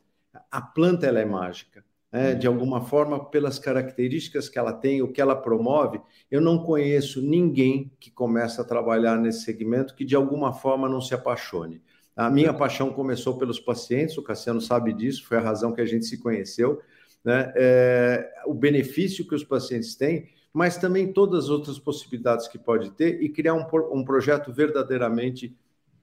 [0.50, 1.84] A planta ela é mágica
[2.14, 6.00] né, de alguma forma, pelas características que ela tem, o que ela promove,
[6.30, 11.00] eu não conheço ninguém que começa a trabalhar nesse segmento que de alguma forma não
[11.00, 11.82] se apaixone.
[12.14, 15.84] A minha paixão começou pelos pacientes, o Cassiano sabe disso, foi a razão que a
[15.84, 16.80] gente se conheceu,
[17.24, 17.52] né?
[17.56, 22.92] É, o benefício que os pacientes têm, mas também todas as outras possibilidades que pode
[22.92, 25.52] ter e criar um, um projeto verdadeiramente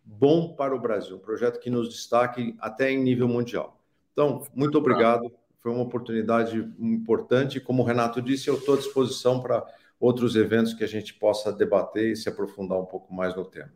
[0.03, 3.79] bom para o Brasil, um projeto que nos destaque até em nível mundial.
[4.11, 5.31] Então, muito obrigado
[5.61, 7.59] foi uma oportunidade importante.
[7.59, 9.65] Como o Renato disse, eu estou à disposição para
[9.99, 13.71] outros eventos que a gente possa debater e se aprofundar um pouco mais no tema.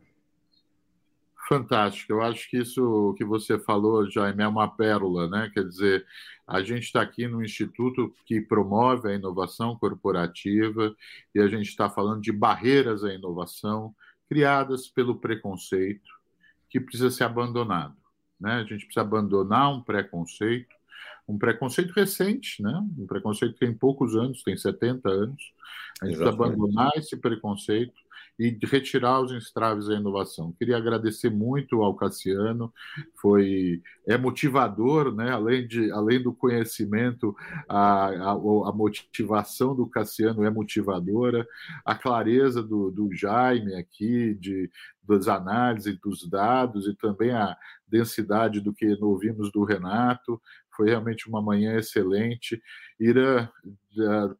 [1.48, 2.12] Fantástico.
[2.12, 5.48] Eu acho que isso que você falou, Jaime, é uma pérola, né?
[5.54, 6.04] Quer dizer,
[6.44, 10.94] a gente está aqui no instituto que promove a inovação corporativa
[11.32, 13.94] e a gente está falando de barreiras à inovação
[14.28, 16.10] criadas pelo preconceito
[16.68, 17.96] que precisa ser abandonado.
[18.40, 18.54] Né?
[18.54, 20.75] A gente precisa abandonar um preconceito
[21.28, 22.72] um preconceito recente, né?
[22.98, 25.52] um preconceito que tem poucos anos, tem 70 anos.
[26.00, 27.94] A gente precisa abandonar esse preconceito
[28.38, 30.52] e retirar os entraves da inovação.
[30.52, 32.72] Queria agradecer muito ao Cassiano,
[33.20, 35.30] foi é motivador, né?
[35.30, 37.34] além, de, além do conhecimento,
[37.66, 41.46] a, a, a motivação do Cassiano é motivadora,
[41.84, 44.70] a clareza do, do Jaime aqui, de,
[45.02, 47.56] das análises, dos dados e também a
[47.88, 50.40] densidade do que ouvimos do Renato.
[50.76, 52.60] Foi realmente uma manhã excelente.
[53.00, 53.50] Ira,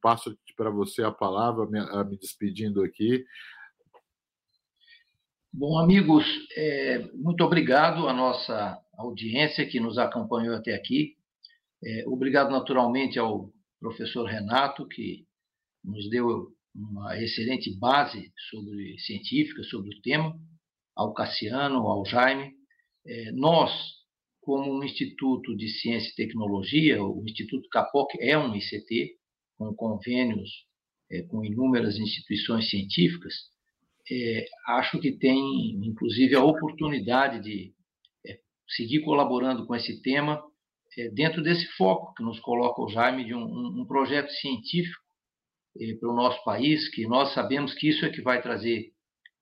[0.03, 3.25] passo para você a palavra, me, despedindo aqui.
[5.53, 11.17] Bom, amigos, é, muito obrigado à nossa audiência que nos acompanhou até aqui.
[11.83, 13.51] É, obrigado, naturalmente, ao
[13.81, 15.27] professor Renato, que
[15.83, 20.39] nos deu uma excelente base sobre científica sobre o tema,
[20.95, 22.53] ao Cassiano, ao Jaime.
[23.07, 23.73] É, nós,
[24.47, 29.17] como um Instituto de Ciência e Tecnologia, o Instituto Capoc é um ICT,
[29.59, 30.49] com convênios
[31.11, 33.35] é, com inúmeras instituições científicas,
[34.09, 35.41] é, acho que tem,
[35.85, 37.75] inclusive, a oportunidade de
[38.25, 40.41] é, seguir colaborando com esse tema
[40.97, 45.03] é, dentro desse foco que nos coloca o Jaime de um, um projeto científico
[45.81, 48.93] é, para o nosso país, que nós sabemos que isso é que vai trazer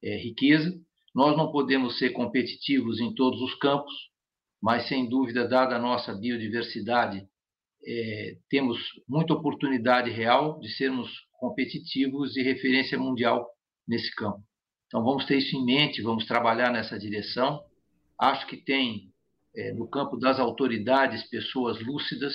[0.02, 0.72] é, riqueza.
[1.14, 3.92] Nós não podemos ser competitivos em todos os campos,
[4.64, 7.28] mas sem dúvida, dada a nossa biodiversidade,
[7.86, 13.46] é, temos muita oportunidade real de sermos competitivos e referência mundial
[13.86, 14.42] nesse campo.
[14.86, 17.62] Então, vamos ter isso em mente, vamos trabalhar nessa direção.
[18.18, 19.12] Acho que tem,
[19.54, 22.32] é, no campo das autoridades, pessoas lúcidas,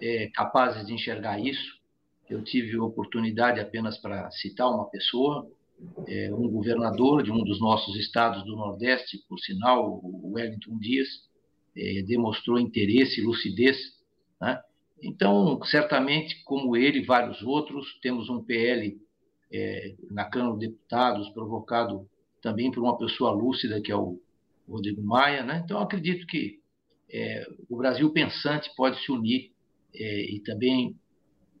[0.00, 1.76] é, capazes de enxergar isso.
[2.30, 5.44] Eu tive oportunidade, apenas para citar uma pessoa,
[6.06, 11.26] é, um governador de um dos nossos estados do Nordeste, por sinal, o Wellington Dias,
[11.78, 13.76] é, demonstrou interesse e lucidez.
[14.40, 14.60] Né?
[15.02, 19.00] Então, certamente, como ele e vários outros, temos um PL
[19.52, 22.08] é, na Câmara dos Deputados provocado
[22.42, 24.20] também por uma pessoa lúcida, que é o
[24.68, 25.42] Rodrigo Maia.
[25.44, 25.62] Né?
[25.64, 26.58] Então, acredito que
[27.10, 29.52] é, o Brasil pensante pode se unir
[29.94, 30.94] e também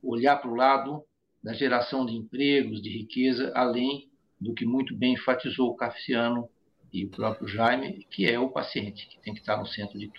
[0.02, 1.02] olhar para o lado
[1.42, 4.08] da geração de empregos, de riqueza, além
[4.40, 6.48] do que muito bem enfatizou o Cassiano
[6.92, 10.08] e o próprio Jaime, que é o paciente, que tem que estar no centro de
[10.08, 10.16] tudo.